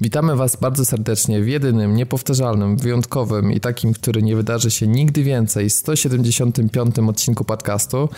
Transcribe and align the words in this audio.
Witamy 0.00 0.36
Was 0.36 0.56
bardzo 0.56 0.84
serdecznie 0.84 1.40
w 1.42 1.48
jedynym, 1.48 1.94
niepowtarzalnym, 1.96 2.76
wyjątkowym 2.76 3.52
i 3.52 3.60
takim, 3.60 3.92
który 3.92 4.22
nie 4.22 4.36
wydarzy 4.36 4.70
się 4.70 4.86
nigdy 4.86 5.22
więcej 5.22 5.70
175. 5.70 6.98
odcinku 6.98 7.44
podcastu. 7.44 8.08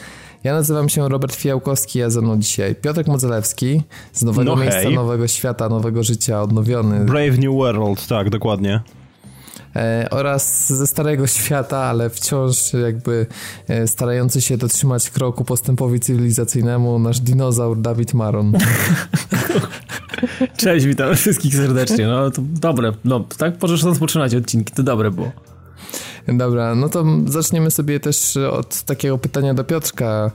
Ja 0.44 0.54
nazywam 0.54 0.88
się 0.88 1.08
Robert 1.08 1.34
Fijałkowski, 1.34 2.02
a 2.02 2.10
ze 2.10 2.20
mną 2.20 2.38
dzisiaj 2.38 2.74
Piotrek 2.74 3.06
Modzelewski 3.06 3.82
z 4.12 4.22
nowego 4.22 4.50
No 4.56 4.62
miejsca, 4.62 4.80
hej. 4.82 4.94
nowego 4.94 5.28
świata, 5.28 5.68
nowego 5.68 6.02
życia, 6.02 6.42
odnowiony 6.42 7.04
Brave 7.04 7.38
New 7.38 7.54
World, 7.54 8.06
tak, 8.06 8.30
dokładnie. 8.30 8.80
E, 9.76 10.08
oraz 10.10 10.72
ze 10.72 10.86
starego 10.86 11.26
świata, 11.26 11.78
ale 11.78 12.10
wciąż 12.10 12.72
jakby 12.72 13.26
e, 13.68 13.86
starający 13.86 14.40
się 14.40 14.56
dotrzymać 14.56 15.10
kroku 15.10 15.44
postępowi 15.44 16.00
cywilizacyjnemu 16.00 16.98
nasz 16.98 17.20
dinozaur 17.20 17.78
Dawid 17.78 18.14
Maron. 18.14 18.52
Cześć, 20.56 20.86
witam 20.86 21.16
wszystkich 21.16 21.56
serdecznie. 21.56 22.06
No 22.06 22.30
to 22.30 22.42
dobre, 22.42 22.92
no 23.04 23.24
tak 23.38 23.62
możesz 23.62 23.82
rozpoczynać 23.82 24.34
odcinki, 24.34 24.72
to 24.74 24.82
dobre 24.82 25.10
było. 25.10 25.32
Dobra, 26.28 26.74
no 26.74 26.88
to 26.88 27.04
zaczniemy 27.26 27.70
sobie 27.70 28.00
też 28.00 28.36
od 28.36 28.82
takiego 28.82 29.18
pytania 29.18 29.54
do 29.54 29.64
Piotrka. 29.64 30.30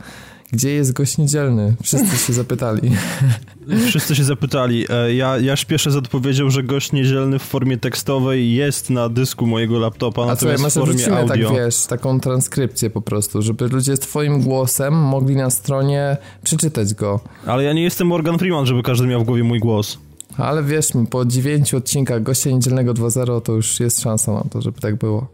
Gdzie 0.52 0.70
jest 0.72 0.94
gość 0.94 1.18
niedzielny? 1.18 1.76
Wszyscy 1.84 2.18
się 2.18 2.34
zapytali. 2.34 2.92
Wszyscy 3.88 4.16
się 4.16 4.24
zapytali. 4.24 4.86
E, 4.90 5.14
Ja, 5.14 5.38
ja 5.38 5.56
śpieszę 5.56 5.92
z 5.92 5.96
odpowiedzią, 5.96 6.50
że 6.50 6.64
gość 6.64 6.92
niedzielny 6.92 7.40
w 7.40 7.44
formie 7.44 7.78
tekstowej 7.78 8.54
jest 8.56 8.90
na 8.90 9.10
dysku 9.10 9.46
mojego 9.48 9.80
laptopa, 9.80 10.24
A 10.24 10.26
natomiast 10.26 10.60
w 10.60 10.64
może 10.64 10.80
formie 10.80 10.94
wrzucimy 10.96 11.18
audio. 11.18 11.50
tak, 11.50 11.58
wiesz, 11.58 11.86
taką 11.86 12.20
transkrypcję 12.20 12.90
po 12.90 13.02
prostu, 13.02 13.42
żeby 13.42 13.68
ludzie 13.68 13.96
z 13.96 14.00
twoim 14.00 14.42
głosem 14.42 14.94
mogli 14.94 15.36
na 15.36 15.50
stronie 15.50 16.18
przeczytać 16.44 16.94
go. 16.94 17.20
Ale 17.46 17.64
ja 17.64 17.74
nie 17.74 17.84
jestem 17.84 18.08
Morgan 18.08 18.40
Freeman, 18.40 18.66
żeby 18.66 18.84
każdy 18.84 19.08
miał 19.08 19.22
w 19.22 19.26
głowie 19.26 19.44
mój 19.44 19.60
głos. 19.60 19.98
Ale 20.38 20.64
wiesz 20.64 20.94
mi, 20.94 21.08
po 21.08 21.26
dziewięciu 21.26 21.78
odcinkach 21.78 22.24
gościa 22.24 22.50
niedzielnego 22.50 22.94
2.0 22.94 23.42
to 23.42 23.52
już 23.54 23.80
jest 23.80 24.02
szansa 24.02 24.34
na 24.34 24.44
to, 24.52 24.62
żeby 24.62 24.82
tak 24.82 24.96
było. 24.96 25.28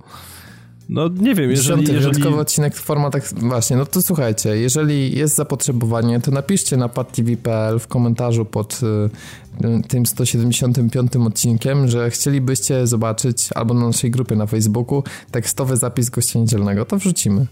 No 0.91 1.07
nie 1.07 1.35
wiem, 1.35 1.51
jeżeli... 1.51 1.55
Dziesiąty 1.55 1.93
jeżeli... 1.93 2.01
wyjątkowy 2.01 2.41
odcinek 2.41 2.75
w 2.75 2.79
formatach... 2.81 3.33
Właśnie, 3.33 3.77
no 3.77 3.85
to 3.85 4.01
słuchajcie, 4.01 4.57
jeżeli 4.57 5.17
jest 5.17 5.35
zapotrzebowanie, 5.35 6.19
to 6.19 6.31
napiszcie 6.31 6.77
na 6.77 6.89
padtv.pl 6.89 7.79
w 7.79 7.87
komentarzu 7.87 8.45
pod 8.45 8.79
y, 8.83 9.65
y, 9.67 9.87
tym 9.87 10.05
175 10.05 11.15
odcinkiem, 11.15 11.87
że 11.87 12.09
chcielibyście 12.09 12.87
zobaczyć 12.87 13.49
albo 13.55 13.73
na 13.73 13.87
naszej 13.87 14.11
grupie 14.11 14.35
na 14.35 14.47
Facebooku 14.47 15.03
tekstowy 15.31 15.77
zapis 15.77 16.09
gościa 16.09 16.39
niedzielnego. 16.39 16.85
To 16.85 16.97
wrzucimy. 16.97 17.47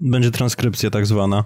Będzie 0.00 0.30
transkrypcja 0.30 0.90
tak 0.90 1.06
zwana. 1.06 1.44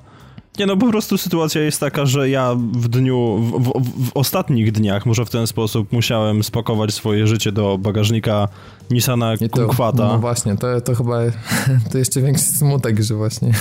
Nie 0.59 0.67
no, 0.67 0.77
po 0.77 0.89
prostu 0.91 1.19
sytuacja 1.19 1.63
jest 1.63 1.81
taka, 1.81 2.07
że 2.07 2.31
ja 2.31 2.55
w 2.73 2.89
dniu, 2.89 3.37
w, 3.37 3.63
w, 3.63 4.09
w 4.09 4.11
ostatnich 4.15 4.73
dniach, 4.73 5.07
może 5.07 5.25
w 5.25 5.31
ten 5.31 5.47
sposób, 5.47 5.93
musiałem 5.93 6.45
spakować 6.45 6.95
swoje 6.95 7.27
życie 7.27 7.53
do 7.53 7.79
bagażnika 7.79 8.49
Nissana 8.91 9.35
I 9.35 9.51
to, 9.51 9.67
Kunkwata. 9.67 10.05
no 10.09 10.19
właśnie, 10.19 10.57
to, 10.57 10.81
to 10.81 10.95
chyba 10.95 11.19
to 11.93 11.99
jeszcze 11.99 12.21
większy 12.23 12.45
smutek, 12.45 13.03
że 13.03 13.15
właśnie 13.15 13.53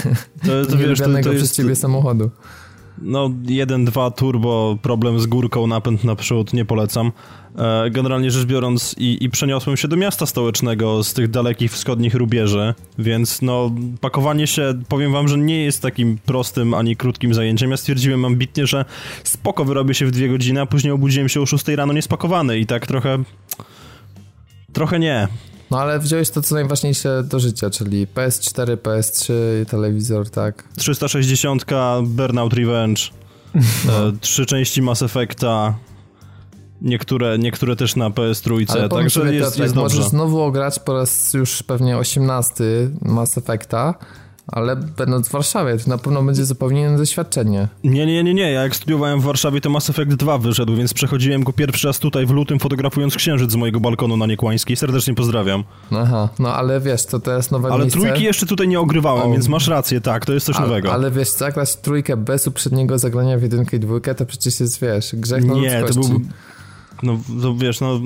To, 0.45 0.65
to, 0.71 0.77
wiesz, 0.87 0.99
to, 0.99 1.05
to 1.05 1.19
przez 1.19 1.41
jest, 1.41 1.55
ciebie 1.55 1.75
samochodu. 1.75 2.29
No, 3.01 3.29
1-2 3.29 4.11
turbo, 4.13 4.77
problem 4.81 5.19
z 5.19 5.25
górką, 5.25 5.67
napęd 5.67 6.03
naprzód, 6.03 6.53
nie 6.53 6.65
polecam. 6.65 7.11
E, 7.57 7.89
Generalnie 7.89 8.31
rzecz 8.31 8.45
biorąc 8.45 8.95
i, 8.97 9.23
i 9.23 9.29
przeniosłem 9.29 9.77
się 9.77 9.87
do 9.87 9.95
miasta 9.95 10.25
stołecznego 10.25 11.03
z 11.03 11.13
tych 11.13 11.29
dalekich 11.29 11.71
wschodnich 11.71 12.15
rubieży, 12.15 12.73
więc 12.97 13.41
no, 13.41 13.71
pakowanie 14.01 14.47
się, 14.47 14.73
powiem 14.89 15.11
wam, 15.11 15.27
że 15.27 15.37
nie 15.37 15.63
jest 15.63 15.81
takim 15.81 16.17
prostym 16.25 16.73
ani 16.73 16.95
krótkim 16.95 17.33
zajęciem. 17.33 17.71
Ja 17.71 17.77
stwierdziłem 17.77 18.25
ambitnie, 18.25 18.67
że 18.67 18.85
spoko 19.23 19.65
wyrobię 19.65 19.93
się 19.93 20.05
w 20.05 20.11
dwie 20.11 20.29
godziny, 20.29 20.61
a 20.61 20.65
później 20.65 20.93
obudziłem 20.93 21.29
się 21.29 21.41
o 21.41 21.45
6 21.45 21.67
rano 21.67 21.93
niespakowany 21.93 22.59
i 22.59 22.65
tak 22.65 22.87
trochę... 22.87 23.23
Trochę 24.73 24.99
nie. 24.99 25.27
No 25.71 25.79
ale 25.79 25.99
wziąłeś 25.99 26.29
to, 26.29 26.41
co 26.41 26.55
najważniejsze 26.55 27.23
do 27.23 27.39
życia, 27.39 27.69
czyli 27.69 28.07
PS4, 28.07 28.77
PS3, 28.77 29.33
telewizor, 29.69 30.29
tak? 30.29 30.63
360, 30.77 31.65
Burnout 32.03 32.53
Revenge, 32.53 33.01
e, 33.55 33.59
trzy 34.21 34.45
części 34.45 34.81
Mass 34.81 35.01
Effecta, 35.01 35.73
niektóre, 36.81 37.39
niektóre 37.39 37.75
też 37.75 37.95
na 37.95 38.09
PS3, 38.09 38.65
Ale 38.69 38.89
pomyśl 38.89 39.19
także 39.19 39.35
jest, 39.35 39.47
Piotrek, 39.47 39.63
jest 39.63 39.75
dobrze. 39.75 39.95
możesz 39.97 40.11
znowu 40.11 40.41
ograć 40.41 40.79
po 40.79 40.93
raz 40.93 41.33
już 41.33 41.63
pewnie 41.63 41.97
18 41.97 42.63
Mass 43.01 43.37
Effecta, 43.37 43.93
ale 44.47 44.75
będąc 44.75 45.27
w 45.29 45.31
Warszawie, 45.31 45.77
to 45.77 45.89
na 45.89 45.97
pewno 45.97 46.23
będzie 46.23 46.45
zupełnie 46.45 46.81
inne 46.81 46.97
doświadczenie. 46.97 47.67
Nie, 47.83 48.05
nie, 48.05 48.23
nie, 48.23 48.33
nie, 48.33 48.51
ja 48.51 48.61
jak 48.63 48.75
studiowałem 48.75 49.19
w 49.21 49.23
Warszawie 49.23 49.61
to 49.61 49.69
Mass 49.69 49.89
Effect 49.89 50.15
2 50.15 50.37
wyszedł, 50.37 50.75
więc 50.75 50.93
przechodziłem 50.93 51.43
go 51.43 51.53
pierwszy 51.53 51.87
raz 51.87 51.99
tutaj 51.99 52.25
w 52.25 52.31
lutym 52.31 52.59
fotografując 52.59 53.15
księżyc 53.15 53.51
z 53.51 53.55
mojego 53.55 53.79
balkonu 53.79 54.17
na 54.17 54.25
Niekłańskiej, 54.25 54.75
serdecznie 54.75 55.15
pozdrawiam. 55.15 55.63
Aha, 55.91 56.29
no 56.39 56.53
ale 56.53 56.81
wiesz, 56.81 57.05
to 57.05 57.19
teraz 57.19 57.51
nowe 57.51 57.69
Ale 57.69 57.81
miejsce. 57.83 57.99
trójki 57.99 58.23
jeszcze 58.23 58.45
tutaj 58.45 58.67
nie 58.67 58.79
ogrywałem, 58.79 59.27
O. 59.27 59.31
więc 59.31 59.47
masz 59.47 59.67
rację, 59.67 60.01
tak, 60.01 60.25
to 60.25 60.33
jest 60.33 60.45
coś 60.45 60.55
ale, 60.55 60.67
nowego. 60.67 60.93
ale 60.93 61.11
wiesz, 61.11 61.29
zagrać 61.29 61.75
trójkę 61.75 62.17
bez 62.17 62.47
uprzedniego 62.47 62.97
zagrania 62.99 63.37
w 63.37 63.41
jedynkę 63.41 63.77
i 63.77 63.79
dwójkę, 63.79 64.15
to 64.15 64.25
przecież 64.25 64.59
jest, 64.59 64.81
wiesz, 64.81 65.15
grzech 65.15 65.45
na 65.45 65.53
nie, 65.53 65.71
to 65.71 65.79
ludzkości. 65.87 66.11
był... 66.11 66.21
No, 67.03 67.17
to 67.41 67.55
wiesz, 67.55 67.81
no... 67.81 67.99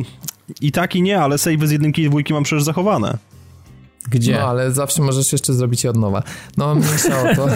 I 0.62 0.72
tak 0.72 0.96
i 0.96 1.02
nie, 1.02 1.20
ale 1.20 1.38
save 1.38 1.68
z 1.68 1.72
jedynki 1.72 2.02
i 2.02 2.10
dwójki 2.10 2.34
mam 2.34 2.44
przecież 2.44 2.64
zachowane. 2.64 3.18
Gdzie? 4.10 4.34
No, 4.34 4.40
ale 4.40 4.72
zawsze 4.72 5.02
możesz 5.02 5.32
jeszcze 5.32 5.54
zrobić 5.54 5.84
je 5.84 5.90
od 5.90 5.98
nowa. 5.98 6.24
No, 6.58 6.76
mniejsza 6.76 7.22
o 7.32 7.36
to. 7.36 7.48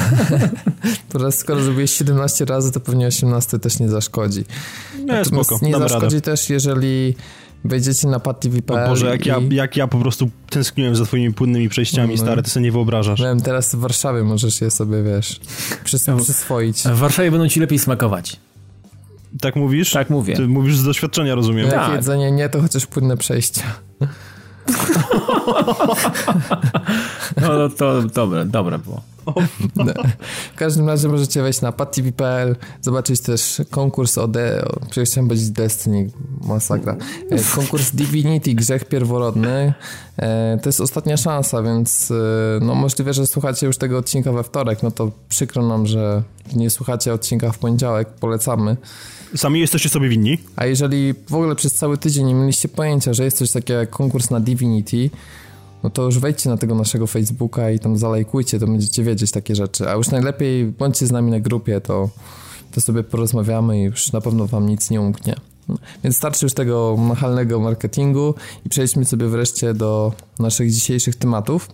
Teraz 1.14 1.38
skoro 1.38 1.62
zrobiłeś 1.62 1.92
17 1.92 2.46
razy, 2.46 2.72
to 2.72 2.80
pewnie 2.80 3.08
18 3.08 3.60
też 3.60 3.80
nie 3.80 3.90
zaszkodzi. 3.90 4.44
Nie, 5.00 5.06
Natomiast 5.06 5.50
spoko, 5.50 5.66
nie 5.66 5.78
zaszkodzi 5.78 6.04
radę. 6.16 6.22
też, 6.22 6.50
jeżeli 6.50 7.16
wejdziecie 7.64 8.08
na 8.08 8.18
O 8.18 8.20
padtv.pl 8.20 8.90
Boże, 8.90 9.08
jak 9.08 9.26
ja, 9.26 9.38
i... 9.38 9.56
jak 9.56 9.78
ja 9.78 9.88
po 9.88 9.98
prostu 9.98 10.30
tęskniłem 10.50 10.96
za 10.96 11.06
twoimi 11.06 11.34
płynnymi 11.34 11.70
przejściami, 11.70 12.16
No. 12.16 12.22
stary, 12.22 12.44
ty 12.44 12.50
sobie 12.50 12.64
nie 12.64 12.72
wyobrażasz. 12.72 13.22
Wiem, 13.22 13.42
teraz 13.42 13.76
w 13.76 13.80
Warszawie 13.80 14.24
możesz 14.24 14.62
je 14.62 14.72
sobie, 14.72 15.04
wiesz, 15.04 15.40
przys 15.84 16.08
No. 16.08 16.18
przyswoić. 16.18 16.82
W 16.82 16.98
Warszawie 16.98 17.32
będą 17.32 17.48
ci 17.48 17.60
lepiej 17.60 17.80
smakować. 17.80 18.40
Tak 19.42 19.56
mówisz? 19.56 19.92
Tak 19.92 20.10
mówię. 20.10 20.36
Ty 20.36 20.48
mówisz 20.48 20.78
z 20.78 20.84
doświadczenia, 20.84 21.36
rozumiem. 21.36 21.66
Jak 21.66 21.76
tak. 21.76 21.94
jedzenie 21.96 22.32
nie, 22.32 22.50
to 22.50 22.62
chociaż 22.62 22.86
płynne 22.86 23.18
przejścia. 23.18 23.64
No, 27.42 27.58
no 27.58 27.70
to 27.70 28.02
dobre, 28.02 28.46
dobre 28.46 28.78
było. 28.78 29.02
No. 29.76 29.86
W 30.56 30.58
każdym 30.58 30.88
razie 30.88 31.08
możecie 31.08 31.42
wejść 31.42 31.62
na 31.62 31.72
padtv.pl, 31.72 32.56
zobaczyć 32.82 33.22
też 33.22 33.62
konkurs 33.70 34.18
o, 34.18 34.28
de, 34.28 34.66
o 34.66 34.86
przecież 34.90 35.10
chciałem 35.10 35.28
powiedzieć 35.28 35.50
Destiny, 35.50 36.10
masakra. 36.42 36.96
E, 37.32 37.56
Konkurs 37.56 37.92
Divinity, 37.92 38.54
Grzech 38.54 38.86
Pierworodny. 38.86 39.74
E, 40.18 40.60
To 40.64 40.70
jest 40.70 40.82
ostatnia 40.82 41.18
szansa, 41.18 41.62
więc 41.62 42.12
e, 42.12 42.16
no 42.62 42.76
możliwe, 42.76 43.14
że 43.14 43.28
słuchacie 43.28 43.68
już 43.68 43.78
tego 43.78 43.98
odcinka 43.98 44.32
we 44.32 44.44
wtorek, 44.44 44.84
no 44.84 44.92
to 44.92 45.12
przykro 45.30 45.68
nam, 45.68 45.88
że 45.88 46.24
nie 46.56 46.70
słuchacie 46.70 47.14
odcinka 47.14 47.52
w 47.52 47.58
poniedziałek, 47.58 48.08
polecamy. 48.08 48.78
Sami 49.36 49.60
jesteście 49.60 49.90
sobie 49.90 50.10
winni? 50.10 50.38
A 50.56 50.66
jeżeli 50.66 51.14
w 51.30 51.34
ogóle 51.34 51.56
przez 51.56 51.74
cały 51.74 51.98
tydzień 51.98 52.26
nie 52.26 52.34
mieliście 52.34 52.68
pojęcia, 52.68 53.14
że 53.14 53.24
jest 53.24 53.38
coś 53.38 53.52
takiego 53.52 53.80
jak 53.80 53.90
konkurs 53.90 54.30
na 54.30 54.40
Divinity, 54.40 55.10
no 55.86 55.90
to 55.90 56.04
już 56.04 56.20
wejdźcie 56.20 56.50
na 56.50 56.58
tego 56.58 56.76
naszego 56.76 57.08
Facebooka 57.08 57.72
i 57.72 57.80
tam 57.80 57.98
zalajkujcie, 57.98 58.60
to 58.60 58.68
będziecie 58.68 59.04
wiedzieć 59.04 59.32
takie 59.32 59.56
rzeczy. 59.56 59.90
A 59.90 59.94
już 59.94 60.12
najlepiej 60.12 60.66
bądźcie 60.66 61.08
z 61.08 61.12
nami 61.12 61.32
na 61.32 61.40
grupie, 61.40 61.82
to, 61.82 62.10
to 62.72 62.82
sobie 62.82 63.04
porozmawiamy 63.04 63.80
i 63.80 63.84
już 63.84 64.12
na 64.12 64.22
pewno 64.22 64.48
wam 64.48 64.70
nic 64.70 64.90
nie 64.90 65.02
umknie. 65.02 65.36
Więc 66.04 66.18
starczy 66.18 66.46
już 66.46 66.54
tego 66.54 66.96
nachalnego 67.10 67.60
marketingu 67.60 68.36
i 68.66 68.70
przejdźmy 68.70 69.06
sobie 69.06 69.28
wreszcie 69.28 69.74
do 69.74 70.14
naszych 70.40 70.72
dzisiejszych 70.72 71.16
tematów. 71.16 71.70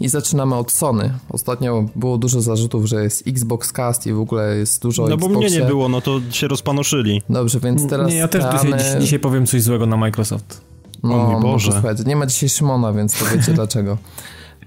I 0.00 0.08
zaczynamy 0.08 0.54
od 0.54 0.72
Sony. 0.72 1.12
Ostatnio 1.28 1.84
było 1.96 2.18
dużo 2.18 2.40
zarzutów, 2.40 2.86
że 2.86 3.02
jest 3.02 3.28
Xbox 3.28 3.72
Cast 3.72 4.06
i 4.06 4.12
w 4.12 4.20
ogóle 4.20 4.56
jest 4.56 4.82
dużo 4.82 5.06
No 5.06 5.16
bo 5.16 5.26
Xboxie. 5.26 5.50
mnie 5.50 5.60
nie 5.60 5.66
było, 5.66 5.88
no 5.88 6.00
to 6.00 6.20
się 6.30 6.48
rozpanoszyli. 6.48 7.22
Dobrze, 7.30 7.60
więc 7.60 7.88
teraz 7.88 8.10
Nie, 8.10 8.16
ja 8.16 8.28
też 8.28 8.44
dzisiaj, 8.44 9.00
dzisiaj 9.00 9.18
powiem 9.18 9.46
coś 9.46 9.62
złego 9.62 9.86
na 9.86 9.96
Microsoft. 9.96 10.73
No, 11.04 11.14
O 11.26 11.30
mój 11.32 11.42
Boże. 11.42 11.72
Słuchajcie, 11.72 12.04
nie 12.06 12.16
ma 12.16 12.26
dzisiaj 12.26 12.48
Szymona, 12.48 12.92
więc 12.92 13.18
to 13.18 13.24
wiecie 13.36 13.52
dlaczego. 13.62 13.98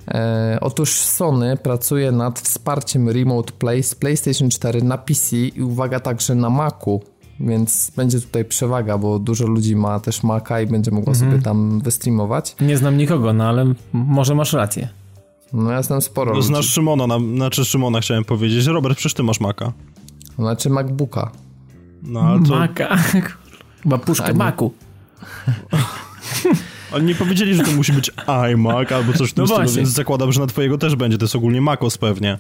E, 0.08 0.58
otóż 0.62 0.92
Sony 0.94 1.58
pracuje 1.58 2.12
nad 2.12 2.40
wsparciem 2.40 3.10
Remote 3.10 3.54
Play 3.54 3.84
z 3.84 3.96
PlayStation 3.96 4.50
4 4.50 4.82
na 4.84 4.98
PC 4.98 5.36
i 5.38 5.62
uwaga 5.62 6.00
także 6.00 6.36
na 6.36 6.50
Macu, 6.50 7.02
więc 7.40 7.92
będzie 7.96 8.22
tutaj 8.22 8.46
przewaga, 8.46 8.98
bo 8.98 9.20
dużo 9.20 9.48
ludzi 9.48 9.76
ma 9.76 10.00
też 10.00 10.24
Maca 10.24 10.62
i 10.62 10.68
będzie 10.68 10.92
mogło 10.92 11.14
Mhm. 11.14 11.32
sobie 11.32 11.44
tam 11.44 11.80
wystreamować. 11.80 12.56
Nie 12.62 12.78
znam 12.78 12.98
nikogo, 12.98 13.34
no 13.34 13.44
ale 13.44 13.62
m- 13.62 13.76
może 13.94 14.36
masz 14.36 14.54
rację. 14.54 14.90
No 15.54 15.72
ja 15.72 15.84
znam 15.84 16.02
sporo 16.02 16.32
No, 16.32 16.36
ludzi. 16.38 16.48
znasz 16.48 16.66
Szymona, 16.70 17.08
na, 17.08 17.20
znaczy 17.20 17.66
Szymona 17.66 18.00
chciałem 18.02 18.24
powiedzieć. 18.26 18.66
Robert, 18.66 18.96
przecież 18.96 19.14
ty 19.14 19.24
masz 19.24 19.40
Maka. 19.40 19.72
Znaczy 20.40 20.70
MacBooka. 20.70 21.32
No 22.04 22.20
ale 22.20 22.44
to... 22.44 22.56
Maka. 22.60 22.98
Chyba 23.84 23.98
puszkę 23.98 24.26
A 24.26 24.32
nie. 24.32 24.38
Oni 26.92 27.06
nie 27.06 27.16
powiedzieli, 27.16 27.56
że 27.56 27.64
to 27.64 27.72
musi 27.72 27.94
być 27.94 28.12
iMac 28.52 28.92
albo 28.92 29.14
coś 29.14 29.32
w 29.32 29.34
tym 29.34 29.42
No 29.42 29.48
stylu, 29.48 29.64
właśnie. 29.64 29.78
więc 29.78 29.90
zakładam, 29.90 30.32
że 30.32 30.40
na 30.42 30.48
twojego 30.48 30.78
też 30.78 30.96
będzie. 30.96 31.18
To 31.18 31.26
jest 31.26 31.36
ogólnie 31.36 31.62
MacOS 31.62 31.98
pewnie. 31.98 32.38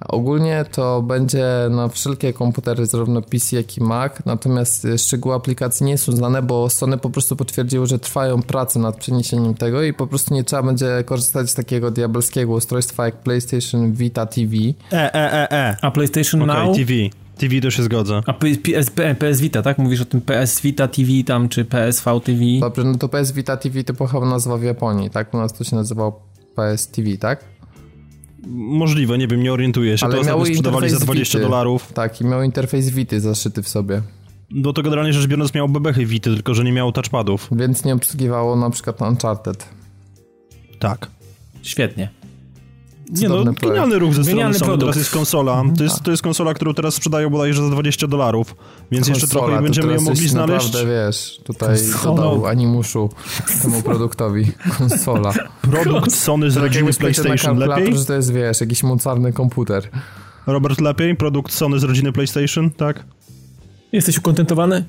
Ogólnie 0.00 0.64
to 0.72 1.02
będzie 1.02 1.44
na 1.70 1.88
wszelkie 1.88 2.32
komputery, 2.32 2.86
zarówno 2.86 3.22
PC, 3.22 3.56
jak 3.56 3.76
i 3.76 3.80
Mac, 3.82 4.12
natomiast 4.26 4.86
szczegóły 4.98 5.34
aplikacji 5.34 5.86
nie 5.86 5.98
są 5.98 6.12
znane, 6.12 6.42
bo 6.42 6.70
Sony 6.70 6.98
po 6.98 7.10
prostu 7.10 7.36
potwierdziło, 7.36 7.86
że 7.86 7.98
trwają 7.98 8.42
prace 8.42 8.78
nad 8.78 8.96
przeniesieniem 8.96 9.54
tego 9.54 9.82
i 9.82 9.92
po 9.92 10.06
prostu 10.06 10.34
nie 10.34 10.44
trzeba 10.44 10.62
będzie 10.62 11.04
korzystać 11.06 11.50
z 11.50 11.54
takiego 11.54 11.90
diabelskiego 11.90 12.52
ustrojstwa 12.52 13.04
jak 13.04 13.16
PlayStation 13.16 13.92
Vita 13.92 14.26
TV. 14.26 14.52
E, 14.92 15.14
e, 15.14 15.32
e, 15.32 15.50
e. 15.52 15.76
A 15.82 15.90
PlayStation 15.90 16.42
Okej, 16.50 16.66
Now? 16.66 16.76
TV. 16.76 16.92
TV 17.38 17.60
to 17.60 17.70
się 17.70 17.82
zgadza. 17.82 18.22
A 18.26 18.32
PS, 18.32 18.58
PS 19.18 19.40
Vita, 19.40 19.62
tak? 19.62 19.78
Mówisz 19.78 20.00
o 20.00 20.04
tym 20.04 20.20
PS 20.20 20.60
Vita 20.60 20.88
TV 20.88 21.08
tam, 21.26 21.48
czy 21.48 21.64
PSV 21.64 22.20
TV? 22.20 22.40
Dobrze, 22.60 22.84
no 22.84 22.94
to 22.98 23.08
PS 23.08 23.32
Vita 23.32 23.56
TV 23.56 23.84
to 23.84 24.06
chyba 24.06 24.26
nazwa 24.30 24.56
w 24.56 24.62
Japonii, 24.62 25.10
tak? 25.10 25.34
U 25.34 25.36
nas 25.36 25.52
to 25.52 25.64
się 25.64 25.76
nazywało 25.76 26.22
PS 26.56 26.88
TV, 26.88 27.16
tak? 27.18 27.44
Możliwe, 28.46 29.18
nie 29.18 29.28
wiem, 29.28 29.42
nie 29.42 29.52
orientuję 29.52 29.98
się. 29.98 30.06
Ale 30.06 30.16
to 30.18 30.24
miały 30.24 30.46
sprzedawali 30.46 30.88
za 30.90 30.96
interfejs 30.96 31.04
20 31.06 31.38
Vity. 31.38 31.50
dolarów. 31.50 31.92
Tak, 31.92 32.20
i 32.20 32.24
miał 32.24 32.42
interfejs 32.42 32.88
Vity 32.90 33.20
zaszyty 33.20 33.62
w 33.62 33.68
sobie, 33.68 34.02
No 34.50 34.72
to 34.72 34.82
generalnie 34.82 35.12
rzecz 35.12 35.26
biorąc 35.26 35.54
miał 35.54 35.68
bebechy 35.68 36.06
Vity, 36.06 36.34
tylko 36.34 36.54
że 36.54 36.64
nie 36.64 36.72
miał 36.72 36.92
touchpadów. 36.92 37.48
więc 37.52 37.84
nie 37.84 37.94
obsługiwało 37.94 38.56
na 38.56 38.70
przykład 38.70 39.02
Uncharted. 39.02 39.68
Tak. 40.78 41.10
Świetnie. 41.62 42.08
Nie 43.20 43.28
no, 43.28 43.42
projekt. 43.42 43.60
genialny 43.60 43.98
ruch 43.98 44.14
ze 44.14 44.22
strony 44.22 44.30
Genialny 44.30 44.58
Sony, 44.58 44.68
produkt. 44.68 44.80
teraz 44.92 44.96
jest 44.96 45.10
konsola. 45.10 45.62
To 45.78 45.84
jest, 45.84 46.02
to 46.02 46.10
jest 46.10 46.22
konsola, 46.22 46.54
którą 46.54 46.74
teraz 46.74 46.94
sprzedają 46.94 47.30
bodajże 47.30 47.62
za 47.62 47.70
20 47.70 48.06
dolarów, 48.06 48.56
więc 48.90 49.08
jeszcze 49.08 49.20
Konsola, 49.26 49.44
trochę 49.46 49.60
i 49.60 49.62
będziemy 49.64 49.94
ją 49.94 50.00
mogli 50.00 50.28
znaleźć. 50.28 50.66
Naprawdę, 50.66 50.92
wiesz, 51.06 51.40
tutaj 51.44 51.68
Konsola. 51.78 52.16
dodał 52.16 52.46
animuszu 52.46 53.10
temu 53.62 53.82
produktowi. 53.82 54.52
Konsola. 54.78 55.32
Produkt 55.62 56.12
Sony 56.14 56.50
z 56.50 56.54
Tak 56.54 56.62
rodziny 56.62 56.92
PlayStation 56.92 57.58
lepiej? 57.58 57.98
że 57.98 58.04
to 58.04 58.14
jest, 58.14 58.32
wiesz, 58.32 58.60
jakiś 58.60 58.82
mocarny 58.82 59.32
komputer. 59.32 59.88
Robert 60.46 60.80
lepiej? 60.80 61.16
Produkt 61.16 61.52
Sony 61.52 61.78
z 61.78 61.84
rodziny 61.84 62.12
PlayStation, 62.12 62.70
tak? 62.70 63.04
Jesteś 63.92 64.18
ukontentowany? 64.18 64.84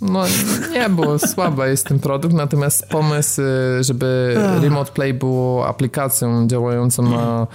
No 0.00 0.24
nie, 0.72 0.88
bo 0.88 1.18
słaby 1.18 1.68
jest 1.68 1.86
ten 1.86 1.98
produkt, 1.98 2.34
natomiast 2.34 2.86
pomysł, 2.86 3.42
żeby 3.80 4.36
Remote 4.62 4.92
Play 4.92 5.14
było 5.14 5.66
aplikacją 5.68 6.48
działającą 6.48 7.02
na 7.02 7.46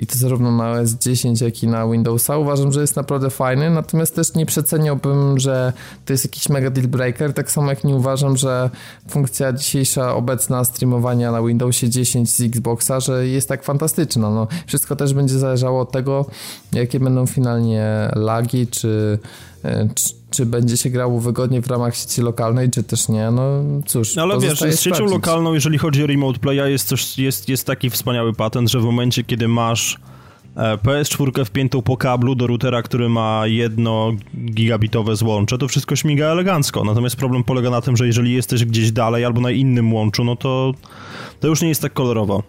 i 0.00 0.06
to 0.06 0.18
zarówno 0.18 0.52
na 0.52 0.70
OS 0.70 0.90
10, 0.90 1.40
jak 1.40 1.62
i 1.62 1.68
na 1.68 1.88
Windowsa. 1.88 2.38
Uważam, 2.38 2.72
że 2.72 2.80
jest 2.80 2.96
naprawdę 2.96 3.30
fajny, 3.30 3.70
natomiast 3.70 4.14
też 4.14 4.34
nie 4.34 4.46
przeceniałbym, 4.46 5.38
że 5.38 5.72
to 6.04 6.12
jest 6.12 6.24
jakiś 6.24 6.48
mega 6.48 6.70
deal 6.70 6.88
breaker, 6.88 7.34
tak 7.34 7.50
samo 7.50 7.70
jak 7.70 7.84
nie 7.84 7.94
uważam, 7.94 8.36
że 8.36 8.70
funkcja 9.08 9.52
dzisiejsza 9.52 10.14
obecna 10.14 10.64
streamowania 10.64 11.32
na 11.32 11.42
Windowsie 11.42 11.88
10 11.88 12.30
z 12.30 12.40
Xboxa, 12.40 13.00
że 13.00 13.26
jest 13.26 13.48
tak 13.48 13.64
fantastyczna. 13.64 14.30
No, 14.30 14.46
wszystko 14.66 14.96
też 14.96 15.14
będzie 15.14 15.38
zależało 15.38 15.80
od 15.80 15.92
tego, 15.92 16.26
jakie 16.72 17.00
będą 17.00 17.26
finalnie 17.26 18.10
lagi, 18.16 18.66
czy, 18.66 19.18
czy, 19.94 20.04
czy 20.30 20.46
będzie 20.46 20.76
się 20.76 20.90
grało 20.90 21.20
wygodnie 21.20 21.62
w 21.62 21.66
ramach 21.66 21.96
sieci 21.96 22.20
lokalnej, 22.22 22.70
czy 22.70 22.82
też 22.82 23.08
nie. 23.08 23.30
No 23.30 23.62
cóż, 23.86 24.16
No 24.16 24.22
ale 24.22 24.40
wiesz, 24.40 24.58
z 24.60 24.80
siecią 24.80 24.94
sprawdzić. 24.94 25.10
lokalną, 25.14 25.54
jeżeli 25.54 25.78
chodzi 25.78 26.04
o 26.04 26.06
Remote 26.06 26.38
Playa, 26.38 26.70
jest, 26.70 26.88
coś, 26.88 27.18
jest, 27.18 27.48
jest 27.48 27.66
taki 27.66 27.90
wspaniały 27.90 28.32
patent, 28.32 28.70
że 28.70 28.80
w 28.80 28.84
momencie, 28.84 29.24
kiedy 29.24 29.48
masz 29.48 29.98
e, 30.56 30.76
PS4 30.76 31.44
wpiętą 31.44 31.82
po 31.82 31.96
kablu 31.96 32.34
do 32.34 32.46
routera, 32.46 32.82
który 32.82 33.08
ma 33.08 33.42
jedno 33.46 34.12
gigabitowe 34.54 35.16
złącze, 35.16 35.58
to 35.58 35.68
wszystko 35.68 35.96
śmiga 35.96 36.26
elegancko. 36.26 36.84
Natomiast 36.84 37.16
problem 37.16 37.44
polega 37.44 37.70
na 37.70 37.80
tym, 37.80 37.96
że 37.96 38.06
jeżeli 38.06 38.34
jesteś 38.34 38.64
gdzieś 38.64 38.92
dalej 38.92 39.24
albo 39.24 39.40
na 39.40 39.50
innym 39.50 39.92
łączu, 39.94 40.24
no 40.24 40.36
to 40.36 40.72
to 41.40 41.48
już 41.48 41.62
nie 41.62 41.68
jest 41.68 41.82
tak 41.82 41.92
kolorowo. 41.92 42.42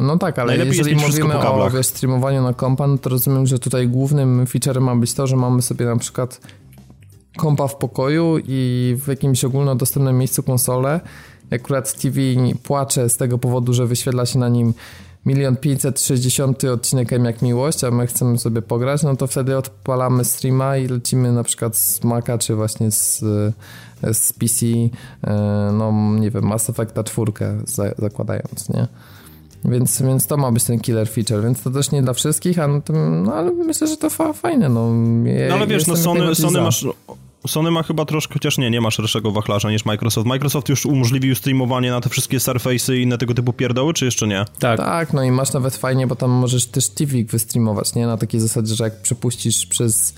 No 0.00 0.18
tak, 0.18 0.38
ale 0.38 0.46
Najlepiej 0.46 0.78
jeżeli 0.78 0.96
mówimy 0.96 1.38
o 1.38 1.70
wiesz, 1.70 1.86
streamowaniu 1.86 2.42
na 2.42 2.54
kompa, 2.54 2.86
no 2.86 2.98
to 2.98 3.10
rozumiem, 3.10 3.46
że 3.46 3.58
tutaj 3.58 3.88
głównym 3.88 4.46
featurem 4.46 4.84
ma 4.84 4.96
być 4.96 5.14
to, 5.14 5.26
że 5.26 5.36
mamy 5.36 5.62
sobie 5.62 5.86
na 5.86 5.96
przykład 5.96 6.40
kompa 7.36 7.68
w 7.68 7.76
pokoju 7.76 8.38
i 8.46 8.96
w 9.04 9.08
jakimś 9.08 9.44
ogólnodostępnym 9.44 10.18
miejscu 10.18 10.42
konsolę. 10.42 11.00
Akurat 11.52 12.00
TV 12.00 12.20
płacze 12.62 13.08
z 13.08 13.16
tego 13.16 13.38
powodu, 13.38 13.72
że 13.72 13.86
wyświetla 13.86 14.26
się 14.26 14.38
na 14.38 14.48
nim 14.48 14.74
milion 15.26 15.56
560 15.56 16.64
odcinek 16.64 17.12
M 17.12 17.24
jak 17.24 17.42
miłość, 17.42 17.84
a 17.84 17.90
my 17.90 18.06
chcemy 18.06 18.38
sobie 18.38 18.62
pograć, 18.62 19.02
no 19.02 19.16
to 19.16 19.26
wtedy 19.26 19.56
odpalamy 19.56 20.24
streama 20.24 20.76
i 20.76 20.88
lecimy 20.88 21.32
na 21.32 21.42
przykład 21.42 21.76
z 21.76 22.04
Maca, 22.04 22.38
czy 22.38 22.54
właśnie 22.54 22.90
z, 22.90 23.18
z 24.12 24.32
PC, 24.32 24.66
e, 24.66 25.70
no 25.72 25.92
nie 26.20 26.30
wiem, 26.30 26.44
Mass 26.44 26.70
Effecta 26.70 27.04
czwórkę 27.04 27.58
za- 27.66 27.94
zakładając, 27.98 28.68
nie? 28.68 28.86
Więc, 29.64 30.02
więc 30.02 30.26
to 30.26 30.36
ma 30.36 30.52
być 30.52 30.64
ten 30.64 30.80
killer 30.80 31.08
feature, 31.08 31.42
więc 31.42 31.62
to 31.62 31.70
też 31.70 31.90
nie 31.90 32.02
dla 32.02 32.12
wszystkich, 32.12 32.58
a 32.58 32.68
no, 32.68 32.80
to, 32.80 32.92
no 32.92 33.34
ale 33.34 33.52
myślę, 33.52 33.86
że 33.86 33.96
to 33.96 34.10
fa 34.10 34.32
fajne, 34.32 34.68
no. 34.68 34.92
Je, 35.24 35.46
No 35.48 35.54
ale 35.54 35.66
wiesz, 35.66 35.86
no 35.86 35.96
Sony, 35.96 36.34
Sony 36.34 36.60
masz... 36.60 36.86
Sony 37.46 37.70
ma 37.70 37.82
chyba 37.82 38.04
troszkę, 38.04 38.34
chociaż 38.34 38.58
nie, 38.58 38.70
nie 38.70 38.80
ma 38.80 38.90
szerszego 38.90 39.30
wachlarza 39.30 39.70
niż 39.70 39.84
Microsoft. 39.84 40.26
Microsoft 40.26 40.68
już 40.68 40.86
umożliwił 40.86 41.34
streamowanie 41.34 41.90
na 41.90 42.00
te 42.00 42.08
wszystkie 42.08 42.38
Surface'y 42.38 42.94
i 42.94 43.02
inne 43.02 43.18
tego 43.18 43.34
typu 43.34 43.52
pierdoły, 43.52 43.94
czy 43.94 44.04
jeszcze 44.04 44.26
nie? 44.26 44.44
Tak. 44.58 44.78
Tak, 44.78 45.12
no 45.12 45.22
i 45.22 45.30
masz 45.30 45.52
nawet 45.52 45.76
fajnie, 45.76 46.06
bo 46.06 46.16
tam 46.16 46.30
możesz 46.30 46.66
też 46.66 46.88
TV 46.88 47.12
wystreamować, 47.24 47.94
nie? 47.94 48.06
Na 48.06 48.16
takiej 48.16 48.40
zasadzie, 48.40 48.74
że 48.74 48.84
jak 48.84 49.02
przepuścisz 49.02 49.66
przez 49.66 50.14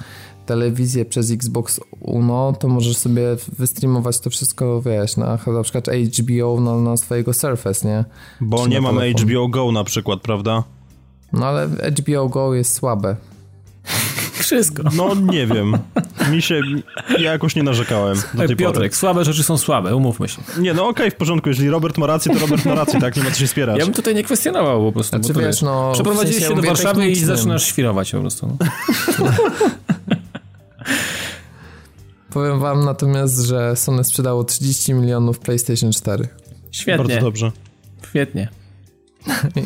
telewizję, 0.46 1.04
przez 1.04 1.30
Xbox 1.30 1.80
Uno, 2.00 2.52
to 2.60 2.68
możesz 2.68 2.96
sobie 2.96 3.22
wystreamować 3.58 4.20
to 4.20 4.30
wszystko, 4.30 4.82
wiesz, 4.82 5.16
na, 5.16 5.38
na 5.46 5.62
przykład 5.62 5.86
HBO 6.18 6.60
na, 6.60 6.76
na 6.76 6.96
swojego 6.96 7.32
Surface, 7.32 7.88
nie? 7.88 8.04
Bo 8.40 8.64
Czy 8.64 8.68
nie 8.68 8.80
mamy 8.80 9.00
telefon. 9.00 9.28
HBO 9.28 9.48
Go 9.48 9.72
na 9.72 9.84
przykład, 9.84 10.20
prawda? 10.20 10.62
No 11.32 11.46
ale 11.46 11.68
HBO 11.98 12.28
Go 12.28 12.54
jest 12.54 12.74
słabe. 12.74 13.16
Wszystko. 14.32 14.82
No 14.96 15.14
nie 15.14 15.46
wiem. 15.46 15.78
Mi 16.30 16.42
się... 16.42 16.60
Ja 17.18 17.32
jakoś 17.32 17.56
nie 17.56 17.62
narzekałem 17.62 18.16
do 18.16 18.22
tej 18.22 18.34
pory. 18.34 18.56
Piotrek, 18.56 18.96
słabe 18.96 19.24
rzeczy 19.24 19.42
są 19.42 19.58
słabe, 19.58 19.96
umówmy 19.96 20.28
się. 20.28 20.42
Nie, 20.58 20.74
no 20.74 20.88
okej, 20.88 21.10
w 21.10 21.14
porządku. 21.14 21.48
Jeżeli 21.48 21.70
Robert 21.70 21.98
ma 21.98 22.06
rację, 22.06 22.34
to 22.34 22.40
Robert 22.40 22.64
ma 22.64 22.74
rację, 22.74 23.00
tak? 23.00 23.16
Nie 23.16 23.22
ma 23.22 23.30
co 23.30 23.36
się 23.36 23.46
spierać. 23.46 23.78
Ja 23.78 23.84
bym 23.84 23.94
tutaj 23.94 24.14
nie 24.14 24.24
kwestionował 24.24 24.84
po 24.84 24.92
prostu. 24.92 25.16
Znaczy, 25.18 25.34
bo 25.34 25.40
wiesz, 25.40 25.62
no, 25.62 25.90
w 25.90 25.94
Przeprowadziliście 25.94 26.40
sensie 26.40 26.56
się 26.56 26.62
do 26.62 26.68
Warszawy 26.68 27.08
i 27.08 27.16
zaczynasz 27.16 27.64
świrować 27.64 28.12
po 28.12 28.20
prostu. 28.20 28.46
No. 28.46 29.26
Powiem 32.32 32.58
wam 32.60 32.84
natomiast, 32.84 33.38
że 33.40 33.76
Sony 33.76 34.04
sprzedało 34.04 34.44
30 34.44 34.94
milionów 34.94 35.38
PlayStation 35.38 35.92
4. 35.92 36.28
Świetnie, 36.70 37.04
Bardzo 37.08 37.20
dobrze. 37.20 37.52
świetnie. 38.08 38.48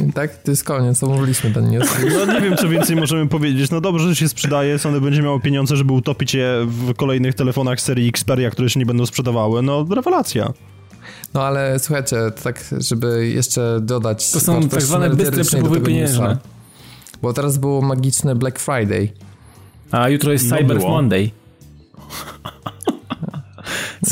I 0.08 0.12
tak, 0.12 0.42
to 0.42 0.50
jest 0.50 0.64
koniec, 0.64 1.02
omówiliśmy 1.02 1.50
ten 1.50 1.70
news. 1.70 1.88
No 2.26 2.32
nie 2.34 2.40
wiem, 2.40 2.56
co 2.56 2.68
więcej 2.68 2.96
możemy 2.96 3.28
powiedzieć. 3.28 3.70
No 3.70 3.80
dobrze, 3.80 4.08
że 4.08 4.16
się 4.16 4.28
sprzedaje, 4.28 4.78
Sony 4.78 5.00
będzie 5.00 5.22
miało 5.22 5.40
pieniądze, 5.40 5.76
żeby 5.76 5.92
utopić 5.92 6.34
je 6.34 6.66
w 6.68 6.94
kolejnych 6.94 7.34
telefonach 7.34 7.80
serii 7.80 8.08
Xperia, 8.08 8.50
które 8.50 8.70
się 8.70 8.80
nie 8.80 8.86
będą 8.86 9.06
sprzedawały. 9.06 9.62
No 9.62 9.86
rewelacja. 9.94 10.52
No 11.34 11.42
ale 11.42 11.78
słuchajcie, 11.78 12.16
tak, 12.42 12.64
żeby 12.78 13.28
jeszcze 13.28 13.78
dodać... 13.82 14.30
To 14.30 14.40
są 14.40 14.68
tak 14.68 14.82
zwane 14.82 15.10
bystre 15.10 15.44
przepływy 15.44 15.76
newsa. 15.76 15.86
pieniężne. 15.86 16.38
Bo 17.22 17.32
teraz 17.32 17.58
było 17.58 17.82
magiczne 17.82 18.34
Black 18.34 18.58
Friday. 18.58 19.08
A 19.90 20.08
jutro 20.08 20.32
jest 20.32 20.50
No 20.50 20.56
Cyber 20.56 20.76
było. 20.78 20.90
Monday. 20.90 21.30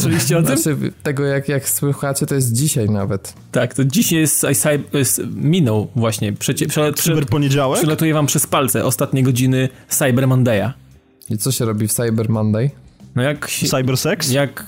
Słyszeliście 0.04 0.38
o 0.38 0.42
tym? 0.42 0.56
Znaczy, 0.58 0.92
tego 1.02 1.24
jak, 1.24 1.48
jak 1.48 1.68
słuchacie, 1.68 2.26
to 2.26 2.34
jest 2.34 2.52
dzisiaj 2.52 2.90
nawet. 2.90 3.34
Tak, 3.52 3.74
to 3.74 3.84
dzisiaj 3.84 4.18
jest, 4.18 4.40
cyber, 4.40 4.80
jest 4.92 5.22
minął 5.34 5.88
właśnie. 5.96 6.32
Przecie, 6.32 6.66
prze, 6.66 6.92
Cyber 6.92 7.26
poniedziałek? 7.26 7.78
przelatuje 7.80 8.14
wam 8.14 8.26
przez 8.26 8.46
palce 8.46 8.84
ostatnie 8.84 9.22
godziny 9.22 9.68
Cyber 9.88 10.24
Monday'a. 10.28 10.70
I 11.30 11.38
co 11.38 11.52
się 11.52 11.64
robi 11.64 11.88
w 11.88 11.92
Cyber 11.92 12.28
Monday? 12.28 12.70
No 13.14 13.22
jak, 13.22 13.48
się- 13.48 13.66
Cybersex? 13.66 14.30
jak, 14.30 14.66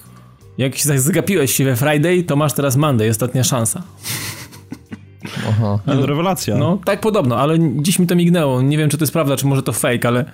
jak 0.59 0.77
się 0.77 0.99
zagapiłeś 1.01 1.53
się 1.55 1.65
we 1.65 1.77
Friday, 1.77 2.23
to 2.23 2.37
masz 2.37 2.53
teraz 2.53 2.77
Monday, 2.77 3.11
ostatnia 3.11 3.45
szansa. 3.45 3.83
Aha. 5.49 5.79
Nie, 5.87 5.95
no, 5.95 6.07
rewelacja. 6.07 6.57
No, 6.57 6.79
tak 6.85 7.01
podobno, 7.01 7.37
ale 7.39 7.59
dziś 7.83 7.99
mi 7.99 8.07
to 8.07 8.17
mignęło. 8.17 8.63
Nie 8.63 8.79
wiem, 8.79 8.91
czy 8.91 8.99
to 8.99 9.03
jest 9.03 9.13
prawda, 9.13 9.37
czy 9.37 9.47
może 9.47 9.63
to 9.63 9.73
fake, 9.73 10.09
ale... 10.09 10.25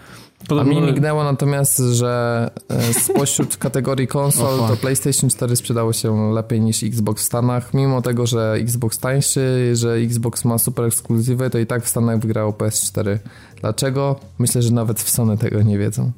A 0.44 0.48
Podobno, 0.48 0.80
mi 0.80 0.86
mignęło 0.86 1.24
natomiast, 1.24 1.78
że 1.78 2.50
e, 2.68 2.94
spośród 2.94 3.56
kategorii 3.66 4.06
konsol 4.06 4.58
to 4.68 4.76
PlayStation 4.76 5.30
4 5.30 5.56
sprzedało 5.56 5.92
się 5.92 6.32
lepiej 6.32 6.60
niż 6.60 6.82
Xbox 6.82 7.22
w 7.22 7.26
Stanach, 7.26 7.74
mimo 7.74 8.02
tego, 8.02 8.26
że 8.26 8.52
Xbox 8.60 8.98
tańszy, 8.98 9.70
że 9.76 9.94
Xbox 9.94 10.44
ma 10.44 10.58
super 10.58 10.84
ekskluzywy, 10.84 11.50
to 11.50 11.58
i 11.58 11.66
tak 11.66 11.84
w 11.84 11.88
Stanach 11.88 12.18
wygrało 12.18 12.52
PS4. 12.52 13.18
Dlaczego? 13.60 14.20
Myślę, 14.38 14.62
że 14.62 14.70
nawet 14.72 15.00
w 15.02 15.10
Sony 15.10 15.38
tego 15.38 15.62
nie 15.62 15.78
wiedzą. 15.78 16.10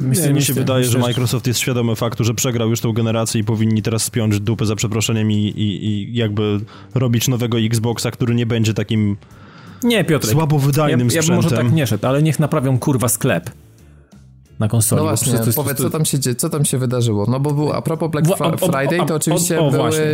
myślę, 0.00 0.26
Nie, 0.26 0.32
mi 0.32 0.42
się 0.42 0.52
myślę- 0.52 0.54
wydaje, 0.54 0.78
myślę, 0.80 0.92
że 0.92 0.98
Microsoft 0.98 1.46
jest 1.46 1.60
świadomy 1.60 1.96
faktu, 1.96 2.24
że 2.24 2.34
przegrał 2.34 2.70
już 2.70 2.80
tą 2.80 2.92
generację 2.92 3.40
i 3.40 3.44
powinni 3.44 3.82
teraz 3.82 4.02
spiąć 4.02 4.40
dupę 4.40 4.66
za 4.66 4.76
przeproszeniem 4.76 5.30
i, 5.32 5.34
i, 5.36 5.84
i 5.86 6.14
jakby 6.14 6.60
robić 6.94 7.28
nowego 7.28 7.58
Xboxa, 7.58 8.10
który 8.10 8.34
nie 8.34 8.46
będzie 8.46 8.74
takim 8.74 9.16
Nie, 9.82 10.04
Piotrek. 10.04 10.32
słabo 10.32 10.56
Ja, 10.56 10.62
wydajnym 10.66 11.00
ja 11.00 11.04
bym 11.06 11.10
sprzętem. 11.10 11.36
może 11.36 11.56
tak 11.56 11.72
nie 11.72 11.86
szedł, 11.86 12.06
ale 12.06 12.22
niech 12.22 12.38
naprawią 12.38 12.78
kurwa 12.78 13.08
sklep. 13.08 13.50
Na 14.60 14.68
konsoli. 14.68 15.02
No 15.02 15.08
właśnie, 15.08 15.32
to 15.38 15.52
powiedz, 15.54 15.76
to, 15.76 15.82
co 15.82 15.90
tam, 15.90 16.04
się, 16.04 16.18
dzie- 16.18 16.34
co 16.34 16.48
tam 16.50 16.64
się 16.64 16.78
wydarzyło. 16.78 17.26
No 17.28 17.40
bo 17.40 17.50
był, 17.50 17.72
a 17.72 17.82
propos 17.82 18.10
Black 18.10 18.28
o- 18.30 18.34
o- 18.68 18.72
Friday, 18.72 19.00
o- 19.00 19.06
to 19.06 19.14
oczywiście 19.14 19.60
o- 19.60 19.66
o, 19.66 19.70
były 19.70 19.82
właśnie. 19.82 20.04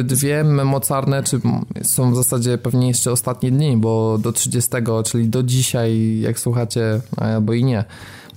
y, 0.00 0.04
dwie 0.04 0.44
mocarne, 0.44 1.22
czy 1.22 1.40
są 1.82 2.12
w 2.12 2.16
zasadzie 2.16 2.58
pewnie 2.58 2.88
jeszcze 2.88 3.12
ostatnie 3.12 3.50
dni, 3.50 3.76
bo 3.76 4.18
do 4.18 4.32
30, 4.32 4.70
czyli 5.04 5.28
do 5.28 5.42
dzisiaj, 5.42 6.20
jak 6.20 6.38
słuchacie, 6.40 7.00
albo 7.16 7.52
i 7.52 7.64
nie, 7.64 7.84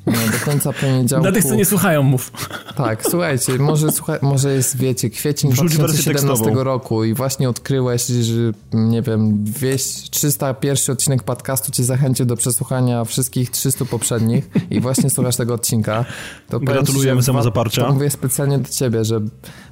do 0.05 0.45
końca 0.45 0.73
poniedziałku. 0.73 1.23
Dla 1.29 1.31
tych, 1.31 1.45
co 1.45 1.55
nie 1.55 1.65
słuchają, 1.65 2.03
mów. 2.03 2.31
Tak, 2.75 3.03
słuchajcie, 3.09 3.57
może, 3.57 3.91
słuchaj, 3.91 4.19
może 4.21 4.53
jest, 4.53 4.77
wiecie, 4.77 5.09
kwiecień 5.09 5.51
Wrzuć 5.51 5.77
wersję 5.77 5.83
2017 5.83 6.43
tekstową. 6.43 6.63
roku 6.63 7.03
i 7.03 7.13
właśnie 7.13 7.49
odkryłeś, 7.49 8.05
że 8.05 8.51
nie 8.73 9.01
wiem, 9.01 9.43
200, 9.43 10.09
301 10.11 10.93
odcinek 10.93 11.23
podcastu 11.23 11.71
cię 11.71 11.83
zachęcił 11.83 12.25
do 12.25 12.35
przesłuchania 12.35 13.05
wszystkich 13.05 13.49
300 13.49 13.85
poprzednich 13.85 14.49
i 14.69 14.81
właśnie 14.81 15.09
słuchasz 15.09 15.35
tego 15.35 15.53
odcinka. 15.53 16.05
To 16.49 16.59
Gratulujemy 16.59 17.23
samozaparcia. 17.23 17.85
To 17.85 17.93
mówię 17.93 18.09
specjalnie 18.09 18.59
do 18.59 18.69
ciebie, 18.69 19.05
że 19.05 19.21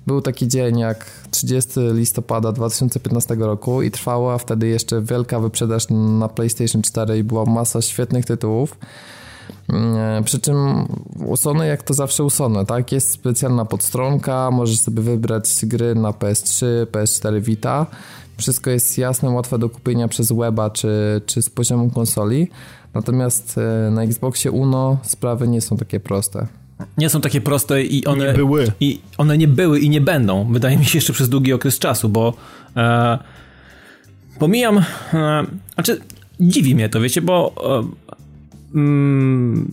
był 0.08 0.22
taki 0.22 0.48
dzień 0.48 0.80
jak 0.80 1.06
30 1.32 1.72
listopada 1.94 2.52
2015 2.52 3.36
roku 3.36 3.82
i 3.82 3.92
trwała 3.92 4.38
wtedy 4.38 4.68
jeszcze 4.68 5.02
wielka 5.02 5.40
wyprzedaż 5.40 5.86
na 5.90 6.28
PlayStation 6.28 6.82
4 6.82 7.18
i 7.18 7.24
była 7.24 7.46
masa 7.46 7.82
świetnych 7.82 8.26
tytułów. 8.26 8.78
E, 9.74 10.22
Przy 10.26 10.40
czym 10.40 10.56
u 11.26 11.38
Sony, 11.38 11.68
jak 11.68 11.84
to 11.84 11.94
zawsze 11.94 12.24
u 12.24 12.30
Sony, 12.30 12.66
tak? 12.66 12.92
Jest 12.92 13.12
specjalna 13.12 13.66
podstronka, 13.66 14.52
możesz 14.52 14.80
sobie 14.80 15.02
wybrać 15.02 15.44
gry 15.64 15.96
na 15.96 16.12
PS3, 16.12 16.66
PS4 16.86 17.42
Vita. 17.42 17.86
Wszystko 18.38 18.70
jest 18.70 18.98
jasne, 18.98 19.30
łatwe 19.30 19.60
do 19.60 19.70
kupienia 19.70 20.08
przez 20.08 20.32
weba 20.32 20.70
czy, 20.70 21.22
czy 21.26 21.42
z 21.42 21.50
poziomu 21.50 21.90
konsoli. 21.90 22.48
Natomiast 22.94 23.58
e, 23.58 23.92
na 23.92 24.04
Xboxie 24.04 24.52
Uno 24.52 24.98
sprawy 25.04 25.48
nie 25.48 25.62
są 25.62 25.78
takie 25.78 26.00
proste. 26.00 26.48
Nie 26.98 27.10
są 27.10 27.22
takie 27.22 27.42
proste 27.42 27.84
i 27.84 28.06
one... 28.06 28.28
Nie 28.28 28.34
były. 28.34 28.72
I 28.80 29.00
one 29.18 29.38
nie 29.38 29.48
były 29.48 29.80
i 29.80 29.90
nie 29.90 30.02
będą. 30.02 30.54
Wydaje 30.54 30.78
mi 30.78 30.86
się 30.86 30.98
jeszcze 30.98 31.14
przez 31.14 31.30
długi 31.30 31.54
okres 31.54 31.80
czasu, 31.80 32.10
bo 32.10 32.34
e, 32.76 33.20
pomijam... 34.40 34.78
E, 35.14 35.46
znaczy, 35.74 36.02
dziwi 36.40 36.76
mnie 36.76 36.90
to, 36.90 37.02
wiecie, 37.02 37.22
bo 37.22 37.54
e, 37.80 38.18
mm, 38.76 39.70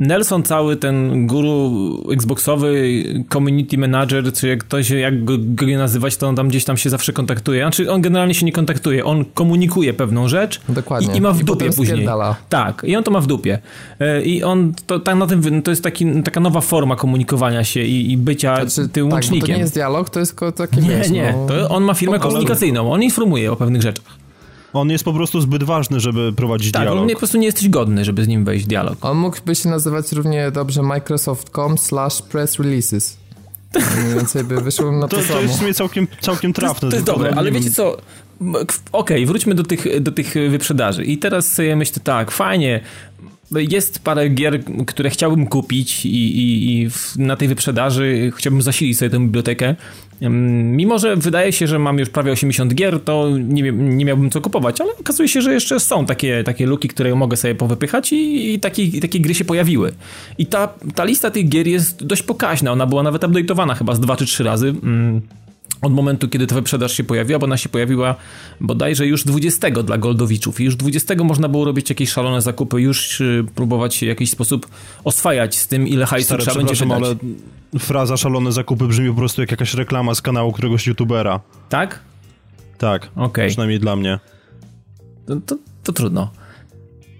Nelson 0.00 0.42
cały 0.42 0.76
ten 0.76 1.26
guru 1.26 1.70
Xboxowy, 2.12 3.02
community 3.32 3.78
manager, 3.78 4.32
czy 4.32 4.48
jak 4.48 4.64
to 4.64 4.82
się, 4.82 4.98
jak 4.98 5.24
go, 5.24 5.34
go 5.38 5.66
nazywać, 5.66 6.16
to 6.16 6.28
on 6.28 6.36
tam 6.36 6.48
gdzieś 6.48 6.64
tam 6.64 6.76
się 6.76 6.90
zawsze 6.90 7.12
kontaktuje. 7.12 7.62
Znaczy 7.62 7.92
on 7.92 8.00
generalnie 8.00 8.34
się 8.34 8.46
nie 8.46 8.52
kontaktuje, 8.52 9.04
on 9.04 9.24
komunikuje 9.24 9.94
pewną 9.94 10.28
rzecz 10.28 10.60
Dokładnie. 10.68 11.14
i, 11.14 11.16
i 11.16 11.20
ma 11.20 11.32
w 11.32 11.40
I 11.40 11.44
dupie 11.44 11.66
później. 11.66 11.86
spierdala. 11.86 12.36
Tak, 12.48 12.82
i 12.86 12.96
on 12.96 13.04
to 13.04 13.10
ma 13.10 13.20
w 13.20 13.26
dupie. 13.26 13.58
E, 14.00 14.22
I 14.22 14.42
on, 14.42 14.72
to, 14.86 15.00
tak 15.00 15.16
na 15.16 15.26
tym, 15.26 15.62
to 15.62 15.70
jest 15.70 15.82
taki, 15.84 16.22
taka 16.22 16.40
nowa 16.40 16.60
forma 16.60 16.96
komunikowania 16.96 17.64
się 17.64 17.82
i, 17.82 18.12
i 18.12 18.16
bycia 18.16 18.66
Znaczy, 18.66 18.88
tym 18.88 19.06
tak, 19.06 19.12
łącznikiem. 19.12 19.46
to 19.48 19.52
nie 19.54 19.58
jest 19.58 19.74
dialog, 19.74 20.10
to 20.10 20.20
jest 20.20 20.32
tylko 20.32 20.52
takie, 20.52 20.80
Nie, 20.80 20.88
wiesz, 20.88 21.10
nie, 21.10 21.34
no, 21.36 21.46
to 21.46 21.68
on 21.68 21.84
ma 21.84 21.94
firmę 21.94 22.18
komunikacyjną, 22.18 22.92
on 22.92 23.02
informuje 23.02 23.52
o 23.52 23.56
pewnych 23.56 23.82
rzeczach. 23.82 24.19
On 24.72 24.90
jest 24.90 25.04
po 25.04 25.12
prostu 25.12 25.40
zbyt 25.40 25.62
ważny, 25.62 26.00
żeby 26.00 26.32
prowadzić 26.32 26.72
Tak, 26.72 26.82
dialog. 26.82 27.00
on 27.00 27.06
nie, 27.06 27.14
po 27.14 27.18
prostu 27.18 27.38
nie 27.38 27.46
jesteś 27.46 27.68
godny, 27.68 28.04
żeby 28.04 28.24
z 28.24 28.28
nim 28.28 28.44
wejść 28.44 28.64
w 28.64 28.68
dialog. 28.68 29.04
On 29.04 29.18
mógłby 29.18 29.54
się 29.54 29.68
nazywać 29.68 30.12
równie 30.12 30.50
dobrze 30.50 30.82
Microsoft.com 30.82 31.78
slash 31.78 32.22
press 32.22 32.58
releases. 32.58 33.16
Mniej 34.02 34.14
więcej 34.14 34.44
by 34.44 34.60
wyszło 34.60 34.92
na 34.92 35.08
to, 35.08 35.16
To, 35.16 35.22
to 35.22 35.28
samo. 35.28 35.40
jest 35.40 35.54
w 35.54 35.58
sumie 35.58 35.74
całkiem, 35.74 36.06
całkiem 36.20 36.52
To 36.52 36.62
jest, 36.62 36.72
trafne. 36.74 36.88
to 36.90 36.96
jest 36.96 37.06
dobre, 37.06 37.34
ale 37.36 37.52
wiecie 37.52 37.70
co? 37.70 37.96
Okej, 38.92 39.26
wróćmy 39.26 39.54
do 39.54 39.62
tych, 39.62 40.00
do 40.02 40.12
tych 40.12 40.34
wyprzedaży. 40.50 41.04
I 41.04 41.18
teraz 41.18 41.52
sobie 41.52 41.76
myślę 41.76 42.02
tak, 42.04 42.30
fajnie. 42.30 42.80
Jest 43.50 43.98
parę 43.98 44.28
gier, 44.28 44.60
które 44.86 45.10
chciałbym 45.10 45.46
kupić 45.46 46.06
i, 46.06 46.08
i, 46.08 46.80
i 46.82 46.90
w, 46.90 47.16
na 47.18 47.36
tej 47.36 47.48
wyprzedaży 47.48 48.32
chciałbym 48.36 48.62
zasilić 48.62 48.98
sobie 48.98 49.10
tę 49.10 49.18
bibliotekę. 49.20 49.76
Mimo, 50.20 50.98
że 50.98 51.16
wydaje 51.16 51.52
się, 51.52 51.66
że 51.66 51.78
mam 51.78 51.98
już 51.98 52.10
prawie 52.10 52.32
80 52.32 52.74
gier, 52.74 53.00
to 53.00 53.28
nie, 53.38 53.72
nie 53.72 54.04
miałbym 54.04 54.30
co 54.30 54.40
kupować, 54.40 54.80
ale 54.80 54.90
okazuje 55.00 55.28
się, 55.28 55.42
że 55.42 55.52
jeszcze 55.52 55.80
są 55.80 56.06
takie, 56.06 56.44
takie 56.44 56.66
luki, 56.66 56.88
które 56.88 57.14
mogę 57.14 57.36
sobie 57.36 57.54
powypychać 57.54 58.12
i, 58.12 58.54
i, 58.54 58.60
takie, 58.60 59.00
takie 59.00 59.20
gry 59.20 59.34
się 59.34 59.44
pojawiły. 59.44 59.92
I 60.38 60.46
ta, 60.46 60.68
ta 60.94 61.04
lista 61.04 61.30
tych 61.30 61.48
gier 61.48 61.66
jest 61.66 62.06
dość 62.06 62.22
pokaźna, 62.22 62.72
ona 62.72 62.86
była 62.86 63.02
nawet 63.02 63.22
update'owana 63.22 63.74
chyba 63.74 63.94
z 63.94 64.00
dwa 64.00 64.16
czy 64.16 64.26
trzy 64.26 64.44
razy. 64.44 64.74
Mm 64.82 65.20
od 65.82 65.92
momentu, 65.92 66.28
kiedy 66.28 66.46
ta 66.46 66.54
wyprzedaż 66.54 66.92
się 66.92 67.04
pojawiła, 67.04 67.38
bo 67.38 67.46
ona 67.46 67.56
się 67.56 67.68
pojawiła 67.68 68.14
bodajże 68.60 69.06
już 69.06 69.24
20 69.24 69.70
dla 69.70 69.98
Goldowiczów 69.98 70.60
i 70.60 70.64
już 70.64 70.76
20 70.76 71.14
można 71.24 71.48
było 71.48 71.64
robić 71.64 71.90
jakieś 71.90 72.10
szalone 72.10 72.42
zakupy, 72.42 72.80
już 72.80 73.20
y, 73.20 73.46
próbować 73.54 73.94
się 73.94 74.06
w 74.06 74.08
jakiś 74.08 74.30
sposób 74.30 74.68
oswajać 75.04 75.58
z 75.58 75.68
tym, 75.68 75.88
ile 75.88 76.06
hajsu 76.06 76.26
Stary, 76.26 76.42
trzeba 76.42 76.56
będzie 76.56 76.84
wydać. 76.84 77.02
ale 77.02 77.14
fraza 77.78 78.16
szalone 78.16 78.52
zakupy 78.52 78.86
brzmi 78.86 79.08
po 79.08 79.14
prostu 79.14 79.40
jak 79.40 79.50
jakaś 79.50 79.74
reklama 79.74 80.14
z 80.14 80.22
kanału 80.22 80.52
któregoś 80.52 80.86
youtubera. 80.86 81.40
Tak? 81.68 82.00
Tak, 82.78 83.10
Okej, 83.16 83.48
przynajmniej 83.48 83.80
dla 83.80 83.96
mnie. 83.96 84.18
to, 85.26 85.36
to, 85.46 85.56
to 85.82 85.92
trudno. 85.92 86.30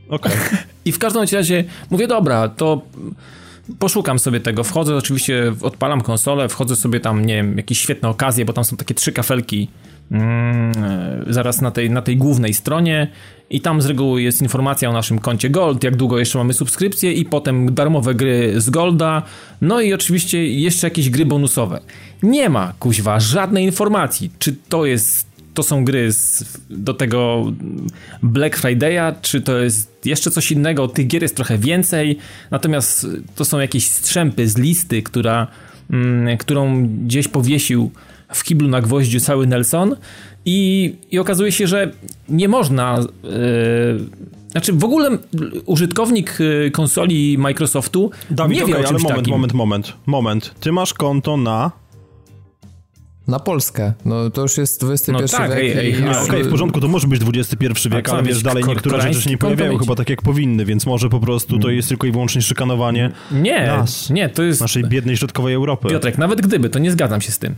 Okej. 0.08 0.32
I 0.84 0.92
w 0.92 0.98
każdym 0.98 1.22
razie 1.32 1.64
mówię, 1.90 2.08
dobra, 2.08 2.48
to 2.48 2.82
poszukam 3.78 4.18
sobie 4.18 4.40
tego, 4.40 4.64
wchodzę 4.64 4.96
oczywiście, 4.96 5.54
odpalam 5.62 6.00
konsolę, 6.00 6.48
wchodzę 6.48 6.76
sobie 6.76 7.00
tam, 7.00 7.26
nie 7.26 7.34
wiem, 7.34 7.56
jakieś 7.56 7.80
świetne 7.80 8.08
okazje, 8.08 8.44
bo 8.44 8.52
tam 8.52 8.64
są 8.64 8.76
takie 8.76 8.94
trzy 8.94 9.12
kafelki 9.12 9.68
mm, 10.10 10.72
e, 10.84 11.32
zaraz 11.32 11.60
na 11.60 11.70
tej, 11.70 11.90
na 11.90 12.02
tej 12.02 12.16
głównej 12.16 12.54
stronie 12.54 13.10
i 13.50 13.60
tam 13.60 13.82
z 13.82 13.86
reguły 13.86 14.22
jest 14.22 14.42
informacja 14.42 14.90
o 14.90 14.92
naszym 14.92 15.18
koncie 15.18 15.50
Gold, 15.50 15.84
jak 15.84 15.96
długo 15.96 16.18
jeszcze 16.18 16.38
mamy 16.38 16.52
subskrypcję 16.52 17.12
i 17.12 17.24
potem 17.24 17.74
darmowe 17.74 18.14
gry 18.14 18.60
z 18.60 18.70
Golda, 18.70 19.22
no 19.60 19.80
i 19.80 19.94
oczywiście 19.94 20.46
jeszcze 20.46 20.86
jakieś 20.86 21.10
gry 21.10 21.26
bonusowe. 21.26 21.80
Nie 22.22 22.48
ma, 22.48 22.72
kuźwa, 22.78 23.20
żadnej 23.20 23.64
informacji, 23.64 24.30
czy 24.38 24.56
to 24.68 24.86
jest 24.86 25.29
to 25.54 25.62
są 25.62 25.84
gry 25.84 26.12
z, 26.12 26.44
do 26.70 26.94
tego 26.94 27.44
Black 28.22 28.58
Friday'a, 28.58 29.14
czy 29.22 29.40
to 29.40 29.58
jest 29.58 30.06
jeszcze 30.06 30.30
coś 30.30 30.52
innego. 30.52 30.88
Tych 30.88 31.06
gier 31.06 31.22
jest 31.22 31.36
trochę 31.36 31.58
więcej, 31.58 32.18
natomiast 32.50 33.06
to 33.34 33.44
są 33.44 33.58
jakieś 33.58 33.86
strzępy 33.86 34.48
z 34.48 34.58
listy, 34.58 35.02
która, 35.02 35.46
mm, 35.90 36.38
którą 36.38 36.86
gdzieś 36.86 37.28
powiesił 37.28 37.90
w 38.32 38.44
kiblu 38.44 38.68
na 38.68 38.80
gwoździu 38.80 39.20
cały 39.20 39.46
Nelson 39.46 39.96
i, 40.44 40.94
i 41.10 41.18
okazuje 41.18 41.52
się, 41.52 41.66
że 41.66 41.92
nie 42.28 42.48
można 42.48 42.98
yy, 43.22 43.30
znaczy 44.50 44.72
w 44.72 44.84
ogóle 44.84 45.18
użytkownik 45.66 46.36
yy, 46.38 46.70
konsoli 46.70 47.38
Microsoftu 47.38 48.10
Dawid, 48.30 48.54
nie 48.54 48.58
wie 48.58 48.64
okej, 48.64 48.74
o 48.74 48.78
ale 48.78 48.88
czymś 48.88 49.02
moment, 49.02 49.18
takim. 49.20 49.32
moment, 49.32 49.52
moment, 49.52 49.92
moment. 50.06 50.54
Ty 50.60 50.72
masz 50.72 50.94
konto 50.94 51.36
na... 51.36 51.70
Na 53.30 53.38
Polskę. 53.38 53.92
No 54.04 54.30
to 54.30 54.42
już 54.42 54.56
jest 54.58 54.84
XXI 54.84 55.12
No 55.12 55.28
tak, 55.28 55.50
wiek 55.50 55.58
ej, 55.58 55.78
ej. 55.78 56.08
A, 56.08 56.22
Okej, 56.22 56.44
w 56.44 56.50
porządku, 56.50 56.80
to 56.80 56.88
może 56.88 57.08
być 57.08 57.22
XXI 57.34 57.66
wiek, 57.90 58.08
ale 58.08 58.22
wiesz, 58.22 58.42
dalej 58.42 58.64
niektóre 58.64 59.00
rzeczy 59.00 59.22
się 59.22 59.30
nie 59.30 59.38
pojawiają 59.38 59.78
chyba 59.78 59.94
tak 59.94 60.10
jak 60.10 60.22
powinny, 60.22 60.64
więc 60.64 60.86
może 60.86 61.08
po 61.08 61.20
prostu 61.20 61.58
to 61.58 61.70
jest 61.70 61.88
tylko 61.88 62.06
i 62.06 62.12
wyłącznie 62.12 62.42
szykanowanie 62.42 63.10
Nie, 63.32 63.66
nas, 63.66 64.10
nie, 64.10 64.28
to 64.28 64.42
jest... 64.42 64.60
naszej 64.60 64.84
biednej 64.84 65.16
środkowej 65.16 65.54
Europy. 65.54 65.88
Piotrek, 65.88 66.18
nawet 66.18 66.40
gdyby, 66.40 66.70
to 66.70 66.78
nie 66.78 66.92
zgadzam 66.92 67.20
się 67.20 67.32
z 67.32 67.38
tym. 67.38 67.54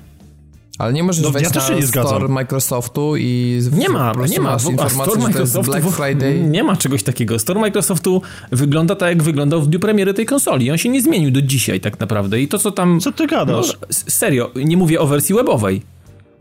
Ale 0.79 0.93
nie 0.93 1.02
możesz 1.02 1.25
No, 1.25 1.31
wejść 1.31 1.50
ja 1.55 1.61
też 1.61 1.71
na 1.71 1.76
nie 1.76 1.87
zgadzam. 1.87 2.11
store 2.11 2.29
Microsoftu 2.29 3.17
i... 3.17 3.61
Nie 3.73 3.88
ma, 3.88 4.12
nie 4.31 4.41
ma. 4.41 4.50
masz 4.52 4.64
informację, 4.64 5.05
Store 5.05 5.21
że 5.21 5.33
to 5.33 5.41
jest 5.41 5.55
Microsoftu 5.55 5.71
Black 5.71 5.97
Friday. 5.97 6.41
Nie 6.41 6.64
ma 6.64 6.76
czegoś 6.76 7.02
takiego. 7.02 7.38
Store 7.38 7.61
Microsoftu 7.61 8.23
wygląda 8.52 8.95
tak, 8.97 9.09
jak 9.09 9.23
wyglądał 9.23 9.62
w 9.62 9.69
dniu 9.69 9.81
premiery 9.81 10.14
tej 10.14 10.26
konsoli. 10.26 10.71
On 10.71 10.79
się 10.79 10.88
nie 10.88 11.02
zmienił 11.02 11.31
do 11.31 11.43
dzisiaj 11.43 11.81
tak 11.81 12.00
naprawdę. 12.00 12.41
I 12.41 12.49
to, 12.49 12.59
co 12.59 12.71
tam... 12.71 13.00
Co 13.00 13.12
ty 13.12 13.26
gadasz? 13.26 13.76
No, 13.81 13.87
serio, 13.91 14.50
nie 14.57 14.76
mówię 14.76 15.00
o 15.00 15.07
wersji 15.07 15.35
webowej. 15.35 15.83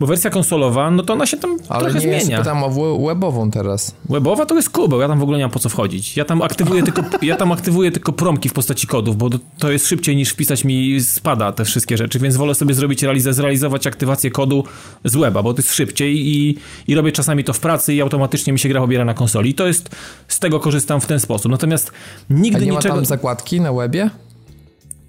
Bo 0.02 0.08
wersja 0.08 0.30
konsolowa, 0.30 0.92
no 0.92 1.04
to 1.04 1.14
ona 1.14 1.26
się 1.26 1.38
tam 1.38 1.58
Ale 1.70 1.84
trochę 1.92 2.08
nie, 2.08 2.22
zmienia. 2.22 2.38
pytam 2.38 2.64
o 2.64 2.70
webową 3.08 3.52
teraz. 3.52 3.96
Webowa 4.10 4.46
to 4.46 4.56
jest 4.56 4.70
kubeł, 4.70 5.02
ja 5.02 5.08
tam 5.08 5.20
w 5.20 5.24
ogóle 5.24 5.38
nie 5.38 5.44
mam 5.44 5.52
po 5.52 5.60
co 5.60 5.70
wchodzić. 5.70 6.18
Ja 6.18 6.26
tam 6.26 6.42
aktywuję 6.42 6.84
tylko, 6.84 7.04
ja 7.22 7.36
tam 7.36 7.52
aktywuję 7.52 7.92
tylko 7.92 8.14
promki 8.14 8.50
w 8.50 8.54
postaci 8.54 8.88
kodów, 8.88 9.18
bo 9.18 9.30
to 9.58 9.72
jest 9.72 9.88
szybciej 9.88 10.16
niż 10.16 10.30
wpisać 10.30 10.64
mi 10.66 11.02
spada 11.02 11.52
te 11.52 11.66
wszystkie 11.66 11.98
rzeczy, 11.98 12.20
więc 12.20 12.36
wolę 12.36 12.56
sobie 12.56 12.74
zrobić 12.74 13.04
realiz- 13.04 13.34
zrealizować 13.34 13.88
aktywację 13.88 14.32
kodu 14.32 14.64
z 15.06 15.16
weba, 15.16 15.44
bo 15.44 15.54
to 15.54 15.60
jest 15.62 15.74
szybciej 15.74 16.28
i, 16.28 16.58
i 16.88 16.96
robię 16.96 17.12
czasami 17.12 17.44
to 17.44 17.54
w 17.54 17.60
pracy 17.60 17.94
i 17.94 18.02
automatycznie 18.02 18.54
mi 18.54 18.60
się 18.60 18.70
gra 18.70 18.82
pobiera 18.82 19.06
na 19.06 19.14
konsoli. 19.14 19.50
I 19.50 19.54
to 19.54 19.68
jest, 19.68 19.96
z 20.28 20.40
tego 20.40 20.60
korzystam 20.60 21.02
w 21.02 21.06
ten 21.06 21.20
sposób. 21.20 21.52
Natomiast 21.52 21.92
A 22.32 22.34
nigdy 22.34 22.66
nie 22.66 22.72
ma 22.72 22.78
niczego... 22.78 22.96
tam 22.96 23.06
zakładki 23.06 23.62
na 23.62 23.74
webie? 23.74 24.10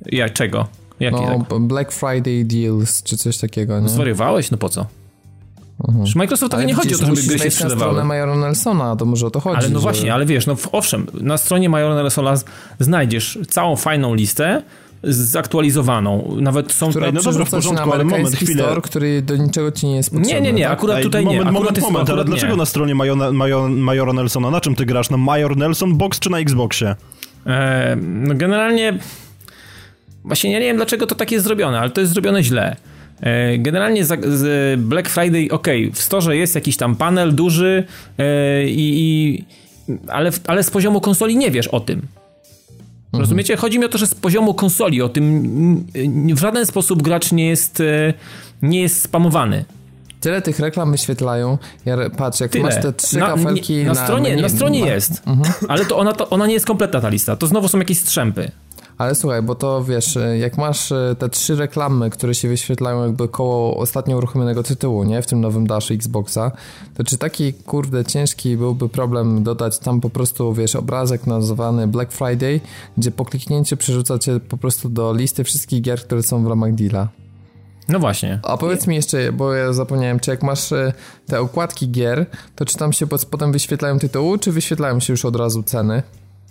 Ja, 0.06 0.28
czego? 0.28 0.81
Jakie 1.02 1.16
No, 1.38 1.44
tak? 1.50 1.58
Black 1.58 1.92
Friday 1.92 2.44
Deals, 2.44 3.02
czy 3.02 3.16
coś 3.16 3.38
takiego, 3.38 3.80
nie? 3.80 3.88
Zwariowałeś? 3.88 4.50
No 4.50 4.58
po 4.58 4.68
co? 4.68 4.86
Przy 6.04 6.18
Microsoftowi 6.18 6.66
nie 6.66 6.74
chodzi 6.74 6.94
o 6.94 6.98
to, 6.98 7.04
żeby 7.06 7.14
gry 7.16 7.22
się 7.22 7.28
wejść 7.28 7.44
na 7.44 7.50
sprzedawały. 7.50 7.90
stronę 7.92 8.04
Majora 8.08 8.36
Nelsona, 8.36 8.96
to 8.96 9.04
może 9.04 9.26
o 9.26 9.30
to 9.30 9.40
chodzi. 9.40 9.56
Ale 9.56 9.68
no 9.68 9.78
że- 9.78 9.82
właśnie, 9.82 10.14
ale 10.14 10.26
wiesz, 10.26 10.46
no 10.46 10.56
w- 10.56 10.68
owszem, 10.72 11.06
na 11.14 11.38
stronie 11.38 11.68
Majora 11.68 11.94
Nelsola 11.94 12.36
z- 12.36 12.44
znajdziesz 12.80 13.38
całą 13.50 13.76
fajną 13.76 14.14
listę 14.14 14.62
zaktualizowaną. 15.02 16.36
Nawet 16.40 16.72
są 16.72 16.90
Która 16.90 17.12
no 17.12 17.22
dobra, 17.22 17.44
w 17.44 17.50
porządku, 17.50 17.92
ale 17.92 18.04
moment, 18.04 18.36
chwilę. 18.36 18.62
store, 18.64 18.80
który 18.80 19.22
do 19.22 19.36
niczego 19.36 19.72
ci 19.72 19.86
nie 19.86 19.96
jest 19.96 20.10
potrzebny. 20.10 20.32
Nie, 20.34 20.40
nie, 20.40 20.52
nie, 20.52 20.62
tak? 20.64 20.72
akurat 20.72 20.96
Ej, 20.96 21.02
tutaj 21.02 21.24
moment, 21.24 21.34
nie. 21.44 21.48
Akurat 21.48 21.54
moment, 21.62 21.76
jest, 21.76 21.90
moment, 21.90 22.10
ale 22.10 22.24
dlaczego 22.24 22.52
nie. 22.52 22.58
na 22.58 22.66
stronie 22.66 22.94
Majora, 22.94 23.32
Majora, 23.32 23.68
Majora 23.68 24.12
Nelsona, 24.12 24.50
na 24.50 24.60
czym 24.60 24.74
ty 24.74 24.86
grasz? 24.86 25.10
Na 25.10 25.16
Major 25.16 25.56
Nelson 25.56 25.96
Box 25.96 26.18
czy 26.18 26.30
na 26.30 26.38
Xboxie? 26.38 26.96
E, 27.46 27.96
no 28.02 28.34
generalnie 28.34 28.98
właśnie 30.24 30.50
nie 30.50 30.60
wiem 30.60 30.76
dlaczego 30.76 31.06
to 31.06 31.14
tak 31.14 31.32
jest 31.32 31.44
zrobione, 31.44 31.80
ale 31.80 31.90
to 31.90 32.00
jest 32.00 32.12
zrobione 32.12 32.42
źle. 32.42 32.76
E, 33.20 33.58
generalnie 33.58 34.04
z 34.04 34.80
Black 34.80 35.08
Friday, 35.08 35.48
ok, 35.50 35.66
w 35.92 36.02
storze 36.02 36.36
jest 36.36 36.54
jakiś 36.54 36.76
tam 36.76 36.96
panel 36.96 37.34
duży 37.34 37.84
e, 38.18 38.64
i, 38.64 39.00
i 39.00 39.44
ale, 40.08 40.30
ale 40.46 40.62
z 40.62 40.70
poziomu 40.70 41.00
konsoli 41.00 41.36
nie 41.36 41.50
wiesz 41.50 41.68
o 41.68 41.80
tym. 41.80 41.98
Mhm. 41.98 43.20
Rozumiecie? 43.20 43.56
Chodzi 43.56 43.78
mi 43.78 43.84
o 43.84 43.88
to, 43.88 43.98
że 43.98 44.06
z 44.06 44.14
poziomu 44.14 44.54
konsoli 44.54 45.02
o 45.02 45.08
tym 45.08 45.86
w 46.34 46.38
żaden 46.38 46.66
sposób 46.66 47.02
gracz 47.02 47.32
nie 47.32 47.48
jest, 47.48 47.80
e, 47.80 48.14
nie 48.62 48.82
jest 48.82 49.02
spamowany. 49.02 49.64
Tyle 50.20 50.42
tych 50.42 50.58
reklam 50.58 50.92
wyświetlają. 50.92 51.58
Ja 51.84 51.96
patrz, 52.16 52.40
jak 52.40 52.50
Tyle. 52.50 52.64
masz 52.64 52.82
te 52.82 52.92
trzy 52.92 53.18
na, 53.18 53.26
kafelki 53.26 53.74
nie, 53.74 53.84
na, 53.84 53.92
na, 53.92 54.04
stronie, 54.04 54.36
na, 54.36 54.42
na 54.42 54.48
stronie 54.48 54.80
jest, 54.80 55.22
mhm. 55.26 55.54
ale 55.68 55.84
to 55.84 55.98
ona, 55.98 56.12
to 56.12 56.30
ona 56.30 56.46
nie 56.46 56.54
jest 56.54 56.66
kompletna 56.66 57.00
ta 57.00 57.08
lista. 57.08 57.36
To 57.36 57.46
znowu 57.46 57.68
są 57.68 57.78
jakieś 57.78 57.98
strzępy. 57.98 58.50
Ale 59.02 59.14
słuchaj, 59.14 59.42
bo 59.42 59.54
to 59.54 59.84
wiesz, 59.84 60.18
jak 60.40 60.58
masz 60.58 60.92
e, 60.92 61.16
te 61.18 61.28
trzy 61.28 61.56
reklamy, 61.56 62.10
które 62.10 62.34
się 62.34 62.48
wyświetlają 62.48 63.02
jakby 63.02 63.28
koło 63.28 63.76
ostatnio 63.76 64.16
uruchomionego 64.16 64.62
tytułu, 64.62 65.04
nie? 65.04 65.22
W 65.22 65.26
tym 65.26 65.40
nowym 65.40 65.66
daszu 65.66 65.94
Xboxa, 65.94 66.52
to 66.94 67.04
czy 67.04 67.18
taki 67.18 67.52
kurde 67.52 68.04
ciężki 68.04 68.56
byłby 68.56 68.88
problem 68.88 69.42
dodać 69.42 69.78
tam 69.78 70.00
po 70.00 70.10
prostu, 70.10 70.52
wiesz, 70.52 70.76
obrazek 70.76 71.26
nazwany 71.26 71.86
Black 71.88 72.12
Friday, 72.12 72.60
gdzie 72.96 73.10
po 73.10 73.24
kliknięciu 73.24 73.76
przerzuca 73.76 74.18
cię 74.18 74.40
po 74.40 74.56
prostu 74.56 74.88
do 74.88 75.14
listy 75.14 75.44
wszystkich 75.44 75.82
gier, 75.82 76.00
które 76.00 76.22
są 76.22 76.44
w 76.44 76.46
ramach 76.46 76.74
deala. 76.74 77.08
No 77.88 77.98
właśnie. 77.98 78.40
A 78.42 78.56
powiedz 78.56 78.86
mi 78.86 78.94
jeszcze, 78.94 79.32
bo 79.32 79.54
ja 79.54 79.72
zapomniałem, 79.72 80.20
czy 80.20 80.30
jak 80.30 80.42
masz 80.42 80.72
e, 80.72 80.92
te 81.26 81.40
okładki 81.40 81.90
gier, 81.90 82.26
to 82.56 82.64
czy 82.64 82.76
tam 82.76 82.92
się 82.92 83.06
potem 83.06 83.52
wyświetlają 83.52 83.98
tytuły, 83.98 84.38
czy 84.38 84.52
wyświetlają 84.52 85.00
się 85.00 85.12
już 85.12 85.24
od 85.24 85.36
razu 85.36 85.62
ceny? 85.62 86.02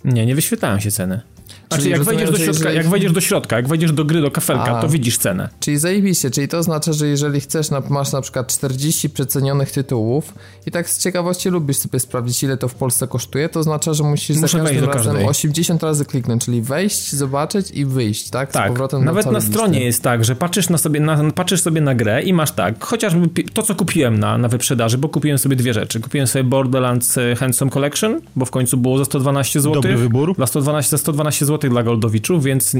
Nie, 0.04 0.26
nie 0.26 0.34
wyświetlają 0.34 0.80
się 0.80 0.90
ceny. 0.90 1.31
Znaczy, 1.68 1.88
jak 1.88 2.02
wejdziesz, 2.02 2.30
do 2.30 2.36
środka, 2.36 2.52
jeżeli... 2.52 2.76
jak 2.76 2.88
wejdziesz 2.88 3.12
do 3.12 3.20
środka, 3.20 3.56
jak 3.56 3.68
wejdziesz 3.68 3.92
do 3.92 4.04
gry, 4.04 4.20
do 4.20 4.30
kafelka, 4.30 4.78
A, 4.78 4.82
to 4.82 4.88
widzisz 4.88 5.18
cenę. 5.18 5.48
Czyli 5.60 5.78
zajebiście, 5.78 6.30
czyli 6.30 6.48
to 6.48 6.58
oznacza, 6.58 6.92
że 6.92 7.06
jeżeli 7.06 7.40
chcesz, 7.40 7.66
masz 7.90 8.12
na 8.12 8.20
przykład 8.20 8.46
40 8.46 9.10
przecenionych 9.10 9.70
tytułów 9.70 10.34
i 10.66 10.70
tak 10.70 10.90
z 10.90 10.98
ciekawości 10.98 11.48
lubisz 11.48 11.76
sobie 11.76 12.00
sprawdzić, 12.00 12.42
ile 12.42 12.56
to 12.56 12.68
w 12.68 12.74
Polsce 12.74 13.08
kosztuje, 13.08 13.48
to 13.48 13.60
oznacza, 13.60 13.94
że 13.94 14.04
musisz 14.04 14.36
Muszę 14.36 14.58
za 14.58 14.64
każdym 14.64 14.84
razem 14.84 15.26
80 15.26 15.82
razy 15.82 16.04
kliknąć, 16.04 16.44
czyli 16.44 16.62
wejść, 16.62 17.12
zobaczyć 17.12 17.70
i 17.70 17.84
wyjść, 17.84 18.30
tak? 18.30 18.50
Z 18.50 18.52
tak, 18.52 18.68
powrotem 18.68 19.04
nawet 19.04 19.26
na 19.26 19.40
stronie 19.40 19.72
listy. 19.72 19.84
jest 19.84 20.02
tak, 20.02 20.24
że 20.24 20.36
patrzysz, 20.36 20.68
na 20.68 20.78
sobie, 20.78 21.00
na, 21.00 21.30
patrzysz 21.30 21.62
sobie 21.62 21.80
na 21.80 21.94
grę 21.94 22.22
i 22.22 22.32
masz 22.32 22.52
tak, 22.52 22.84
chociażby 22.84 23.28
to, 23.52 23.62
co 23.62 23.74
kupiłem 23.74 24.18
na, 24.18 24.38
na 24.38 24.48
wyprzedaży, 24.48 24.98
bo 24.98 25.08
kupiłem 25.08 25.38
sobie 25.38 25.56
dwie 25.56 25.74
rzeczy. 25.74 26.00
Kupiłem 26.00 26.26
sobie 26.26 26.44
Borderlands 26.44 27.18
e, 27.18 27.36
Handsome 27.36 27.70
Collection, 27.70 28.20
bo 28.36 28.44
w 28.44 28.50
końcu 28.50 28.76
było 28.76 28.98
za 28.98 29.04
112 29.04 29.60
zł. 29.60 29.74
Dobry 29.74 29.96
wybór. 29.96 30.34
Za 30.38 30.46
112, 30.46 30.90
za 30.90 30.98
112 30.98 31.41
zł 31.44 31.70
dla 31.70 31.82
Goldowiczów, 31.82 32.44
więc 32.44 32.76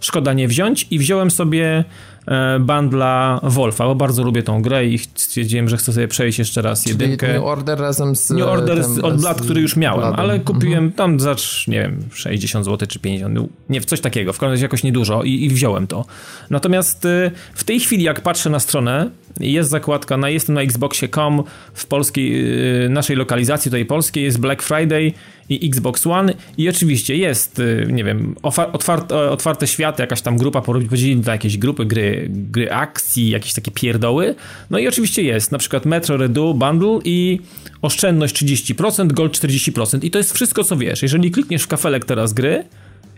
szkoda 0.00 0.32
nie 0.32 0.48
wziąć 0.48 0.86
i 0.90 0.98
wziąłem 0.98 1.30
sobie 1.30 1.84
e, 2.26 2.58
bandla 2.60 3.40
Wolfa, 3.42 3.84
bo 3.84 3.94
bardzo 3.94 4.22
lubię 4.22 4.42
tą 4.42 4.62
grę 4.62 4.86
i 4.86 4.98
stwierdziłem, 4.98 5.68
że 5.68 5.76
chcę 5.76 5.92
sobie 5.92 6.08
przejść 6.08 6.38
jeszcze 6.38 6.62
raz 6.62 6.82
Czyli 6.82 6.92
jedynkę. 6.92 7.32
New 7.32 7.42
Order 7.42 7.78
razem 7.78 8.16
z... 8.16 8.30
New 8.30 8.46
Order 8.46 8.84
z, 8.84 8.98
od 8.98 9.20
Blood, 9.20 9.42
który 9.42 9.60
już 9.60 9.76
miałem, 9.76 10.00
Bloodem. 10.00 10.20
ale 10.20 10.40
kupiłem 10.40 10.84
mhm. 10.84 10.92
tam 10.92 11.20
za, 11.20 11.36
nie 11.68 11.80
wiem, 11.80 11.98
60 12.14 12.64
zł 12.64 12.88
czy 12.88 12.98
50, 12.98 13.38
nie, 13.68 13.80
coś 13.80 14.00
takiego, 14.00 14.32
w 14.32 14.38
każdym 14.38 14.50
razie 14.50 14.64
jakoś 14.64 14.82
niedużo 14.82 15.22
i, 15.22 15.44
i 15.44 15.48
wziąłem 15.48 15.86
to. 15.86 16.04
Natomiast 16.50 17.04
e, 17.04 17.30
w 17.54 17.64
tej 17.64 17.80
chwili, 17.80 18.04
jak 18.04 18.20
patrzę 18.20 18.50
na 18.50 18.60
stronę, 18.60 19.10
jest 19.40 19.70
zakładka, 19.70 20.16
na, 20.16 20.28
jestem 20.28 20.54
na 20.54 20.62
Xboxie.com 20.62 21.42
w 21.74 21.86
polskiej, 21.86 22.54
e, 22.84 22.88
naszej 22.88 23.16
lokalizacji 23.16 23.70
tutaj 23.70 23.84
polskiej, 23.84 24.24
jest 24.24 24.40
Black 24.40 24.62
Friday 24.62 25.12
i 25.54 25.68
Xbox 25.68 26.06
One 26.06 26.34
i 26.58 26.68
oczywiście 26.68 27.16
jest, 27.16 27.58
y, 27.58 27.86
nie 27.92 28.04
wiem, 28.04 28.34
otwarte, 28.42 29.30
otwarte 29.30 29.66
światy, 29.66 30.02
jakaś 30.02 30.22
tam 30.22 30.36
grupa 30.36 30.60
podzielili 30.60 31.20
na 31.20 31.32
jakieś 31.32 31.58
grupy 31.58 31.84
gry, 31.84 32.28
gry 32.30 32.72
akcji, 32.72 33.30
jakieś 33.30 33.54
takie 33.54 33.70
pierdoły. 33.70 34.34
No 34.70 34.78
i 34.78 34.88
oczywiście 34.88 35.22
jest 35.22 35.52
na 35.52 35.58
przykład 35.58 35.86
Metro 35.86 36.16
Redo 36.16 36.54
Bundle 36.54 36.98
i 37.04 37.40
oszczędność 37.82 38.42
30%, 38.42 39.12
gold 39.12 39.32
40% 39.32 40.04
i 40.04 40.10
to 40.10 40.18
jest 40.18 40.34
wszystko 40.34 40.64
co 40.64 40.76
wiesz. 40.76 41.02
Jeżeli 41.02 41.30
klikniesz 41.30 41.62
w 41.62 41.68
kafelek 41.68 42.04
teraz 42.04 42.32
gry, 42.32 42.64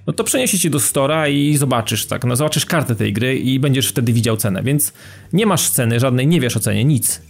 no 0.07 0.13
to 0.13 0.25
przeniesie 0.25 0.59
cię 0.59 0.71
do 0.71 0.81
Stora 0.81 1.29
i 1.29 1.57
zobaczysz, 1.57 2.07
tak, 2.07 2.25
no 2.25 2.37
zobaczysz 2.37 2.67
kartę 2.67 2.95
tej 2.95 3.13
gry 3.13 3.39
i 3.39 3.61
będziesz 3.61 3.89
wtedy 3.89 4.13
widział 4.13 4.37
cenę, 4.37 4.63
więc 4.63 4.93
nie 5.33 5.47
masz 5.47 5.69
ceny 5.69 6.01
żadnej, 6.01 6.27
nie 6.27 6.41
wiesz 6.41 6.57
o 6.57 6.61
cenie, 6.61 6.85
nic. 6.85 7.23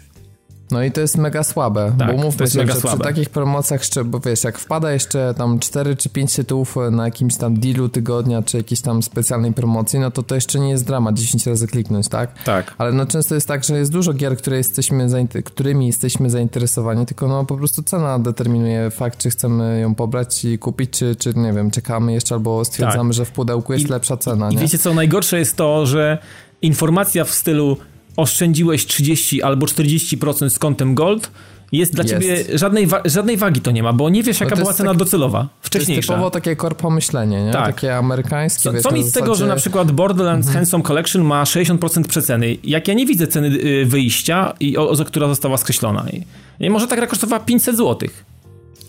No 0.71 0.83
i 0.83 0.93
to 0.93 1.01
jest 1.01 1.19
mega 1.19 1.45
słabe, 1.45 1.93
tak, 1.99 2.17
bo 2.17 2.23
mówmy 2.23 2.47
się, 2.47 2.67
że 2.67 2.73
słabe. 2.73 2.97
przy 2.97 3.05
takich 3.05 3.31
promocjach, 3.31 3.81
bo 4.05 4.21
wiesz, 4.21 4.45
jak 4.45 4.59
wpada 4.59 4.93
jeszcze 4.93 5.35
tam 5.37 5.59
4 5.59 5.97
czy 5.97 6.09
5 6.09 6.37
tytułów 6.37 6.77
na 6.91 7.05
jakimś 7.05 7.37
tam 7.37 7.61
dealu 7.61 7.89
tygodnia, 7.89 8.43
czy 8.43 8.57
jakiejś 8.57 8.81
tam 8.81 9.03
specjalnej 9.03 9.53
promocji, 9.53 9.99
no 9.99 10.11
to 10.11 10.23
to 10.23 10.35
jeszcze 10.35 10.61
nie 10.61 10.71
jest 10.71 10.87
dramat 10.87 11.15
10 11.15 11.47
razy 11.47 11.67
kliknąć, 11.67 12.09
tak? 12.09 12.43
Tak. 12.43 12.75
Ale 12.79 12.93
no 12.93 13.07
często 13.07 13.35
jest 13.35 13.49
tak, 13.49 13.65
że 13.65 13.79
jest 13.79 13.93
dużo 13.93 14.13
gier, 14.13 14.37
które 14.37 14.57
jesteśmy 14.57 15.09
którymi 15.45 15.87
jesteśmy 15.87 16.31
zainteresowani, 16.31 17.07
tylko 17.07 17.29
no 17.29 17.45
po 17.45 17.57
prostu 17.57 17.83
cena 17.83 18.19
determinuje 18.19 18.91
fakt, 18.91 19.19
czy 19.19 19.31
chcemy 19.31 19.81
ją 19.81 19.95
pobrać 19.95 20.45
i 20.45 20.59
kupić, 20.59 20.91
czy, 20.91 21.17
czy 21.17 21.35
nie 21.35 21.53
wiem, 21.53 21.71
czekamy 21.71 22.13
jeszcze 22.13 22.35
albo 22.35 22.65
stwierdzamy, 22.65 23.11
tak. 23.11 23.17
że 23.17 23.25
w 23.25 23.31
pudełku 23.31 23.73
jest 23.73 23.85
I, 23.85 23.89
lepsza 23.89 24.17
cena, 24.17 24.51
I, 24.51 24.55
nie? 24.55 24.57
I 24.57 24.63
wiecie 24.63 24.79
co, 24.79 24.95
najgorsze 24.95 25.39
jest 25.39 25.57
to, 25.57 25.87
że 25.87 26.19
informacja 26.63 27.25
w 27.25 27.31
stylu 27.31 27.77
oszczędziłeś 28.17 28.87
30 28.87 29.43
albo 29.43 29.67
40% 29.67 30.51
z 30.51 30.59
kontem 30.59 30.95
gold, 30.95 31.31
jest 31.73 31.95
dla 31.95 32.05
jest. 32.05 32.15
ciebie 32.15 32.59
żadnej, 32.59 32.87
wa 32.87 33.01
żadnej 33.05 33.37
wagi 33.37 33.61
to 33.61 33.71
nie 33.71 33.83
ma, 33.83 33.93
bo 33.93 34.09
nie 34.11 34.23
wiesz 34.23 34.41
jaka 34.41 34.55
no 34.55 34.63
była 34.63 34.75
cena 34.75 34.91
tak, 34.91 34.99
docelowa, 34.99 35.49
wcześniejsza. 35.61 35.93
To 35.95 35.97
jest 35.97 36.09
typowo 36.09 36.31
takie 36.31 36.57
korpo 36.57 36.91
myślenie, 36.91 37.45
nie? 37.45 37.53
Tak. 37.53 37.67
Takie 37.67 37.97
amerykańskie. 37.97 38.63
Co, 38.63 38.73
wiesz, 38.73 38.83
co 38.83 38.91
mi 38.91 39.03
z 39.03 39.07
zasadzie... 39.07 39.21
tego, 39.21 39.35
że 39.35 39.47
na 39.47 39.57
przykład 39.57 39.93
Borderlands 39.93 40.47
mhm. 40.47 40.55
Handsome 40.55 40.85
Collection 40.85 41.25
ma 41.25 41.45
60% 41.45 42.05
przeceny, 42.05 42.57
jak 42.65 42.89
ja 42.89 42.95
nie 42.95 43.07
widzę 43.07 43.27
ceny 43.27 43.47
y, 43.47 43.87
wyjścia, 43.87 44.55
i 44.61 44.77
o, 44.77 44.91
o, 44.91 45.05
która 45.05 45.29
została 45.29 45.57
skreślona. 45.57 46.07
I, 46.11 46.25
i 46.65 46.71
może 46.71 46.87
ta 46.87 46.97
gra 46.97 47.07
kosztowała 47.07 47.41
500 47.41 47.77
złotych. 47.77 48.34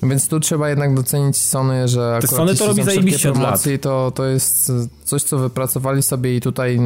Więc 0.03 0.27
tu 0.27 0.39
trzeba 0.39 0.69
jednak 0.69 0.95
docenić 0.95 1.38
Sony, 1.38 1.88
że 1.88 2.15
akurat 2.15 2.36
Sony 2.36 2.55
to 2.55 2.67
robi 2.67 2.84
zajebiście 2.84 3.31
promocji, 3.31 3.79
to, 3.79 4.12
to 4.15 4.25
jest 4.25 4.71
coś, 5.03 5.23
co 5.23 5.38
wypracowali 5.38 6.03
sobie 6.03 6.36
i 6.36 6.41
tutaj 6.41 6.79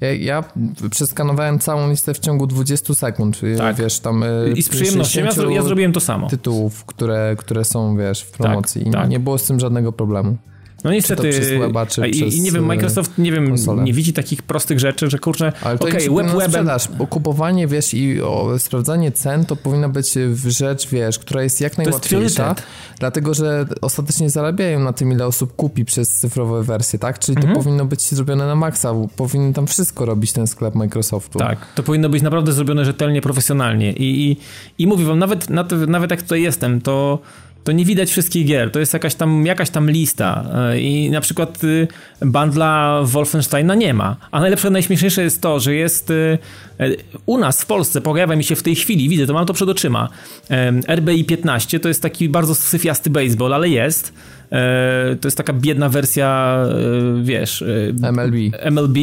ja, 0.00 0.14
ja 0.14 0.44
przeskanowałem 0.90 1.58
całą 1.58 1.90
listę 1.90 2.14
w 2.14 2.18
ciągu 2.18 2.46
20 2.46 2.94
sekund. 2.94 3.40
Tak. 3.58 3.76
Wiesz, 3.76 4.00
tam 4.00 4.24
I 4.54 4.62
z 4.62 4.68
przyjemnością. 4.68 5.20
Ja, 5.20 5.50
ja, 5.50 5.62
zrobiłem 5.62 5.92
to 5.92 6.00
samo. 6.00 6.28
Tytułów, 6.28 6.84
które, 6.84 7.34
które 7.38 7.64
są, 7.64 7.96
wiesz, 7.96 8.22
w 8.22 8.30
promocji. 8.30 8.80
Tak, 8.80 8.88
I 8.88 8.92
tak. 8.92 9.08
nie 9.08 9.20
było 9.20 9.38
z 9.38 9.44
tym 9.44 9.60
żadnego 9.60 9.92
problemu. 9.92 10.36
No 10.84 10.92
niestety. 10.92 11.22
Czy 11.22 11.28
przez 11.28 11.58
weba, 11.58 11.86
czy 11.86 12.08
i, 12.08 12.10
przez, 12.10 12.34
i 12.34 12.40
nie 12.40 12.52
wiem, 12.52 12.64
Microsoft 12.64 13.18
nie 13.18 13.32
wiem, 13.32 13.48
konsolę. 13.48 13.84
nie 13.84 13.92
widzi 13.92 14.12
takich 14.12 14.42
prostych 14.42 14.80
rzeczy, 14.80 15.10
że 15.10 15.18
kurczę, 15.18 15.52
okej, 15.62 16.08
okay, 16.08 16.24
web 16.24 16.52
webem... 16.52 16.68
Kupowanie, 17.10 17.66
wiesz, 17.66 17.94
i 17.94 18.22
o, 18.22 18.58
sprawdzanie 18.58 19.12
cen 19.12 19.44
to 19.44 19.56
powinna 19.56 19.88
być 19.88 20.14
rzecz, 20.46 20.88
wiesz, 20.88 21.18
która 21.18 21.42
jest 21.42 21.60
jak 21.60 21.78
najłatwiejsza, 21.78 22.54
dlatego, 22.98 23.34
że 23.34 23.66
ostatecznie 23.80 24.30
zarabiają 24.30 24.80
na 24.80 24.92
tym, 24.92 25.12
ile 25.12 25.26
osób 25.26 25.56
kupi 25.56 25.84
przez 25.84 26.10
cyfrowe 26.18 26.62
wersje, 26.62 26.98
tak? 26.98 27.18
Czyli 27.18 27.36
mhm. 27.36 27.54
to 27.54 27.60
powinno 27.60 27.84
być 27.84 28.02
zrobione 28.02 28.46
na 28.46 28.54
maksa, 28.54 28.94
powinien 29.16 29.52
tam 29.52 29.66
wszystko 29.66 30.04
robić 30.04 30.32
ten 30.32 30.46
sklep 30.46 30.74
Microsoftu. 30.74 31.38
Tak, 31.38 31.58
to 31.74 31.82
powinno 31.82 32.08
być 32.08 32.22
naprawdę 32.22 32.52
zrobione 32.52 32.84
rzetelnie, 32.84 33.22
profesjonalnie 33.22 33.92
i, 33.92 34.30
i, 34.30 34.36
i 34.78 34.86
mówię 34.86 35.04
wam, 35.04 35.18
nawet, 35.18 35.50
nawet 35.88 36.10
jak 36.10 36.22
tutaj 36.22 36.42
jestem, 36.42 36.80
to 36.80 37.18
to 37.64 37.72
nie 37.72 37.84
widać 37.84 38.10
wszystkich 38.10 38.46
gier. 38.46 38.70
To 38.70 38.80
jest 38.80 38.92
jakaś 38.92 39.14
tam, 39.14 39.46
jakaś 39.46 39.70
tam 39.70 39.90
lista 39.90 40.44
e, 40.54 40.80
i 40.80 41.10
na 41.10 41.20
przykład 41.20 41.64
y, 41.64 41.88
bandla 42.22 43.00
Wolfensteina 43.04 43.74
nie 43.74 43.94
ma. 43.94 44.16
A 44.30 44.40
najlepsze, 44.40 44.70
najśmieszniejsze 44.70 45.22
jest 45.22 45.40
to, 45.40 45.60
że 45.60 45.74
jest 45.74 46.10
y, 46.10 46.38
e, 46.80 46.88
u 47.26 47.38
nas 47.38 47.62
w 47.62 47.66
Polsce, 47.66 48.00
pojawia 48.00 48.36
mi 48.36 48.44
się 48.44 48.56
w 48.56 48.62
tej 48.62 48.74
chwili, 48.74 49.08
widzę, 49.08 49.26
to 49.26 49.32
mam 49.32 49.46
to 49.46 49.54
przed 49.54 49.68
oczyma. 49.68 50.08
RBI 50.88 51.24
15 51.24 51.80
to 51.80 51.88
jest 51.88 52.02
taki 52.02 52.28
bardzo 52.28 52.54
syfiasty 52.54 53.10
baseball, 53.10 53.54
ale 53.54 53.68
jest. 53.68 54.12
E, 54.52 55.16
to 55.20 55.28
jest 55.28 55.36
taka 55.36 55.52
biedna 55.52 55.88
wersja, 55.88 56.58
wiesz... 57.22 57.64
MLB. 58.12 58.36
MLB 58.70 58.96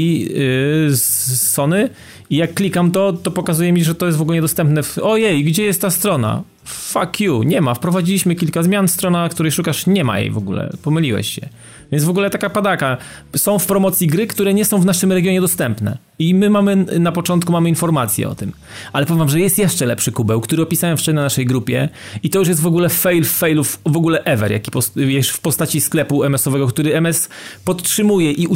z 0.90 1.52
Sony 1.52 1.90
i 2.30 2.36
jak 2.38 2.54
klikam 2.54 2.92
to, 2.92 3.14
to 3.14 3.32
pokazuje 3.32 3.74
mi, 3.74 3.84
że 3.84 3.96
to 3.96 4.06
jest 4.06 4.18
w 4.18 4.22
ogóle 4.22 4.36
niedostępne. 4.36 4.84
W... 4.84 4.98
Ojej, 4.98 5.44
gdzie 5.44 5.64
jest 5.64 5.82
ta 5.82 5.90
strona? 5.90 6.44
Fuck 6.68 7.20
you, 7.20 7.44
nie 7.44 7.62
ma. 7.62 7.74
Wprowadziliśmy 7.74 8.36
kilka 8.36 8.64
zmian, 8.64 8.88
strona, 8.88 9.30
której 9.30 9.52
szukasz, 9.52 9.88
nie 9.88 10.04
ma 10.04 10.20
jej 10.20 10.32
w 10.32 10.38
ogóle. 10.38 10.70
Pomyliłeś 10.84 11.30
się. 11.30 11.50
Więc 11.92 12.04
w 12.04 12.10
ogóle 12.10 12.30
taka 12.30 12.50
padaka. 12.50 12.98
Są 13.36 13.60
w 13.60 13.66
promocji 13.66 14.08
gry, 14.08 14.28
które 14.28 14.54
nie 14.54 14.66
są 14.66 14.82
w 14.82 14.86
naszym 14.86 15.12
regionie 15.12 15.42
dostępne. 15.42 15.98
I 16.20 16.34
my 16.34 16.50
mamy, 16.50 16.76
na 16.76 17.12
początku 17.12 17.52
mamy 17.52 17.70
informacje 17.70 18.30
o 18.30 18.36
tym. 18.36 18.52
Ale 18.94 19.06
powiem 19.06 19.20
wam, 19.20 19.30
że 19.30 19.40
jest 19.40 19.58
jeszcze 19.58 19.86
lepszy 19.86 20.12
kubeł, 20.12 20.42
który 20.42 20.64
opisałem 20.64 20.98
wczoraj 20.98 21.16
na 21.16 21.22
naszej 21.22 21.46
grupie 21.46 21.90
i 22.24 22.30
to 22.30 22.40
już 22.40 22.48
jest 22.48 22.62
w 22.62 22.68
ogóle 22.68 22.90
fail 22.90 23.24
failów 23.24 23.80
w 23.86 23.98
ogóle 23.98 24.24
ever, 24.24 24.52
jaki 24.52 24.72
jest 24.96 25.30
w 25.30 25.40
postaci 25.40 25.82
sklepu 25.82 26.24
MS-owego, 26.24 26.68
który 26.68 26.94
MS 26.94 27.30
podtrzymuje 27.66 28.32
i 28.32 28.48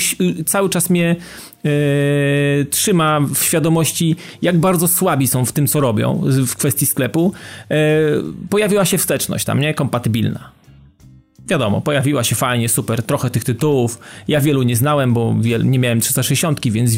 cały 0.45 0.69
czas 0.69 0.89
mnie 0.89 1.15
yy, 1.63 2.65
trzyma 2.65 3.19
w 3.36 3.43
świadomości, 3.43 4.15
jak 4.41 4.58
bardzo 4.58 4.88
słabi 4.88 5.28
są 5.28 5.45
w 5.45 5.52
tym, 5.52 5.67
co 5.67 5.80
robią 5.80 6.21
w 6.47 6.56
kwestii 6.56 6.86
sklepu. 6.86 7.34
Yy, 7.69 7.76
pojawiła 8.50 8.86
się 8.86 8.97
wsteczność 8.97 9.45
tam, 9.45 9.60
nie? 9.60 9.74
Kompatybilna. 9.74 10.61
Wiadomo, 11.48 11.82
pojawiła 11.82 12.24
się 12.24 12.36
fajnie, 12.36 12.70
super, 12.70 13.04
trochę 13.04 13.30
tych 13.30 13.44
tytułów. 13.44 14.00
Ja 14.28 14.42
wielu 14.42 14.64
nie 14.64 14.76
znałem, 14.76 15.14
bo 15.14 15.36
nie 15.64 15.80
miałem 15.80 16.02
360, 16.02 16.72
więc 16.72 16.92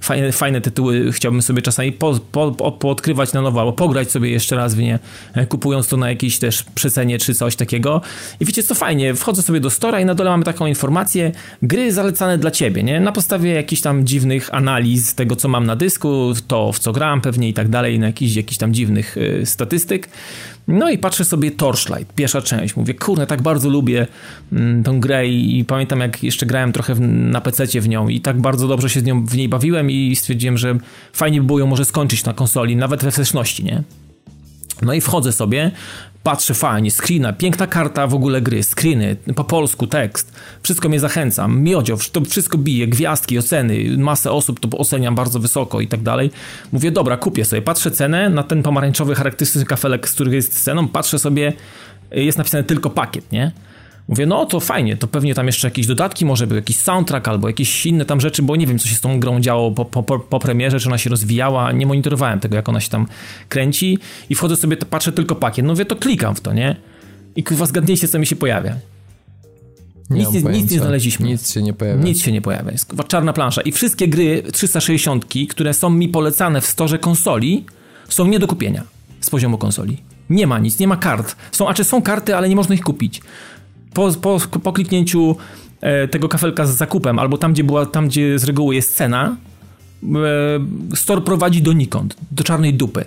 fajne, 0.00 0.32
fajne 0.32 0.60
tytuły 0.60 1.12
chciałbym 1.12 1.42
sobie 1.42 1.62
czasami 1.62 1.92
po, 1.92 2.14
po, 2.32 2.96
na 3.34 3.42
nowo, 3.42 3.60
albo 3.60 3.72
pograć 3.72 4.10
sobie 4.10 4.30
jeszcze 4.30 4.56
raz 4.56 4.74
w 4.74 4.78
nie, 4.78 4.98
e, 5.34 5.46
kupując 5.46 5.88
to 5.88 5.96
na 5.96 6.10
jakiejś 6.10 6.38
też 6.38 6.62
przecenie 6.74 7.18
czy 7.18 7.34
coś 7.34 7.56
takiego. 7.56 8.00
I 8.40 8.44
wiecie 8.44 8.62
co 8.62 8.74
fajnie, 8.74 9.14
wchodzę 9.14 9.42
sobie 9.42 9.60
do 9.60 9.70
Stora 9.70 10.00
i 10.00 10.04
na 10.04 10.14
dole 10.14 10.30
mamy 10.30 10.44
taką 10.44 10.66
informację, 10.66 11.32
gry 11.62 11.92
zalecane 11.92 12.38
dla 12.38 12.50
ciebie, 12.50 12.82
nie? 12.82 13.00
Na 13.00 13.12
podstawie 13.12 13.52
jakichś 13.52 13.82
tam 13.82 14.06
dziwnych 14.06 14.54
analiz 14.54 15.14
tego, 15.14 15.36
co 15.36 15.48
mam 15.48 15.66
na 15.66 15.76
dysku, 15.76 16.32
to 16.48 16.72
w 16.72 16.78
co 16.78 16.92
gram 16.92 17.20
pewnie 17.20 17.48
i 17.48 17.54
tak 17.54 17.68
dalej, 17.68 17.98
na 17.98 18.06
jakichś, 18.06 18.34
jakichś 18.34 18.58
tam 18.58 18.74
dziwnych 18.74 19.16
y, 19.16 19.46
statystyk. 19.46 20.08
No 20.68 20.90
i 20.90 20.98
patrzę 20.98 21.24
sobie 21.24 21.50
Torchlight, 21.50 22.14
pierwsza 22.14 22.42
część. 22.42 22.76
Mówię, 22.76 22.94
kurde, 22.94 23.26
tak 23.26 23.42
bardzo 23.42 23.68
lubię 23.68 24.06
mm, 24.52 24.82
tą 24.82 25.00
grę 25.00 25.28
i, 25.28 25.58
i, 25.58 25.64
pamiętam 25.64 26.00
jak 26.00 26.22
jeszcze 26.22 26.46
grałem 26.46 26.72
trochę 26.72 26.94
w, 26.94 27.00
na 27.00 27.40
PC 27.40 27.80
w 27.80 27.88
nią 27.88 28.08
i 28.08 28.20
tak 28.20 28.40
bardzo 28.40 28.68
dobrze 28.68 28.90
się 28.90 29.00
z 29.00 29.04
nią 29.04 29.26
w 29.26 29.36
niej 29.36 29.48
bawiłem 29.48 29.90
i 29.90 30.16
stwierdziłem, 30.16 30.58
że 30.58 30.78
fajnie 31.12 31.40
by 31.40 31.46
było 31.46 31.58
ją 31.58 31.66
może 31.66 31.84
skończyć 31.84 32.24
na 32.24 32.32
konsoli, 32.32 32.76
nawet 32.76 33.04
we 33.04 33.10
wsteczności, 33.10 33.64
nie? 33.64 33.82
No 34.82 34.94
i 34.94 35.00
wchodzę 35.00 35.32
sobie, 35.32 35.70
patrzę 36.26 36.54
fajnie, 36.54 36.90
screena, 36.90 37.32
piękna 37.32 37.66
karta 37.66 38.06
w 38.06 38.14
ogóle 38.14 38.40
gry, 38.40 38.62
screeny, 38.62 39.16
po 39.36 39.44
polsku, 39.44 39.86
tekst, 39.86 40.32
wszystko 40.62 40.88
mnie 40.88 41.00
zachęca, 41.00 41.48
miodzio, 41.48 41.96
to 42.12 42.20
wszystko 42.20 42.58
bije, 42.58 42.86
gwiazdki, 42.86 43.38
oceny, 43.38 43.98
masę 43.98 44.32
osób 44.32 44.60
to 44.60 44.78
oceniam 44.78 45.14
bardzo 45.14 45.40
wysoko 45.40 45.80
i 45.80 45.88
tak 45.88 46.02
dalej. 46.02 46.30
Mówię, 46.72 46.90
dobra, 46.90 47.16
kupię 47.16 47.44
sobie, 47.44 47.62
patrzę 47.62 47.90
cenę 47.90 48.30
na 48.30 48.42
ten 48.42 48.62
pomarańczowy 48.62 49.14
charakterystyczny 49.14 49.66
kafelek, 49.66 50.08
z 50.08 50.12
których 50.12 50.34
jest 50.34 50.64
ceną, 50.64 50.88
patrzę 50.88 51.18
sobie, 51.18 51.52
jest 52.10 52.38
napisane 52.38 52.64
tylko 52.64 52.90
pakiet, 52.90 53.32
nie? 53.32 53.52
Mówię, 54.08 54.26
no 54.26 54.46
to 54.46 54.60
fajnie, 54.60 54.96
to 54.96 55.06
pewnie 55.06 55.34
tam 55.34 55.46
jeszcze 55.46 55.66
jakieś 55.66 55.86
dodatki, 55.86 56.24
może 56.24 56.46
był 56.46 56.56
jakiś 56.56 56.76
soundtrack 56.76 57.28
albo 57.28 57.48
jakieś 57.48 57.86
inne 57.86 58.04
tam 58.04 58.20
rzeczy, 58.20 58.42
bo 58.42 58.56
nie 58.56 58.66
wiem, 58.66 58.78
co 58.78 58.88
się 58.88 58.94
z 58.94 59.00
tą 59.00 59.20
grą 59.20 59.40
działo 59.40 59.70
po, 59.70 59.84
po, 59.84 60.18
po 60.18 60.38
premierze, 60.38 60.80
czy 60.80 60.88
ona 60.88 60.98
się 60.98 61.10
rozwijała, 61.10 61.72
nie 61.72 61.86
monitorowałem 61.86 62.40
tego, 62.40 62.56
jak 62.56 62.68
ona 62.68 62.80
się 62.80 62.88
tam 62.88 63.06
kręci 63.48 63.98
i 64.30 64.34
wchodzę 64.34 64.56
sobie, 64.56 64.76
patrzę 64.76 65.12
tylko 65.12 65.34
pakiet, 65.34 65.64
no 65.64 65.72
mówię, 65.72 65.84
to 65.84 65.96
klikam 65.96 66.34
w 66.34 66.40
to, 66.40 66.52
nie? 66.52 66.76
I 67.36 67.44
kurwa 67.44 67.66
zgadnijcie, 67.66 68.08
co 68.08 68.18
mi 68.18 68.26
się 68.26 68.36
pojawia. 68.36 68.76
Nic 70.10 70.32
nie, 70.32 70.42
nic 70.42 70.70
nie 70.70 70.78
znaleźliśmy. 70.78 71.26
Nic 71.26 71.52
się 71.52 71.62
nie 71.62 71.72
pojawia. 71.72 72.02
Nic 72.04 72.22
się 72.22 72.32
nie 72.32 72.42
pojawia. 72.42 72.72
Jest 72.72 72.92
czarna 73.08 73.32
plansza. 73.32 73.62
I 73.62 73.72
wszystkie 73.72 74.08
gry 74.08 74.42
360, 74.52 75.26
które 75.50 75.74
są 75.74 75.90
mi 75.90 76.08
polecane 76.08 76.60
w 76.60 76.66
storze 76.66 76.98
konsoli, 76.98 77.64
są 78.08 78.26
nie 78.26 78.38
do 78.38 78.46
kupienia 78.46 78.82
z 79.20 79.30
poziomu 79.30 79.58
konsoli. 79.58 80.02
Nie 80.30 80.46
ma 80.46 80.58
nic, 80.58 80.78
nie 80.78 80.88
ma 80.88 80.96
kart. 80.96 81.36
Są, 81.52 81.68
a 81.68 81.74
czy 81.74 81.84
są 81.84 82.02
karty, 82.02 82.36
ale 82.36 82.48
nie 82.48 82.56
można 82.56 82.74
ich 82.74 82.80
kupić 82.80 83.22
po, 83.96 84.10
po, 84.10 84.60
po 84.60 84.72
kliknięciu 84.72 85.36
e, 85.80 86.08
tego 86.08 86.28
kafelka 86.28 86.66
z 86.66 86.76
zakupem, 86.76 87.18
albo 87.18 87.38
tam, 87.38 87.52
gdzie 87.52 87.64
była, 87.64 87.86
tam, 87.86 88.08
gdzie 88.08 88.38
z 88.38 88.44
reguły 88.44 88.74
jest 88.74 88.96
cena, 88.96 89.36
e, 90.02 90.96
store 90.96 91.20
prowadzi 91.20 91.62
donikąd, 91.62 92.16
do 92.30 92.44
czarnej 92.44 92.74
dupy. 92.74 93.04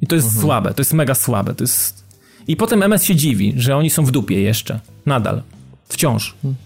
I 0.00 0.06
to 0.06 0.14
jest 0.14 0.26
mhm. 0.26 0.42
słabe, 0.42 0.74
to 0.74 0.80
jest 0.80 0.92
mega 0.92 1.14
słabe. 1.14 1.54
To 1.54 1.64
jest... 1.64 2.04
I 2.48 2.56
potem 2.56 2.82
MS 2.82 3.04
się 3.04 3.16
dziwi, 3.16 3.54
że 3.56 3.76
oni 3.76 3.90
są 3.90 4.04
w 4.04 4.10
dupie 4.10 4.42
jeszcze, 4.42 4.80
nadal, 5.06 5.42
wciąż. 5.88 6.34
Mhm. 6.34 6.65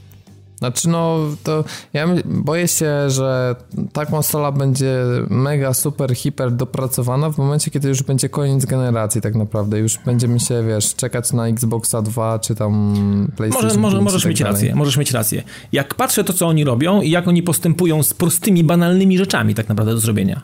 Znaczy 0.60 0.88
no, 0.88 1.18
to 1.42 1.64
ja 1.92 2.08
boję 2.24 2.68
się, 2.68 3.10
że 3.10 3.56
ta 3.92 4.06
konsola 4.06 4.52
będzie 4.52 4.96
mega, 5.30 5.74
super, 5.74 6.14
hiper 6.14 6.52
dopracowana 6.52 7.30
w 7.30 7.38
momencie, 7.38 7.70
kiedy 7.70 7.88
już 7.88 8.02
będzie 8.02 8.28
koniec 8.28 8.64
generacji 8.64 9.20
tak 9.20 9.34
naprawdę. 9.34 9.78
Już 9.78 9.98
będziemy 9.98 10.40
się, 10.40 10.64
wiesz, 10.68 10.94
czekać 10.94 11.32
na 11.32 11.48
Xboxa 11.48 12.02
2 12.02 12.38
czy 12.38 12.54
tam 12.54 12.94
PlayStation 13.36 13.66
może, 13.66 13.80
może, 13.80 14.00
Możesz 14.00 14.22
tak 14.22 14.30
mieć 14.30 14.38
dalej. 14.38 14.52
rację, 14.52 14.74
możesz 14.74 14.96
mieć 14.96 15.12
rację. 15.12 15.42
Jak 15.72 15.94
patrzę 15.94 16.24
to, 16.24 16.32
co 16.32 16.46
oni 16.46 16.64
robią 16.64 17.00
i 17.00 17.10
jak 17.10 17.28
oni 17.28 17.42
postępują 17.42 18.02
z 18.02 18.14
prostymi, 18.14 18.64
banalnymi 18.64 19.18
rzeczami 19.18 19.54
tak 19.54 19.68
naprawdę 19.68 19.92
do 19.92 20.00
zrobienia. 20.00 20.42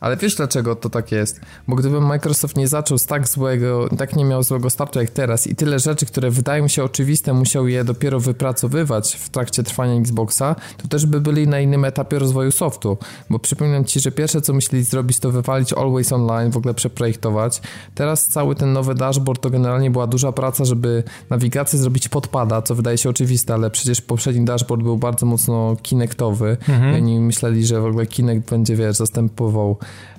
Ale 0.00 0.16
wiesz 0.16 0.34
dlaczego 0.34 0.76
to 0.76 0.90
tak 0.90 1.12
jest? 1.12 1.40
Bo 1.68 1.76
gdyby 1.76 2.00
Microsoft 2.00 2.56
nie 2.56 2.68
zaczął 2.68 2.98
z 2.98 3.06
tak 3.06 3.28
złego, 3.28 3.88
tak 3.98 4.16
nie 4.16 4.24
miał 4.24 4.42
złego 4.42 4.70
startu 4.70 4.98
jak 4.98 5.10
teraz 5.10 5.46
i 5.46 5.56
tyle 5.56 5.78
rzeczy, 5.78 6.06
które 6.06 6.30
wydają 6.30 6.68
się 6.68 6.84
oczywiste, 6.84 7.32
musiał 7.32 7.68
je 7.68 7.84
dopiero 7.84 8.20
wypracowywać 8.20 9.16
w 9.16 9.28
trakcie 9.28 9.62
trwania 9.62 9.94
Xboxa, 9.94 10.56
to 10.76 10.88
też 10.88 11.06
by 11.06 11.20
byli 11.20 11.48
na 11.48 11.60
innym 11.60 11.84
etapie 11.84 12.18
rozwoju 12.18 12.50
softu. 12.50 12.98
Bo 13.30 13.38
przypominam 13.38 13.84
ci, 13.84 14.00
że 14.00 14.12
pierwsze 14.12 14.40
co 14.40 14.52
myśleli 14.52 14.84
zrobić 14.84 15.18
to 15.18 15.30
wywalić 15.30 15.72
Always 15.72 16.12
Online, 16.12 16.50
w 16.50 16.56
ogóle 16.56 16.74
przeprojektować. 16.74 17.62
Teraz 17.94 18.26
cały 18.26 18.54
ten 18.54 18.72
nowy 18.72 18.94
dashboard 18.94 19.42
to 19.42 19.50
generalnie 19.50 19.90
była 19.90 20.06
duża 20.06 20.32
praca, 20.32 20.64
żeby 20.64 21.02
nawigację 21.30 21.78
zrobić 21.78 22.08
podpada, 22.08 22.62
co 22.62 22.74
wydaje 22.74 22.98
się 22.98 23.10
oczywiste, 23.10 23.54
ale 23.54 23.70
przecież 23.70 24.00
poprzedni 24.00 24.44
dashboard 24.44 24.82
był 24.82 24.96
bardzo 24.96 25.26
mocno 25.26 25.76
kinectowy 25.82 26.56
mhm. 26.68 26.94
i 26.94 26.96
oni 26.96 27.20
myśleli, 27.20 27.66
że 27.66 27.80
w 27.80 27.84
ogóle 27.84 28.06
Kinect 28.06 28.50
będzie, 28.50 28.76
wiesz, 28.76 28.96
zastępował 28.96 29.78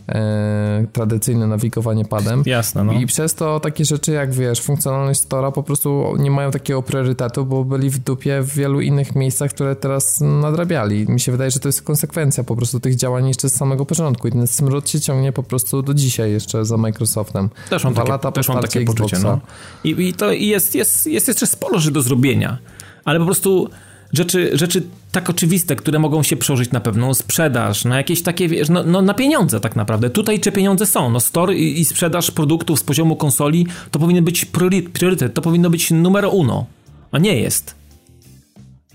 e, 0.09 0.85
tradycyjne 0.93 1.47
nawigowanie 1.47 2.05
padem. 2.05 2.43
Jasne, 2.45 2.83
no. 2.83 2.93
I 2.93 3.05
przez 3.05 3.35
to 3.35 3.59
takie 3.59 3.85
rzeczy 3.85 4.11
jak, 4.11 4.33
wiesz, 4.33 4.61
funkcjonalność 4.61 5.19
Stora 5.19 5.51
po 5.51 5.63
prostu 5.63 6.15
nie 6.19 6.31
mają 6.31 6.51
takiego 6.51 6.81
priorytetu, 6.81 7.45
bo 7.45 7.63
byli 7.63 7.89
w 7.89 7.99
dupie 7.99 8.41
w 8.41 8.53
wielu 8.53 8.81
innych 8.81 9.15
miejscach, 9.15 9.51
które 9.51 9.75
teraz 9.75 10.21
nadrabiali. 10.21 11.05
Mi 11.09 11.19
się 11.19 11.31
wydaje, 11.31 11.51
że 11.51 11.59
to 11.59 11.67
jest 11.67 11.81
konsekwencja 11.81 12.43
po 12.43 12.55
prostu 12.55 12.79
tych 12.79 12.95
działań 12.95 13.27
jeszcze 13.27 13.49
z 13.49 13.55
samego 13.55 13.85
początku 13.85 14.27
i 14.27 14.31
ten 14.31 14.47
smród 14.47 14.89
się 14.89 14.99
ciągnie 14.99 15.31
po 15.31 15.43
prostu 15.43 15.81
do 15.81 15.93
dzisiaj 15.93 16.31
jeszcze 16.31 16.65
za 16.65 16.77
Microsoftem. 16.77 17.49
Też 17.69 17.83
mam 17.83 17.93
Dwa 17.93 18.01
takie, 18.01 18.11
lata 18.11 18.31
też 18.31 18.49
mam 18.49 18.61
takie 18.61 18.85
poczucie, 18.85 19.19
no. 19.19 19.39
I, 19.83 20.07
I, 20.07 20.13
to 20.13 20.31
jest, 20.31 20.75
jest, 20.75 21.07
jest 21.07 21.27
jeszcze 21.27 21.47
sporo 21.47 21.79
rzeczy 21.79 21.91
do 21.91 22.01
zrobienia, 22.01 22.57
ale 23.05 23.19
po 23.19 23.25
prostu 23.25 23.69
rzeczy, 24.15 24.49
rzeczy 24.53 24.83
tak 25.11 25.29
oczywiste, 25.29 25.75
które 25.75 25.99
mogą 25.99 26.23
się 26.23 26.37
przełożyć 26.37 26.71
na 26.71 26.79
pewną 26.79 27.13
sprzedaż, 27.13 27.85
na 27.85 27.97
jakieś 27.97 28.23
takie, 28.23 28.47
wiesz, 28.47 28.69
no, 28.69 28.83
no 28.83 29.01
na 29.01 29.13
pieniądze 29.13 29.59
tak 29.59 29.75
naprawdę. 29.75 30.09
Tutaj 30.09 30.39
czy 30.39 30.51
pieniądze 30.51 30.85
są? 30.85 31.09
No 31.09 31.19
store 31.19 31.55
i, 31.55 31.79
i 31.79 31.85
sprzedaż 31.85 32.31
produktów 32.31 32.79
z 32.79 32.83
poziomu 32.83 33.15
konsoli 33.15 33.67
to 33.91 33.99
powinien 33.99 34.23
być 34.23 34.45
priorytet, 34.93 35.33
to 35.33 35.41
powinno 35.41 35.69
być 35.69 35.91
numero 35.91 36.29
uno, 36.29 36.65
a 37.11 37.17
nie 37.17 37.39
jest. 37.39 37.75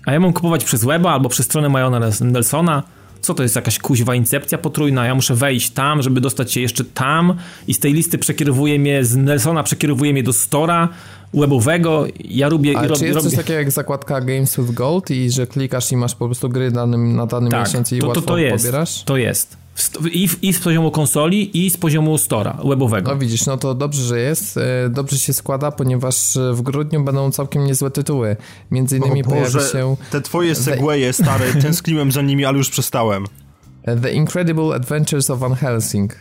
A 0.05 0.13
ja 0.13 0.19
mam 0.19 0.33
kupować 0.33 0.63
przez 0.63 0.85
weba 0.85 1.11
albo 1.11 1.29
przez 1.29 1.45
stronę 1.45 1.69
Majona 1.69 1.99
Nelsona, 2.21 2.83
co 3.21 3.33
to 3.33 3.43
jest 3.43 3.55
jakaś 3.55 3.79
kuźwa 3.79 4.15
incepcja 4.15 4.57
potrójna, 4.57 5.05
ja 5.05 5.15
muszę 5.15 5.35
wejść 5.35 5.69
tam, 5.69 6.01
żeby 6.01 6.21
dostać 6.21 6.53
się 6.53 6.61
jeszcze 6.61 6.83
tam 6.83 7.33
i 7.67 7.73
z 7.73 7.79
tej 7.79 7.93
listy 7.93 8.17
przekierowuje 8.17 8.79
mnie, 8.79 9.05
z 9.05 9.15
Nelsona 9.15 9.63
przekierowuje 9.63 10.13
mnie 10.13 10.23
do 10.23 10.33
Stora, 10.33 10.89
webowego. 11.33 12.05
Ja 12.19 12.47
lubię... 12.47 12.77
A 12.77 12.81
czy 12.81 13.05
jest 13.05 13.15
robię... 13.15 13.29
coś 13.29 13.35
takiego 13.35 13.59
jak 13.59 13.71
zakładka 13.71 14.21
Games 14.21 14.57
with 14.57 14.71
Gold 14.71 15.11
i 15.11 15.31
że 15.31 15.47
klikasz 15.47 15.91
i 15.91 15.97
masz 15.97 16.15
po 16.15 16.25
prostu 16.25 16.49
gry 16.49 16.71
danym, 16.71 17.15
na 17.15 17.25
danym 17.25 17.51
tak, 17.51 17.67
miesiąc 17.67 17.91
i 17.91 17.99
to, 17.99 18.07
łatwo 18.07 18.21
to, 18.21 18.27
to 18.27 18.37
jest, 18.37 18.65
pobierasz? 18.65 19.03
to 19.03 19.17
jest. 19.17 19.60
I, 20.11 20.29
I 20.41 20.53
z 20.53 20.59
poziomu 20.59 20.91
konsoli, 20.91 21.65
i 21.65 21.69
z 21.69 21.77
poziomu 21.77 22.17
stora 22.17 22.57
webowego. 22.65 23.11
No 23.11 23.17
widzisz, 23.17 23.45
no 23.45 23.57
to 23.57 23.75
dobrze, 23.75 24.03
że 24.03 24.19
jest. 24.19 24.57
E, 24.57 24.89
dobrze 24.89 25.17
się 25.17 25.33
składa, 25.33 25.71
ponieważ 25.71 26.37
w 26.53 26.61
grudniu 26.61 27.03
będą 27.03 27.31
całkiem 27.31 27.65
niezłe 27.65 27.91
tytuły. 27.91 28.35
Między 28.71 28.97
innymi 28.97 29.23
pojawi 29.23 29.59
się... 29.71 29.95
Te 30.11 30.21
twoje 30.21 30.55
segwaye, 30.55 31.13
stare, 31.13 31.53
tęskniłem 31.61 32.11
za 32.11 32.21
nimi, 32.21 32.45
ale 32.45 32.57
już 32.57 32.69
przestałem. 32.69 33.25
The 34.01 34.13
Incredible 34.13 34.75
Adventures 34.75 35.29
of 35.29 35.39
Van 35.39 35.55
Helsing. 35.55 36.15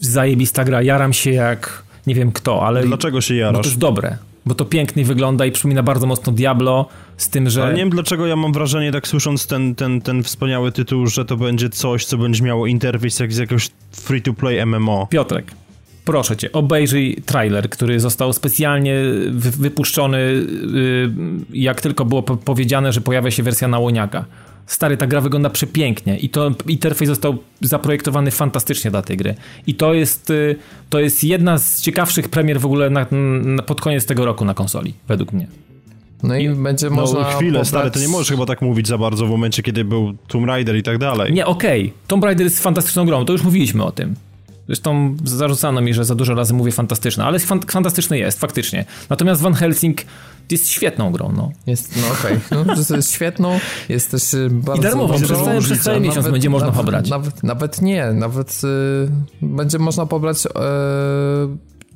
Zajebista 0.00 0.64
gra, 0.64 0.82
jaram 0.82 1.12
się 1.12 1.30
jak 1.30 1.82
nie 2.06 2.14
wiem 2.14 2.32
kto, 2.32 2.66
ale... 2.66 2.86
Dlaczego 2.86 3.20
się 3.20 3.34
jarasz? 3.34 3.56
No 3.56 3.62
to 3.62 3.68
jest 3.68 3.78
dobre 3.78 4.16
bo 4.46 4.54
to 4.54 4.64
pięknie 4.64 5.04
wygląda 5.04 5.46
i 5.46 5.52
przypomina 5.52 5.82
bardzo 5.82 6.06
mocno 6.06 6.32
Diablo, 6.32 6.88
z 7.16 7.28
tym, 7.28 7.50
że... 7.50 7.62
Ale 7.62 7.72
nie 7.72 7.78
wiem 7.78 7.90
dlaczego 7.90 8.26
ja 8.26 8.36
mam 8.36 8.52
wrażenie, 8.52 8.92
tak 8.92 9.08
słysząc 9.08 9.46
ten, 9.46 9.74
ten, 9.74 10.00
ten 10.00 10.22
wspaniały 10.22 10.72
tytuł, 10.72 11.06
że 11.06 11.24
to 11.24 11.36
będzie 11.36 11.70
coś, 11.70 12.04
co 12.04 12.18
będzie 12.18 12.44
miało 12.44 12.66
interfejs 12.66 13.20
jak 13.20 13.32
z 13.32 13.36
jakiegoś 13.36 13.70
free-to-play 13.92 14.66
MMO. 14.66 15.06
Piotrek, 15.10 15.52
proszę 16.04 16.36
cię, 16.36 16.52
obejrzyj 16.52 17.22
trailer, 17.26 17.70
który 17.70 18.00
został 18.00 18.32
specjalnie 18.32 18.94
wypuszczony, 19.32 20.18
y, 20.18 20.46
jak 21.52 21.80
tylko 21.80 22.04
było 22.04 22.22
powiedziane, 22.22 22.92
że 22.92 23.00
pojawia 23.00 23.30
się 23.30 23.42
wersja 23.42 23.68
na 23.68 23.78
łoniaka. 23.78 24.24
Stary, 24.66 24.96
ta 24.96 25.06
gra 25.06 25.20
wygląda 25.20 25.50
przepięknie 25.50 26.18
i 26.18 26.28
to 26.28 26.50
interfejs 26.66 27.08
został 27.08 27.38
zaprojektowany 27.60 28.30
fantastycznie 28.30 28.90
dla 28.90 29.02
tej 29.02 29.16
gry. 29.16 29.34
I 29.66 29.74
to 29.74 29.94
jest, 29.94 30.30
y, 30.30 30.56
to 30.90 31.00
jest 31.00 31.24
jedna 31.24 31.58
z 31.58 31.80
ciekawszych 31.80 32.28
premier 32.28 32.60
w 32.60 32.66
ogóle 32.66 32.90
na, 32.90 33.06
na, 33.10 33.62
pod 33.62 33.80
koniec 33.80 34.06
tego 34.06 34.24
roku 34.24 34.44
na 34.44 34.54
konsoli, 34.54 34.94
według 35.08 35.32
mnie. 35.32 35.46
No 36.22 36.36
i 36.36 36.48
będzie 36.48 36.90
no, 36.90 36.96
można 36.96 37.24
chwilę, 37.24 37.52
pobrać... 37.52 37.68
stary, 37.68 37.90
to 37.90 38.00
nie 38.00 38.08
możesz 38.08 38.28
chyba 38.28 38.46
tak 38.46 38.62
mówić 38.62 38.88
za 38.88 38.98
bardzo 38.98 39.26
w 39.26 39.30
momencie, 39.30 39.62
kiedy 39.62 39.84
był 39.84 40.14
Tomb 40.28 40.46
Raider 40.46 40.76
i 40.76 40.82
tak 40.82 40.98
dalej. 40.98 41.32
Nie, 41.32 41.46
okej. 41.46 41.82
Okay. 41.82 41.92
Tomb 42.06 42.24
Raider 42.24 42.46
jest 42.46 42.62
fantastyczną 42.62 43.06
grą, 43.06 43.24
to 43.24 43.32
już 43.32 43.42
mówiliśmy 43.42 43.84
o 43.84 43.92
tym. 43.92 44.14
Zresztą 44.66 45.16
zarzucano 45.24 45.80
mi, 45.80 45.94
że 45.94 46.04
za 46.04 46.14
dużo 46.14 46.34
razy 46.34 46.54
mówię 46.54 46.72
fantastyczne, 46.72 47.24
ale 47.24 47.38
fantastyczny 47.68 48.18
jest, 48.18 48.40
faktycznie. 48.40 48.84
Natomiast 49.10 49.42
Van 49.42 49.54
Helsing 49.54 50.02
jest 50.50 50.68
świetną 50.68 51.12
grą, 51.12 51.32
no. 51.36 51.52
Jest, 51.66 51.96
no 51.96 52.12
okej. 52.12 52.38
Okay. 52.46 52.64
No, 52.90 52.96
jest 52.96 53.12
świetną, 53.12 53.58
jest 53.88 54.10
też 54.10 54.34
y, 54.34 54.48
bardzo 54.50 54.80
I 54.80 54.84
darmową, 54.84 55.14
przez 55.14 55.28
cały, 55.28 55.60
przez 55.60 55.82
cały 55.82 56.00
miesiąc 56.00 56.16
nawet, 56.16 56.32
będzie 56.32 56.50
można 56.50 56.66
nawet, 56.66 56.80
pobrać. 56.80 57.10
Nawet, 57.10 57.42
nawet 57.42 57.82
nie, 57.82 58.12
nawet 58.12 58.60
y, 58.64 59.46
będzie 59.46 59.78
można 59.78 60.06
pobrać 60.06 60.46
y, 60.46 60.50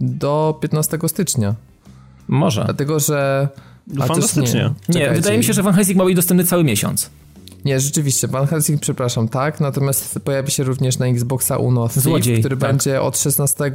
do 0.00 0.58
15 0.62 0.98
stycznia. 1.06 1.54
Może. 2.28 2.64
Dlatego, 2.64 3.00
że... 3.00 3.48
No, 3.86 4.06
fantastycznie. 4.06 4.74
Nie, 4.88 5.00
nie 5.00 5.10
wydaje 5.10 5.38
mi 5.38 5.44
się, 5.44 5.52
że 5.52 5.62
Van 5.62 5.74
Helsing 5.74 5.98
ma 5.98 6.04
być 6.04 6.16
dostępny 6.16 6.44
cały 6.44 6.64
miesiąc. 6.64 7.10
Nie, 7.64 7.80
rzeczywiście, 7.80 8.28
Van 8.28 8.46
Helsing, 8.46 8.80
przepraszam, 8.80 9.28
tak, 9.28 9.60
natomiast 9.60 10.18
pojawi 10.24 10.50
się 10.50 10.64
również 10.64 10.98
na 10.98 11.06
Xboxa 11.06 11.56
Uno 11.56 11.88
Thief, 11.88 12.02
Złodziej, 12.02 12.40
który 12.40 12.56
tak. 12.56 12.70
będzie 12.70 13.02
od 13.02 13.18
16 13.18 13.72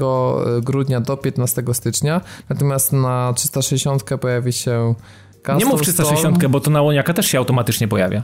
grudnia 0.61 1.01
do 1.01 1.17
15 1.17 1.63
stycznia, 1.73 2.21
natomiast 2.49 2.93
na 2.93 3.33
360 3.35 4.03
pojawi 4.03 4.53
się 4.53 4.95
Custom 5.37 5.57
Nie 5.57 5.65
mów 5.65 5.81
360, 5.81 6.37
Storm. 6.37 6.51
bo 6.51 6.59
to 6.59 6.71
na 6.71 6.81
łoniaka 6.81 7.13
też 7.13 7.27
się 7.27 7.37
automatycznie 7.37 7.87
pojawia. 7.87 8.23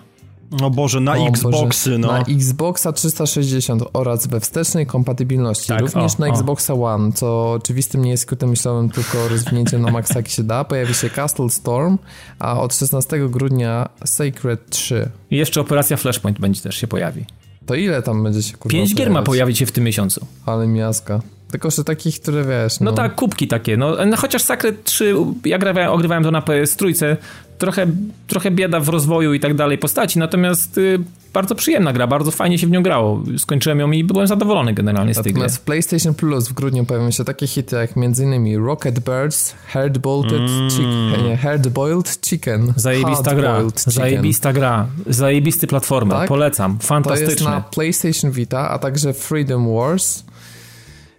O 0.61 0.69
Boże, 0.69 0.99
na 0.99 1.13
O 1.13 1.27
Xboxy, 1.27 1.89
Boże, 1.89 1.97
no. 1.97 2.07
Na 2.07 2.19
Xboxa 2.19 2.91
360 2.91 3.83
oraz 3.93 4.27
we 4.27 4.39
wstecznej 4.39 4.85
kompatybilności. 4.85 5.67
Tak, 5.67 5.81
Również 5.81 6.15
o, 6.15 6.19
na. 6.19 6.27
Xboxa 6.27 6.73
One, 6.73 7.11
co 7.11 7.51
oczywistym 7.51 8.05
nie 8.05 8.11
jest 8.11 8.23
skrótem 8.23 8.49
myślowym, 8.49 8.89
tylko 8.89 9.27
rozwinięciem 9.27 9.81
na 9.81 9.91
maksa 9.91 10.13
jak 10.15 10.27
się 10.27 10.43
da, 10.43 10.63
pojawi 10.63 10.93
się 10.93 11.09
Castle 11.09 11.49
Storm, 11.49 11.97
a 12.39 12.61
od 12.61 12.75
16 12.75 13.29
grudnia 13.29 13.89
Sacred 14.05 14.69
3. 14.69 15.09
I 15.31 15.37
jeszcze 15.37 15.61
operacja 15.61 15.97
Flashpoint 15.97 16.39
będzie 16.39 16.61
też 16.61 16.75
się 16.75 16.87
pojawi. 16.87 17.25
To 17.65 17.75
ile 17.75 18.01
tam 18.01 18.23
będzie 18.23 18.43
się 18.43 18.57
kurwa 18.57 18.77
Pięć 18.77 18.95
gier 18.95 19.09
ma 19.09 19.21
pojawić 19.23 19.57
się 19.57 19.65
w 19.65 19.71
tym 19.71 19.83
miesiącu. 19.83 20.25
Ale 20.45 20.67
miazga. 20.67 21.21
Tylko, 21.51 21.71
że 21.71 21.83
takich, 21.83 22.19
które 22.21 22.43
wiesz, 22.45 22.79
no, 22.79 22.85
No 22.91 22.97
tak, 22.97 23.15
kubki 23.15 23.47
takie. 23.47 23.77
No, 23.77 24.05
no 24.05 24.17
chociaż 24.17 24.41
Sacred 24.43 24.83
3, 24.83 25.15
ja 25.45 25.57
grałem, 25.57 25.89
ogrywałem 25.91 26.23
to 26.23 26.31
na 26.31 26.41
PS 26.41 26.75
trójce, 26.75 27.17
trochę, 27.57 27.87
trochę 28.27 28.51
bieda 28.51 28.79
w 28.79 28.89
rozwoju 28.89 29.33
i 29.33 29.39
tak 29.39 29.53
dalej 29.53 29.77
postaci, 29.77 30.19
natomiast 30.19 30.77
y, 30.77 30.99
bardzo 31.33 31.55
przyjemna 31.55 31.93
gra, 31.93 32.07
bardzo 32.07 32.31
fajnie 32.31 32.57
się 32.57 32.67
w 32.67 32.71
nią 32.71 32.83
grało. 32.83 33.23
Skończyłem 33.37 33.79
ją 33.79 33.91
i 33.91 34.03
byłem 34.03 34.27
zadowolony 34.27 34.73
generalnie 34.73 35.13
z 35.13 35.17
tej 35.17 35.23
gry. 35.23 35.31
Natomiast 35.33 35.57
w 35.57 35.61
PlayStation 35.61 36.13
Plus 36.13 36.47
w 36.49 36.53
grudniu 36.53 36.85
pojawią 36.85 37.11
się 37.11 37.23
takie 37.25 37.47
hity 37.47 37.75
jak 37.75 37.91
m.in. 37.97 38.65
Rocket 38.65 38.99
Birds, 38.99 39.55
Hard 39.67 39.97
Bolted 39.97 40.41
Chicken, 40.71 41.23
nie, 41.29 41.37
Hard 41.37 41.67
Boiled 41.67 42.19
Chicken. 42.25 42.73
Zajebista 42.75 43.35
gra, 43.35 43.57
Chicken. 43.61 43.93
zajebista 43.93 44.53
gra, 44.53 44.87
zajebisty 45.07 45.67
platformer, 45.67 46.17
Tak? 46.17 46.27
polecam, 46.29 46.71
To 46.71 46.75
jest 46.77 46.87
fantastyczny. 46.87 47.45
na 47.49 47.61
PlayStation 47.61 48.31
Vita, 48.31 48.69
a 48.69 48.79
także 48.79 49.13
Freedom 49.13 49.73
Wars. 49.75 50.23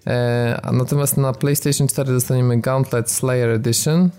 E, 0.07 0.61
natomiast 0.73 1.17
na 1.17 1.33
PlayStation 1.33 1.89
4 1.89 2.13
dostaniemy 2.13 2.61
Gauntlet 2.61 3.11
Slayer 3.11 3.51
Edition 3.51 4.11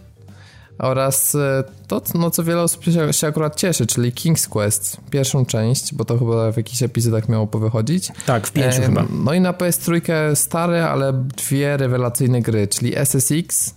oraz 0.79 1.35
e, 1.35 1.63
to, 1.87 2.01
no, 2.15 2.31
co 2.31 2.43
wiele 2.43 2.61
osób 2.61 2.83
się, 2.83 3.13
się 3.13 3.27
akurat 3.27 3.55
cieszy, 3.55 3.87
czyli 3.87 4.11
King's 4.11 4.49
Quest, 4.49 4.97
pierwszą 5.09 5.45
część, 5.45 5.93
bo 5.93 6.05
to 6.05 6.17
chyba 6.17 6.51
w 6.51 6.57
jakichś 6.57 6.83
epizodach 6.83 7.29
miało 7.29 7.47
powychodzić. 7.47 8.11
Tak, 8.25 8.47
w 8.47 8.51
pięciu 8.51 8.81
E, 8.81 8.85
chyba. 8.85 9.05
No 9.23 9.33
i 9.33 9.41
na 9.41 9.53
PS3 9.53 10.35
stare, 10.35 10.89
ale 10.89 11.13
dwie 11.13 11.77
rewelacyjne 11.77 12.41
gry, 12.41 12.67
czyli 12.67 12.95
SSX. 12.95 13.73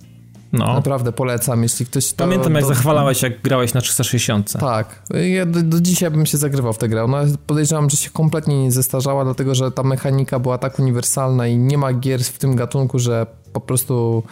No. 0.53 0.75
Naprawdę 0.75 1.13
polecam, 1.13 1.63
jeśli 1.63 1.87
ktoś 1.87 2.13
to... 2.13 2.25
Pamiętam 2.25 2.55
jak 2.55 2.63
do- 2.63 2.69
zachwalałeś, 2.69 3.23
jak 3.23 3.43
grałeś 3.43 3.75
na 3.75 3.81
360. 3.81 4.53
Tak, 4.53 5.03
ja 5.35 5.47
do, 5.47 5.63
do 5.63 5.81
dzisiaj 5.81 6.11
bym 6.11 6.27
się 6.27 6.39
zagrywał 6.39 6.73
w 6.73 6.79
tę 6.79 6.89
grę. 6.89 7.05
Ona 7.05 7.25
podejrzewam, 7.47 7.91
że 7.91 7.97
się 7.97 8.11
kompletnie 8.11 8.63
nie 8.63 8.73
zestarzała, 8.73 9.25
dlatego 9.25 9.55
że 9.55 9.73
ta 9.73 9.83
mechanika 9.83 10.39
była 10.39 10.59
tak 10.59 10.79
uniwersalna 10.79 11.47
i 11.47 11.57
nie 11.57 11.79
ma 11.79 11.93
gier 11.93 12.25
w 12.25 12.39
tym 12.39 12.57
gatunku, 12.57 12.99
że 12.99 13.27
po 13.53 13.61
prostu 13.61 14.23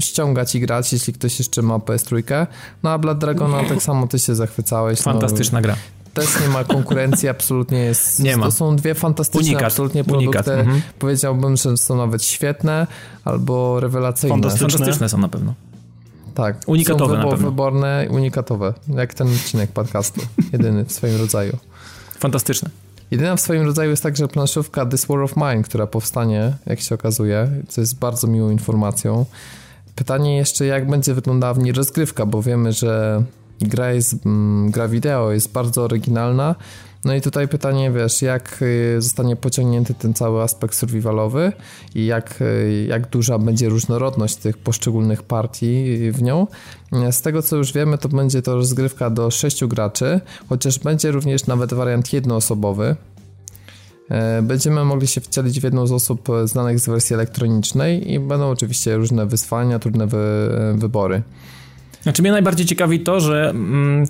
ściągać 0.00 0.54
i 0.54 0.60
grać, 0.60 0.92
jeśli 0.92 1.12
ktoś 1.12 1.38
jeszcze 1.38 1.62
ma 1.62 1.76
PS3. 1.76 2.46
No 2.82 2.90
a 2.90 2.98
Blood 2.98 3.18
Dragona 3.18 3.64
tak 3.68 3.82
samo 3.82 4.06
ty 4.06 4.18
się 4.18 4.34
zachwycałeś. 4.34 5.00
Fantastyczna 5.00 5.62
gra. 5.62 5.76
Też 6.14 6.40
nie 6.40 6.48
ma 6.48 6.64
konkurencji, 6.64 7.28
absolutnie 7.38 7.78
jest. 7.78 8.20
Nie 8.20 8.36
ma. 8.36 8.44
To 8.46 8.52
są 8.52 8.76
dwie 8.76 8.94
fantastyczne 8.94 9.40
Unikat, 9.48 9.62
absolutnie 9.62 10.04
unikat, 10.04 10.44
produkty. 10.44 10.52
mhm. 10.52 10.82
Powiedziałbym, 10.98 11.56
że 11.56 11.76
są 11.76 11.96
nawet 11.96 12.24
świetne 12.24 12.86
albo 13.24 13.80
rewelacyjne. 13.80 14.34
Fantastyczne. 14.34 14.68
Fantastyczne 14.68 15.08
są 15.08 15.18
na 15.18 15.28
pewno. 15.28 15.54
Tak. 16.34 16.56
Unikatowe 16.66 17.14
są 17.14 17.18
na 17.18 17.24
wybo- 17.24 17.30
pewno. 17.30 17.50
wyborne, 17.50 18.06
unikatowe. 18.10 18.74
Jak 18.88 19.14
ten 19.14 19.28
odcinek 19.28 19.72
podcastu. 19.72 20.20
Jedyny 20.52 20.84
w 20.84 20.92
swoim 20.92 21.16
rodzaju. 21.16 21.56
Fantastyczne. 22.18 22.70
Jedyna 23.10 23.36
w 23.36 23.40
swoim 23.40 23.62
rodzaju 23.66 23.90
jest 23.90 24.02
także 24.02 24.28
planszówka 24.28 24.86
This 24.86 25.06
War 25.06 25.18
of 25.20 25.36
Mine, 25.36 25.62
która 25.62 25.86
powstanie, 25.86 26.52
jak 26.66 26.80
się 26.80 26.94
okazuje, 26.94 27.48
co 27.68 27.80
jest 27.80 27.98
bardzo 27.98 28.26
miłą 28.26 28.50
informacją. 28.50 29.26
Pytanie 29.94 30.36
jeszcze, 30.36 30.66
jak 30.66 30.88
będzie 30.90 31.14
wyglądała 31.14 31.54
w 31.54 31.58
niej 31.58 31.72
rozgrywka, 31.72 32.26
bo 32.26 32.42
wiemy, 32.42 32.72
że 32.72 33.22
gra, 33.64 33.92
jest, 33.92 34.26
mm, 34.26 34.70
gra 34.70 34.88
wideo 34.88 35.32
jest 35.32 35.52
bardzo 35.52 35.82
oryginalna. 35.82 36.54
No 37.04 37.14
i 37.14 37.20
tutaj 37.20 37.48
pytanie, 37.48 37.90
wiesz, 37.90 38.22
jak 38.22 38.62
y, 38.62 38.96
zostanie 38.98 39.36
pociągnięty 39.36 39.94
ten 39.94 40.14
cały 40.14 40.42
aspekt 40.42 40.74
survivalowy 40.74 41.52
i 41.94 42.06
jak, 42.06 42.40
y, 42.40 42.86
jak 42.88 43.10
duża 43.10 43.38
będzie 43.38 43.68
różnorodność 43.68 44.36
tych 44.36 44.58
poszczególnych 44.58 45.22
partii 45.22 45.98
w 46.12 46.22
nią. 46.22 46.46
Z 47.10 47.22
tego 47.22 47.42
co 47.42 47.56
już 47.56 47.72
wiemy, 47.72 47.98
to 47.98 48.08
będzie 48.08 48.42
to 48.42 48.54
rozgrywka 48.54 49.10
do 49.10 49.30
sześciu 49.30 49.68
graczy, 49.68 50.20
chociaż 50.48 50.78
będzie 50.78 51.10
również 51.10 51.46
nawet 51.46 51.74
wariant 51.74 52.12
jednoosobowy. 52.12 52.96
E, 54.12 54.42
Będziemy 54.42 54.84
mogli 54.84 55.06
się 55.06 55.20
wcielić 55.20 55.60
w 55.60 55.64
jedną 55.64 55.86
z 55.86 55.92
osób 55.92 56.30
e, 56.30 56.48
znanych 56.48 56.80
z 56.80 56.86
wersji 56.86 57.14
elektronicznej 57.14 58.12
i 58.12 58.20
będą 58.20 58.50
oczywiście 58.50 58.96
różne 58.96 59.26
wyzwania, 59.26 59.78
trudne 59.78 60.06
wy, 60.06 60.18
e, 60.18 60.74
wybory. 60.78 61.22
Znaczy 62.02 62.22
mnie 62.22 62.32
najbardziej 62.32 62.66
ciekawi 62.66 63.00
to, 63.00 63.20
że 63.20 63.50
mm, 63.50 64.06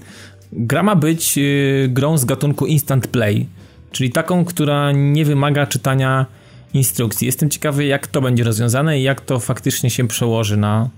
gra 0.53 0.83
ma 0.83 0.97
być 0.97 1.39
y, 1.39 1.89
grą 1.91 2.19
z 2.19 2.25
gatunku 2.25 2.67
instant 2.67 3.07
play, 3.07 3.47
czyli 3.93 4.11
taką, 4.11 4.45
która 4.45 4.93
nie 4.93 5.25
wymaga 5.25 5.67
czytania 5.67 6.27
instrukcji. 6.75 7.27
Jestem 7.27 7.51
ciekawy, 7.51 7.85
jak 7.85 8.07
to 8.07 8.21
będzie 8.21 8.45
rozwiązane 8.45 9.01
i 9.01 9.03
jak 9.03 9.21
to 9.21 9.41
faktycznie 9.41 9.91
się 9.91 10.09
przełoży 10.09 10.57
na, 10.57 10.89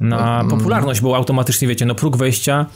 na 0.00 0.44
popularność, 0.50 1.00
bo 1.00 1.16
automatycznie, 1.16 1.68
wiecie, 1.68 1.86
no 1.86 1.94
próg 1.94 2.16
wejścia 2.16 2.66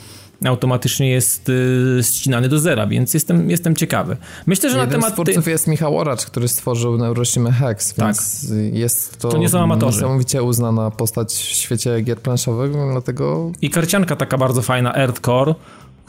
automatycznie 0.45 1.09
jest 1.09 1.49
y, 1.49 1.99
ścinany 2.03 2.49
do 2.49 2.59
zera, 2.59 2.87
więc 2.87 3.13
jestem, 3.13 3.49
jestem 3.49 3.75
ciekawy. 3.75 4.17
Myślę, 4.45 4.69
że 4.69 4.77
na 4.77 4.83
Jeden 4.83 5.01
z 5.01 5.03
temat... 5.03 5.15
tej- 5.15 5.25
twórców 5.25 5.47
jest 5.47 5.67
Michał 5.67 5.97
Oracz, 5.97 6.25
który 6.25 6.47
stworzył 6.47 6.97
Neuroshima 6.97 7.51
Hex, 7.51 7.93
Tak. 7.93 8.05
więc 8.05 8.47
jest 8.71 9.17
to, 9.17 9.29
To 9.29 9.37
nie 9.37 9.49
są 9.49 9.59
amatorzy. 9.59 9.97
niesamowicie 9.97 10.43
uznana 10.43 10.91
postać 10.91 11.33
w 11.33 11.37
świecie 11.37 12.01
gier 12.01 12.19
planszowych, 12.19 12.71
dlatego 12.91 13.51
I 13.61 13.69
karcianka 13.69 14.15
taka 14.15 14.37
bardzo 14.37 14.61
fajna, 14.61 14.95
Earthcore, 14.95 15.55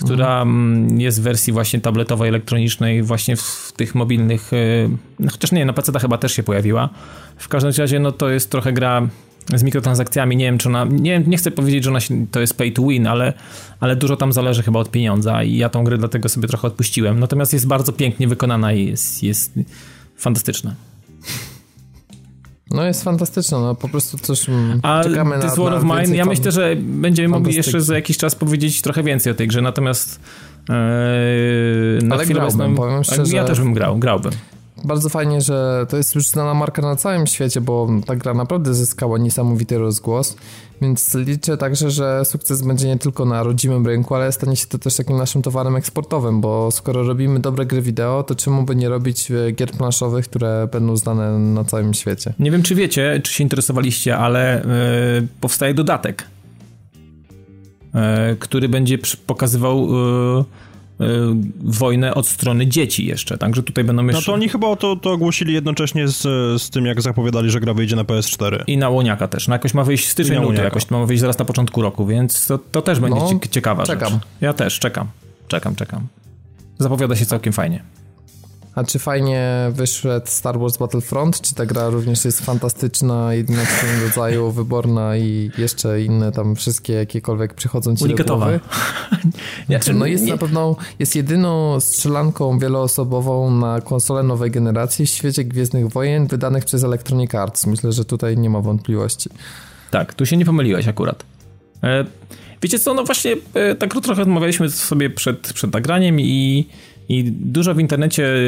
która 0.04 0.42
mm, 0.42 1.00
jest 1.00 1.20
w 1.20 1.22
wersji 1.22 1.52
właśnie 1.52 1.80
tabletowej, 1.80 2.28
elektronicznej, 2.28 3.02
właśnie 3.02 3.36
w, 3.36 3.40
w 3.40 3.72
tych 3.72 3.94
mobilnych, 3.94 4.52
y, 4.52 4.90
no 5.18 5.30
chociaż 5.30 5.52
nie, 5.52 5.64
na 5.64 5.72
PC 5.72 6.00
chyba 6.00 6.18
też 6.18 6.32
się 6.32 6.42
pojawiła. 6.42 6.88
W 7.36 7.48
każdym 7.48 7.72
razie, 7.78 8.00
no 8.00 8.12
to 8.12 8.30
jest 8.30 8.50
trochę 8.50 8.72
gra 8.72 9.08
z 9.54 9.62
mikrotransakcjami, 9.62 10.36
nie 10.36 10.44
wiem 10.44 10.58
czy 10.58 10.68
ona, 10.68 10.86
nie, 10.90 11.22
nie 11.26 11.36
chcę 11.36 11.50
powiedzieć, 11.50 11.84
że 11.84 11.90
ona 11.90 12.00
się, 12.00 12.26
to 12.26 12.40
jest 12.40 12.56
pay 12.58 12.72
to 12.72 12.82
win, 12.82 13.06
ale, 13.06 13.32
ale 13.80 13.96
dużo 13.96 14.16
tam 14.16 14.32
zależy 14.32 14.62
chyba 14.62 14.80
od 14.80 14.90
pieniądza 14.90 15.42
i 15.42 15.56
ja 15.56 15.68
tą 15.68 15.84
grę 15.84 15.98
dlatego 15.98 16.28
sobie 16.28 16.48
trochę 16.48 16.66
odpuściłem. 16.66 17.20
Natomiast 17.20 17.52
jest 17.52 17.66
bardzo 17.66 17.92
pięknie 17.92 18.28
wykonana 18.28 18.72
i 18.72 18.86
jest, 18.86 19.22
jest 19.22 19.52
fantastyczna. 20.16 20.74
No 22.70 22.84
jest 22.84 23.04
fantastyczna, 23.04 23.60
no 23.60 23.74
po 23.74 23.88
prostu 23.88 24.18
coś 24.18 24.48
mm, 24.48 24.80
A 24.82 25.04
czekamy 25.04 25.38
This 25.38 25.56
na, 25.56 25.64
War 25.64 25.74
of 25.74 25.82
Mine, 25.84 26.16
ja 26.16 26.24
fan- 26.24 26.28
myślę, 26.28 26.52
że 26.52 26.76
będziemy 26.76 27.28
mogli 27.28 27.54
jeszcze 27.54 27.80
za 27.80 27.94
jakiś 27.94 28.16
czas 28.16 28.34
powiedzieć 28.34 28.82
trochę 28.82 29.02
więcej 29.02 29.32
o 29.32 29.34
tej 29.34 29.48
grze, 29.48 29.60
natomiast 29.60 30.20
e, 30.68 30.72
na 32.02 32.14
Ale 32.14 32.24
chwilę 32.24 32.40
grałbym, 32.40 32.60
obecną- 32.60 32.76
powiem 32.76 33.04
szczerze. 33.04 33.36
Ja 33.36 33.44
też 33.44 33.58
bym 33.60 33.74
grał, 33.74 33.98
grałbym. 33.98 34.32
Bardzo 34.84 35.08
fajnie, 35.08 35.40
że 35.40 35.86
to 35.88 35.96
jest 35.96 36.14
już 36.14 36.26
znana 36.26 36.54
marka 36.54 36.82
na 36.82 36.96
całym 36.96 37.26
świecie, 37.26 37.60
bo 37.60 37.88
ta 38.06 38.16
gra 38.16 38.34
naprawdę 38.34 38.74
zyskała 38.74 39.18
niesamowity 39.18 39.78
rozgłos, 39.78 40.36
więc 40.82 41.14
liczę 41.14 41.56
także, 41.56 41.90
że 41.90 42.24
sukces 42.24 42.62
będzie 42.62 42.86
nie 42.86 42.98
tylko 42.98 43.24
na 43.24 43.42
rodzimym 43.42 43.86
rynku, 43.86 44.14
ale 44.14 44.32
stanie 44.32 44.56
się 44.56 44.66
to 44.66 44.78
też 44.78 44.96
takim 44.96 45.16
naszym 45.16 45.42
towarem 45.42 45.76
eksportowym, 45.76 46.40
bo 46.40 46.70
skoro 46.70 47.02
robimy 47.02 47.40
dobre 47.40 47.66
gry 47.66 47.82
wideo, 47.82 48.22
to 48.22 48.34
czemu 48.34 48.62
by 48.62 48.76
nie 48.76 48.88
robić 48.88 49.30
e, 49.30 49.52
gier 49.52 49.70
planszowych, 49.70 50.28
które 50.28 50.68
będą 50.72 50.96
znane 50.96 51.38
na 51.38 51.64
całym 51.64 51.94
świecie? 51.94 52.34
Nie 52.38 52.50
wiem, 52.50 52.62
czy 52.62 52.74
wiecie, 52.74 53.20
czy 53.24 53.32
się 53.32 53.44
interesowaliście, 53.44 54.18
ale 54.18 54.62
e, 54.62 54.66
powstaje 55.40 55.74
dodatek, 55.74 56.26
e, 57.94 58.36
który 58.38 58.68
będzie 58.68 58.98
pokazywał 59.26 59.88
e, 60.40 60.44
wojnę 61.64 62.14
od 62.14 62.28
strony 62.28 62.66
dzieci 62.66 63.06
jeszcze, 63.06 63.38
także 63.38 63.62
tutaj 63.62 63.84
będą 63.84 64.02
No 64.02 64.12
jeszcze... 64.12 64.26
to 64.26 64.32
oni 64.32 64.48
chyba 64.48 64.76
to, 64.76 64.96
to 64.96 65.12
ogłosili 65.12 65.54
jednocześnie 65.54 66.08
z, 66.08 66.22
z 66.62 66.70
tym, 66.70 66.86
jak 66.86 67.02
zapowiadali, 67.02 67.50
że 67.50 67.60
gra 67.60 67.74
wyjdzie 67.74 67.96
na 67.96 68.04
PS4. 68.04 68.62
I 68.66 68.76
na 68.76 68.88
Łoniaka 68.88 69.28
też. 69.28 69.48
No 69.48 69.54
jakoś 69.54 69.74
ma 69.74 69.84
wyjść 69.84 70.08
styczeń, 70.08 70.36
na 70.36 70.42
luty, 70.42 70.62
jakoś 70.62 70.90
ma 70.90 71.06
wyjść 71.06 71.20
zaraz 71.20 71.38
na 71.38 71.44
początku 71.44 71.82
roku, 71.82 72.06
więc 72.06 72.46
to, 72.46 72.58
to 72.58 72.82
też 72.82 73.00
będzie 73.00 73.20
No, 73.20 73.28
cie- 73.28 73.48
ciekawa 73.48 73.82
czekam. 73.84 74.12
rzecz. 74.12 74.22
Ja 74.40 74.52
też, 74.52 74.78
czekam. 74.78 75.06
Czekam, 75.48 75.74
czekam. 75.76 76.06
Zapowiada 76.78 77.16
się 77.16 77.26
całkiem 77.26 77.52
fajnie. 77.52 77.82
A 78.74 78.84
czy 78.84 78.98
fajnie 78.98 79.50
wyszedł 79.72 80.26
Star 80.26 80.58
Wars 80.58 80.76
Battlefront? 80.76 81.40
Czy 81.40 81.54
ta 81.54 81.66
gra 81.66 81.88
również 81.90 82.24
jest 82.24 82.40
fantastyczna, 82.44 83.34
jedyna 83.34 83.64
w 83.64 83.68
swoim 83.68 84.02
rodzaju, 84.02 84.50
wyborna 84.50 85.16
i 85.16 85.50
jeszcze 85.58 86.02
inne 86.02 86.32
tam 86.32 86.56
wszystkie 86.56 86.92
jakiekolwiek 86.92 87.54
przychodzą 87.54 87.96
ci 87.96 88.04
Unikatowa. 88.04 88.46
do 88.46 88.58
głowy? 88.58 88.60
Ja, 89.68 89.78
No 89.94 90.06
jest 90.06 90.24
nie- 90.24 90.32
na 90.32 90.38
pewno, 90.38 90.76
jest 90.98 91.16
jedyną 91.16 91.80
strzelanką 91.80 92.58
wieloosobową 92.58 93.50
na 93.50 93.80
konsolę 93.80 94.22
nowej 94.22 94.50
generacji 94.50 95.06
w 95.06 95.10
świecie 95.10 95.44
Gwiezdnych 95.44 95.88
Wojen 95.88 96.26
wydanych 96.26 96.64
przez 96.64 96.84
Electronic 96.84 97.34
Arts. 97.34 97.66
Myślę, 97.66 97.92
że 97.92 98.04
tutaj 98.04 98.36
nie 98.38 98.50
ma 98.50 98.60
wątpliwości. 98.60 99.30
Tak, 99.90 100.14
tu 100.14 100.26
się 100.26 100.36
nie 100.36 100.44
pomyliłeś 100.44 100.88
akurat. 100.88 101.24
E, 101.82 102.04
wiecie 102.62 102.78
co, 102.78 102.94
no 102.94 103.04
właśnie 103.04 103.36
e, 103.54 103.74
tak 103.74 103.92
trochę 104.02 104.14
rozmawialiśmy 104.24 104.70
sobie 104.70 105.10
przed, 105.10 105.52
przed 105.52 105.72
nagraniem 105.72 106.20
i, 106.20 106.68
i 107.08 107.32
dużo 107.32 107.74
w 107.74 107.80
internecie 107.80 108.26
e, 108.26 108.38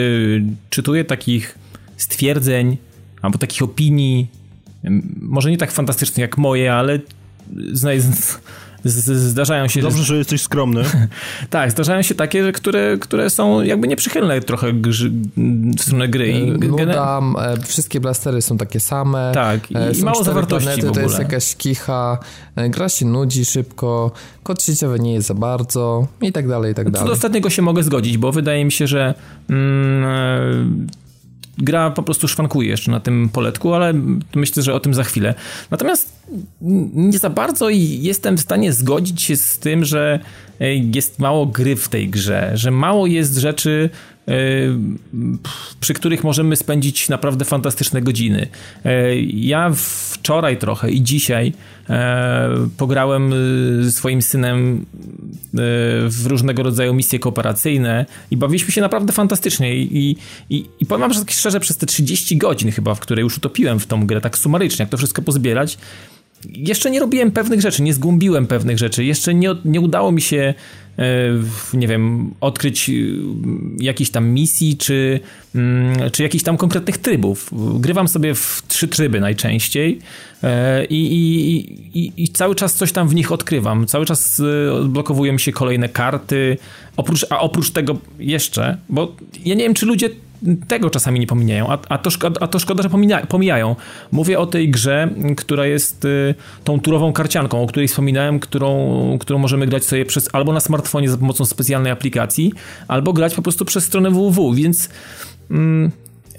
czytuję 0.71 1.05
takich 1.05 1.59
stwierdzeń 1.97 2.77
albo 3.23 3.39
takich 3.39 3.63
opinii, 3.63 4.29
może 5.21 5.51
nie 5.51 5.59
tak 5.59 5.73
fantastycznych 5.73 6.19
jak 6.19 6.39
moje, 6.39 6.73
ale 6.73 6.99
zdarzają 8.85 9.69
się... 9.69 9.83
Dobrze, 9.83 10.05
że 10.05 10.17
jesteś 10.17 10.43
skromny. 10.43 10.83
tak, 11.51 11.71
zdarzają 11.71 12.03
się 12.03 12.15
takie, 12.15 12.53
które, 12.53 12.97
które 13.01 13.31
są 13.31 13.63
jakby 13.63 13.89
nieprzychylne 13.89 14.41
trochę 14.41 14.73
grzy, 14.73 15.13
w 15.79 15.83
stronę 15.83 16.09
gry. 16.09 16.29
I 16.29 16.51
Nuda, 16.51 17.21
e, 17.39 17.61
wszystkie 17.61 18.01
blastery 18.01 18.43
są 18.43 18.59
takie 18.59 18.81
same. 18.81 19.33
Tak, 19.35 19.71
i, 19.71 19.77
e, 19.77 19.93
i 19.93 20.03
mało 20.03 20.25
zawartości 20.25 20.65
planety, 20.65 20.87
w 20.87 20.91
ogóle. 20.91 21.05
To 21.05 21.11
jest 21.11 21.19
jakaś 21.19 21.57
kicha, 21.57 22.19
e, 22.57 22.69
gra 22.69 22.89
się 22.89 23.07
nudzi 23.07 23.45
szybko, 23.45 24.13
kod 24.43 24.63
sieciowy 24.63 25.01
nie 25.01 25.15
jest 25.15 25.29
za 25.29 25.35
bardzo 25.35 26.07
i 26.21 26.33
tak 26.33 26.49
dalej, 26.49 26.73
i 26.73 26.75
tak 26.75 26.91
dalej. 26.91 27.01
Co 27.01 27.07
do 27.07 27.13
ostatniego 27.13 27.51
się 27.51 27.63
mogę 27.63 27.83
zgodzić, 27.83 28.19
bo 28.19 28.33
wydaje 28.33 28.65
mi 28.65 28.73
się, 28.73 28.87
że 28.87 29.15
mm, 29.51 30.87
gra 31.61 31.91
po 31.91 32.03
prostu 32.03 32.29
szwankuje 32.29 32.69
jeszcze 32.69 32.91
na 32.91 33.01
tym 33.01 33.29
poletku, 33.29 33.75
ale 33.75 33.93
myślę, 34.35 34.63
że 34.63 34.75
o 34.75 34.81
tym 34.81 34.95
za 34.95 35.05
chwilę. 35.05 35.35
Natomiast 35.71 36.13
nie 36.95 37.19
za 37.19 37.31
bardzo 37.31 37.69
jestem 37.69 38.37
w 38.37 38.41
stanie 38.41 38.73
zgodzić 38.73 39.23
się 39.23 39.37
z 39.37 39.59
tym, 39.59 39.85
że 39.85 40.21
jest 40.95 41.19
mało 41.19 41.47
gry 41.47 41.77
w 41.77 41.89
tej 41.89 42.09
grze, 42.09 42.51
że 42.55 42.71
mało 42.71 43.07
jest 43.07 43.37
rzeczy, 43.37 43.91
e, 43.91 44.20
przy 45.81 45.95
których 45.95 46.25
możemy 46.25 46.57
spędzić 46.57 47.09
naprawdę 47.09 47.45
fantastyczne 47.45 48.03
godziny. 48.03 48.47
E, 48.85 49.17
ja 49.23 49.71
wczoraj 49.75 50.59
trochę 50.59 50.91
i 50.91 51.03
dzisiaj 51.03 51.53
e, 51.91 52.49
pograłem 52.77 53.35
ze 53.81 53.93
swoim 53.93 54.23
synem 54.23 54.87
w 56.09 56.27
różnego 56.27 56.63
rodzaju 56.63 56.95
misje 56.95 57.19
kooperacyjne 57.19 58.07
i 58.31 58.37
bawiliśmy 58.37 58.73
się 58.73 58.81
naprawdę 58.81 59.13
fantastycznie 59.13 59.77
i, 59.77 60.17
i, 60.51 60.65
i 60.81 60.87
powiem 60.87 61.11
wam, 61.11 61.25
szczerze 61.29 61.61
przez 61.61 61.77
te 61.77 61.87
30 61.87 62.37
godzin 62.37 62.73
chyba, 62.73 62.95
w 62.95 63.01
które 63.01 63.23
już 63.23 63.39
utopiłem 63.39 63.81
w 63.81 63.87
tą 63.87 64.07
grę, 64.07 64.21
tak 64.21 64.39
sumarycznie, 64.39 64.83
jak 64.83 64.91
to 64.91 64.97
wszystko 64.97 65.23
pozbierać, 65.23 65.79
jeszcze 66.49 66.91
nie 66.91 67.01
robiłem 67.01 67.31
pewnych 67.31 67.61
rzeczy, 67.61 67.83
nie 67.83 67.95
zgłębiłem 67.95 68.47
pewnych 68.47 68.79
rzeczy, 68.79 69.05
jeszcze 69.05 69.35
nie, 69.35 69.51
nie 69.65 69.81
udało 69.81 70.13
mi 70.13 70.21
się, 70.23 70.55
e, 70.99 71.05
nie 71.75 71.89
wiem, 71.89 72.35
odkryć 72.41 72.91
e, 72.91 72.93
jakiejś 73.79 74.11
tam 74.11 74.29
misji, 74.29 74.77
czy, 74.77 75.21
mm, 75.55 76.11
czy 76.11 76.23
jakichś 76.23 76.45
tam 76.45 76.57
konkretnych 76.57 76.99
trybów. 76.99 77.51
Grywam 77.75 78.09
sobie 78.09 78.35
w 78.35 78.63
trzy 78.69 78.89
tryby 78.89 79.21
najczęściej 79.21 79.99
e, 80.43 80.85
i, 80.85 81.13
i, 81.13 81.59
i, 81.99 82.13
i 82.17 82.29
cały 82.29 82.55
czas 82.55 82.75
coś 82.75 82.93
tam 82.93 83.09
w 83.09 83.15
nich 83.15 83.33
odkrywam. 83.33 83.87
Cały 83.87 84.07
czas 84.07 84.43
odblokowują 84.73 85.39
się 85.39 85.53
kolejne 85.53 85.89
karty, 85.89 86.57
oprócz, 86.97 87.27
a 87.31 87.41
oprócz 87.41 87.71
tego 87.71 87.99
jeszcze, 88.19 88.77
bo 88.89 89.17
ja 89.45 89.55
nie 89.55 89.65
wiem, 89.65 89.75
czy 89.75 89.87
ludzie 89.87 90.11
tego 90.69 90.91
czasami 90.91 91.21
nie 91.21 91.27
pomijają, 91.27 91.73
a, 91.73 91.79
a, 91.89 91.99
to, 91.99 92.11
szkoda, 92.11 92.41
a 92.41 92.47
to 92.47 92.59
szkoda, 92.59 92.83
że 92.83 92.91
pomija, 92.91 93.27
pomijają. 93.27 93.77
Mówię 94.13 94.39
o 94.39 94.47
tej 94.47 94.71
grze, 94.71 95.09
która 95.37 95.67
jest 95.67 96.05
y, 96.05 96.35
tą 96.65 96.81
turową 96.81 97.13
karcianką, 97.13 97.63
o 97.63 97.67
której 97.67 97.89
wspominałem, 97.89 98.41
którą, 98.41 99.19
którą 99.21 99.39
możemy 99.39 99.67
grać 99.67 99.85
sobie 99.85 100.05
przez 100.05 100.29
albo 100.33 100.53
na 100.53 100.61
smartfonie 100.61 101.11
za 101.11 101.19
pomocą 101.19 101.45
specjalnej 101.45 101.93
aplikacji, 101.93 102.53
albo 102.89 103.13
grać 103.13 103.35
po 103.35 103.43
prostu 103.43 103.65
przez 103.65 103.85
stronę 103.85 104.11
www, 104.11 104.55
więc... 104.55 104.89
Mm, 105.51 105.91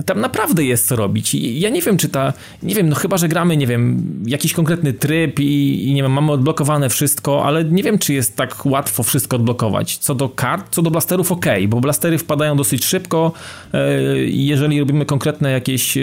tam 0.05 0.21
naprawdę 0.21 0.63
jest 0.63 0.87
co 0.87 0.95
robić. 0.95 1.35
Ja 1.35 1.69
nie 1.69 1.81
wiem, 1.81 1.97
czy 1.97 2.09
ta. 2.09 2.33
Nie 2.63 2.75
wiem, 2.75 2.89
no 2.89 2.95
chyba, 2.95 3.17
że 3.17 3.27
gramy, 3.27 3.57
nie 3.57 3.67
wiem, 3.67 4.13
jakiś 4.25 4.53
konkretny 4.53 4.93
tryb 4.93 5.39
i, 5.39 5.83
i, 5.87 5.93
nie 5.93 6.03
wiem, 6.03 6.11
mamy 6.11 6.31
odblokowane 6.31 6.89
wszystko, 6.89 7.45
ale 7.45 7.63
nie 7.63 7.83
wiem, 7.83 7.99
czy 7.99 8.13
jest 8.13 8.35
tak 8.35 8.65
łatwo 8.65 9.03
wszystko 9.03 9.35
odblokować. 9.35 9.97
Co 9.97 10.15
do 10.15 10.29
kart, 10.29 10.65
co 10.71 10.81
do 10.81 10.91
blasterów, 10.91 11.31
ok, 11.31 11.45
bo 11.67 11.81
blastery 11.81 12.17
wpadają 12.17 12.57
dosyć 12.57 12.85
szybko. 12.85 13.31
E, 13.73 14.01
jeżeli 14.25 14.79
robimy 14.79 15.05
konkretne 15.05 15.51
jakieś 15.51 15.97
e, 15.97 16.01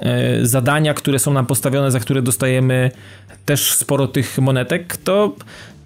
e, 0.00 0.46
zadania, 0.46 0.94
które 0.94 1.18
są 1.18 1.32
nam 1.32 1.46
postawione, 1.46 1.90
za 1.90 2.00
które 2.00 2.22
dostajemy 2.22 2.90
też 3.44 3.72
sporo 3.72 4.08
tych 4.08 4.38
monetek, 4.38 4.96
to 4.96 5.36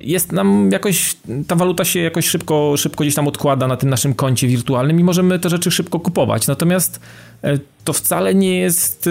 jest 0.04 0.32
nam 0.32 0.70
jakoś, 0.72 1.16
ta 1.46 1.56
waluta 1.56 1.84
się 1.84 2.00
jakoś 2.00 2.26
szybko, 2.26 2.76
szybko 2.76 3.04
gdzieś 3.04 3.14
tam 3.14 3.28
odkłada 3.28 3.66
na 3.66 3.76
tym 3.76 3.90
naszym 3.90 4.14
koncie 4.14 4.48
wirtualnym 4.48 5.00
i 5.00 5.04
możemy 5.04 5.38
te 5.38 5.50
rzeczy 5.50 5.70
szybko 5.70 6.00
kupować. 6.00 6.46
Natomiast 6.46 7.00
e, 7.42 7.58
to 7.84 7.92
wcale 7.92 8.34
nie 8.34 8.58
jest, 8.58 9.06
e, 9.06 9.10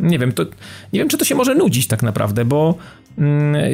nie 0.00 0.18
wiem, 0.18 0.32
to, 0.32 0.42
nie 0.92 1.00
wiem, 1.00 1.08
czy 1.08 1.18
to 1.18 1.24
się 1.24 1.34
może 1.34 1.54
nudzić 1.54 1.86
tak 1.86 2.02
naprawdę, 2.02 2.44
bo 2.44 2.74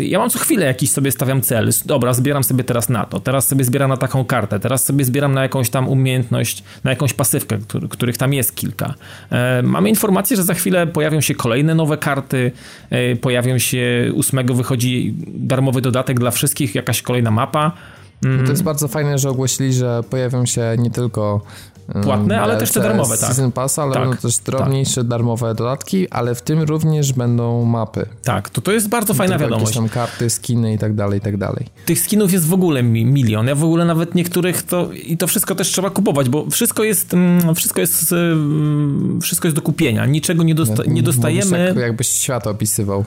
ja 0.01 0.19
mam 0.19 0.31
co 0.31 0.39
chwilę 0.39 0.67
jakiś 0.67 0.91
sobie 0.91 1.11
stawiam 1.11 1.41
cel. 1.41 1.71
Dobra, 1.85 2.13
zbieram 2.13 2.45
sobie 2.45 2.65
teraz 2.65 2.89
na 2.89 3.05
to, 3.05 3.21
teraz 3.21 3.49
sobie 3.49 3.65
zbieram 3.65 3.91
na 3.91 3.97
taką 3.97 4.25
kartę, 4.25 4.61
teraz 4.61 4.85
sobie 4.85 5.05
zbieram 5.05 5.35
na 5.35 5.43
jakąś 5.43 5.71
tam 5.71 5.89
umiejętność, 5.89 6.65
na 6.85 6.91
jakąś 6.91 7.13
pasywkę, 7.13 7.59
który, 7.59 7.89
których 7.89 8.17
tam 8.17 8.35
jest 8.35 8.55
kilka. 8.55 8.95
E, 9.31 9.63
mamy 9.63 9.89
informację, 9.89 10.37
że 10.37 10.43
za 10.43 10.55
chwilę 10.55 10.87
pojawią 10.87 11.21
się 11.21 11.35
kolejne 11.35 11.75
nowe 11.75 11.97
karty, 11.97 12.53
e, 12.91 13.17
pojawią 13.17 13.59
się, 13.59 14.13
ósmego 14.15 14.55
wychodzi 14.55 15.15
darmowy 15.27 15.81
dodatek 15.81 16.19
dla 16.19 16.31
wszystkich, 16.31 16.75
jakaś 16.75 17.03
kolejna 17.03 17.31
mapa. 17.31 17.73
Mm. 18.25 18.45
To 18.45 18.51
jest 18.51 18.63
bardzo 18.63 18.89
fajne, 18.89 19.19
że 19.19 19.31
ogłosili, 19.31 19.73
że 19.73 20.03
pojawią 20.11 20.47
się 20.47 20.77
nie 20.79 20.91
tylko 20.91 21.41
Płatne, 22.03 22.41
ale 22.41 22.57
też 22.57 22.73
te 22.73 22.81
darmowe, 22.81 23.19
tak. 23.19 23.27
Season 23.29 23.53
Pass, 23.53 23.79
ale 23.79 23.93
tak, 23.95 24.03
będą 24.03 24.17
też 24.17 24.39
drobniejsze 24.39 25.01
tak. 25.01 25.09
darmowe 25.09 25.55
dodatki, 25.55 26.11
ale 26.11 26.35
w 26.35 26.43
tym 26.43 26.63
również 26.63 27.13
będą 27.13 27.65
mapy. 27.65 28.07
Tak, 28.23 28.51
to 28.51 28.61
to 28.61 28.73
jest 28.73 28.89
bardzo 28.89 29.15
fajna 29.15 29.39
wiadomość. 29.39 29.63
Jakieś 29.63 29.77
tam 29.77 29.89
karty, 29.89 30.31
skiny 30.31 30.73
i 30.75 30.79
tak 30.79 30.95
dalej, 30.95 31.19
i 31.19 31.23
tak 31.23 31.37
dalej. 31.37 31.67
Tych 31.87 32.01
skinów 32.01 32.33
jest 32.33 32.47
w 32.47 32.53
ogóle 32.53 32.83
milion. 32.83 33.47
Ja 33.47 33.55
w 33.55 33.65
ogóle 33.65 33.85
nawet 33.85 34.15
niektórych 34.15 34.63
to 34.63 34.93
i 34.93 35.17
to 35.17 35.27
wszystko 35.27 35.55
też 35.55 35.69
trzeba 35.69 35.91
kupować, 35.91 36.29
bo 36.29 36.51
wszystko 36.51 36.85
jest 36.85 37.15
mm, 37.15 37.55
wszystko 37.55 37.81
jest 37.81 38.13
mm, 38.13 39.21
wszystko 39.23 39.49
jest 39.49 39.57
do 39.57 39.63
kupienia. 39.63 40.07
Niczego 40.07 40.43
nie, 40.43 40.55
dosta 40.55 40.83
nie 40.87 41.03
dostajemy. 41.03 41.65
Jak, 41.67 41.77
jakbyś 41.77 42.09
świat 42.09 42.47
opisywał. 42.47 43.05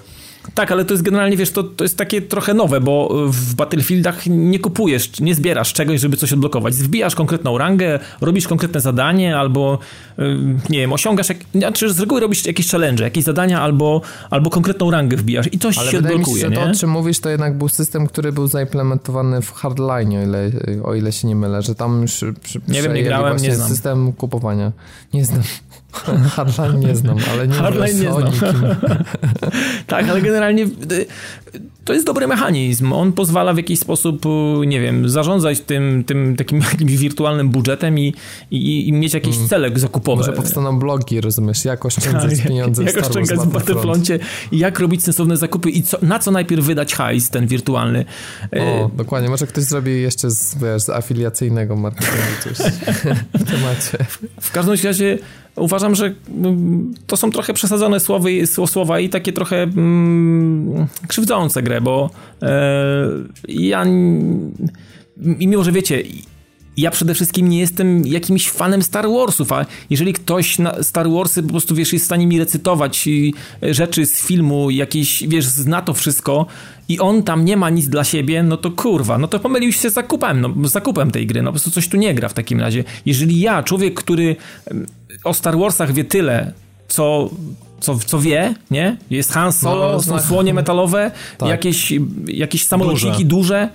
Tak, 0.53 0.71
ale 0.71 0.85
to 0.85 0.93
jest 0.93 1.03
generalnie, 1.03 1.37
wiesz, 1.37 1.51
to, 1.51 1.63
to 1.63 1.83
jest 1.83 1.97
takie 1.97 2.21
trochę 2.21 2.53
nowe, 2.53 2.81
bo 2.81 3.09
w 3.27 3.55
Battlefieldach 3.55 4.25
nie 4.27 4.59
kupujesz, 4.59 5.19
nie 5.19 5.35
zbierasz 5.35 5.73
czegoś, 5.73 6.01
żeby 6.01 6.17
coś 6.17 6.33
odblokować. 6.33 6.73
Wbijasz 6.73 7.15
konkretną 7.15 7.57
rangę, 7.57 7.99
robisz 8.21 8.47
konkretne 8.47 8.81
zadanie, 8.81 9.37
albo 9.37 9.79
nie 10.69 10.79
wiem, 10.79 10.93
osiągasz, 10.93 11.29
jak, 11.29 11.37
znaczy 11.55 11.93
z 11.93 11.99
reguły 11.99 12.21
robisz 12.21 12.45
jakieś 12.45 12.69
challenge, 12.69 13.03
jakieś 13.03 13.23
zadania, 13.23 13.61
albo, 13.61 14.01
albo 14.29 14.49
konkretną 14.49 14.91
rangę 14.91 15.17
wbijasz 15.17 15.47
i 15.51 15.59
coś 15.59 15.77
ale 15.77 15.91
się 15.91 15.97
odblokuje, 15.97 16.49
mi 16.49 16.55
się, 16.55 16.61
to, 16.61 16.69
o 16.69 16.75
czym 16.75 16.89
mówisz, 16.89 17.19
to 17.19 17.29
jednak 17.29 17.57
był 17.57 17.69
system, 17.69 18.07
który 18.07 18.31
był 18.31 18.47
zaimplementowany 18.47 19.41
w 19.41 19.51
Hardline, 19.51 20.17
o 20.17 20.23
ile, 20.23 20.51
o 20.83 20.95
ile 20.95 21.11
się 21.11 21.27
nie 21.27 21.35
mylę, 21.35 21.61
że 21.61 21.75
tam 21.75 22.01
już 22.01 22.23
przy, 22.43 22.61
nie 22.67 22.81
wiem, 22.81 22.93
nie 22.93 23.03
grałem, 23.03 23.37
nie 23.37 23.55
znam. 23.55 23.69
system 23.69 24.13
kupowania. 24.13 24.71
Nie 25.13 25.25
znam. 25.25 25.41
Hardline 26.35 26.79
nie 26.79 26.95
znam, 26.95 27.17
ale 27.31 27.47
nie 27.47 27.53
Hardline 27.53 27.99
nie 27.99 28.11
znam. 28.13 28.31
tak, 29.87 30.09
ale 30.09 30.21
generalnie 30.21 30.63
y, 30.63 31.05
to 31.85 31.93
jest 31.93 32.05
dobry 32.05 32.27
mechanizm. 32.27 32.93
On 32.93 33.13
pozwala 33.13 33.53
w 33.53 33.57
jakiś 33.57 33.79
sposób, 33.79 34.25
y, 34.25 34.67
nie 34.67 34.81
wiem, 34.81 35.09
zarządzać 35.09 35.59
tym, 35.59 36.03
tym 36.03 36.35
takim 36.35 36.59
jakimś 36.71 36.97
wirtualnym 36.97 37.49
budżetem 37.49 37.99
i, 37.99 38.13
i, 38.51 38.87
i 38.87 38.93
mieć 38.93 39.13
jakieś 39.13 39.35
mm. 39.35 39.49
cele 39.49 39.71
zakupowe. 39.75 40.17
Może 40.17 40.33
powstaną 40.33 40.79
blogi, 40.79 41.21
rozumiesz, 41.21 41.65
jak 41.65 41.85
oszczędzać 41.85 42.37
tak, 42.37 42.47
pieniądze 42.47 42.83
jak, 42.83 42.93
w 42.93 42.95
Jak 42.95 43.05
oszczędzać 43.05 43.39
w 43.39 43.47
Battlefroncie 43.47 44.19
i 44.51 44.59
jak 44.59 44.79
robić 44.79 45.03
sensowne 45.03 45.37
zakupy 45.37 45.69
i 45.69 45.83
co, 45.83 45.97
na 46.01 46.19
co 46.19 46.31
najpierw 46.31 46.65
wydać 46.65 46.95
hajs 46.95 47.29
ten 47.29 47.47
wirtualny. 47.47 48.05
O, 48.51 48.85
y, 48.85 48.97
dokładnie. 48.97 49.29
Może 49.29 49.47
ktoś 49.47 49.63
zrobi 49.63 50.01
jeszcze 50.01 50.31
z, 50.31 50.55
wiesz, 50.55 50.81
z 50.81 50.89
afiliacyjnego 50.89 51.75
marketingu 51.75 52.17
coś 52.43 52.57
w 53.33 53.51
temacie. 53.51 54.05
W 54.41 54.51
każdym 54.51 54.75
razie 54.83 55.17
uważam, 55.55 55.95
że 55.95 56.13
mm, 56.37 56.93
to 57.07 57.17
są 57.17 57.31
trochę 57.31 57.53
przesadzone 57.53 57.99
słowy, 57.99 58.47
słowa 58.47 58.99
i 58.99 59.09
takie 59.09 59.33
trochę 59.33 59.63
mm, 59.63 60.87
krzywdzące 61.07 61.63
grę, 61.63 61.81
bo 61.81 62.09
e, 62.41 62.47
ja 63.47 63.85
i 65.39 65.47
mimo, 65.47 65.63
że 65.63 65.71
wiecie, 65.71 66.03
ja 66.77 66.91
przede 66.91 67.13
wszystkim 67.13 67.49
nie 67.49 67.59
jestem 67.59 68.07
jakimś 68.07 68.49
fanem 68.49 68.81
Star 68.81 69.09
Warsów, 69.09 69.51
a 69.51 69.65
jeżeli 69.89 70.13
ktoś 70.13 70.59
na 70.59 70.83
Star 70.83 71.09
Warsy 71.09 71.43
po 71.43 71.49
prostu, 71.49 71.75
wiesz, 71.75 71.93
jest 71.93 72.05
w 72.05 72.07
stanie 72.07 72.27
mi 72.27 72.39
recytować 72.39 73.09
e, 73.63 73.73
rzeczy 73.73 74.05
z 74.05 74.21
filmu, 74.21 74.69
jakieś, 74.69 75.27
wiesz, 75.27 75.45
zna 75.45 75.81
to 75.81 75.93
wszystko 75.93 76.45
i 76.89 76.99
on 76.99 77.23
tam 77.23 77.45
nie 77.45 77.57
ma 77.57 77.69
nic 77.69 77.87
dla 77.87 78.03
siebie, 78.03 78.43
no 78.43 78.57
to 78.57 78.71
kurwa, 78.71 79.17
no 79.17 79.27
to 79.27 79.39
pomylił 79.39 79.71
się 79.71 79.89
z 79.89 79.93
zakupem, 79.93 80.41
no, 80.41 80.67
z 80.67 80.71
zakupem 80.71 81.11
tej 81.11 81.27
gry, 81.27 81.41
no 81.41 81.49
po 81.49 81.53
prostu 81.53 81.71
coś 81.71 81.87
tu 81.87 81.97
nie 81.97 82.13
gra 82.13 82.29
w 82.29 82.33
takim 82.33 82.59
razie. 82.59 82.83
Jeżeli 83.05 83.39
ja, 83.39 83.63
człowiek, 83.63 83.93
który 83.93 84.35
o 85.23 85.33
Star 85.33 85.57
Warsach 85.57 85.93
wie 85.93 86.03
tyle, 86.03 86.53
co 86.87 87.29
co, 87.79 87.95
co 87.95 88.19
wie, 88.19 88.55
nie? 88.71 88.97
Jest 89.09 89.31
Han 89.31 89.53
Solo, 89.53 89.91
no, 89.91 90.01
są 90.01 90.19
słonie 90.19 90.53
metalowe, 90.53 91.11
tak. 91.37 91.49
jakieś, 91.49 91.93
jakieś 92.27 92.65
samolociki 92.65 93.25
duże, 93.25 93.25
duże 93.25 93.69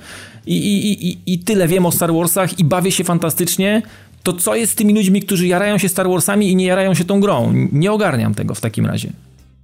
i, 0.47 0.57
i, 0.57 1.09
i, 1.09 1.19
i 1.27 1.39
tyle 1.39 1.69
wiem 1.69 1.87
o 1.87 1.93
Star 1.93 2.13
Warsach 2.13 2.59
i 2.59 2.65
bawię 2.65 2.93
się 2.93 3.05
fantastycznie, 3.05 3.83
to 4.23 4.33
co 4.33 4.55
jest 4.55 4.73
z 4.73 4.75
tymi 4.75 4.95
ludźmi, 4.95 5.23
którzy 5.23 5.47
jarają 5.47 5.79
się 5.79 5.89
Star 5.89 6.09
Warsami 6.09 6.51
i 6.51 6.57
nie 6.57 6.65
jarają 6.65 6.95
się 6.95 7.05
tą 7.05 7.21
grą? 7.21 7.53
Nie 7.73 7.93
ogarniam 7.93 8.35
tego 8.35 8.55
w 8.55 8.61
takim 8.61 8.87
razie. 8.87 9.13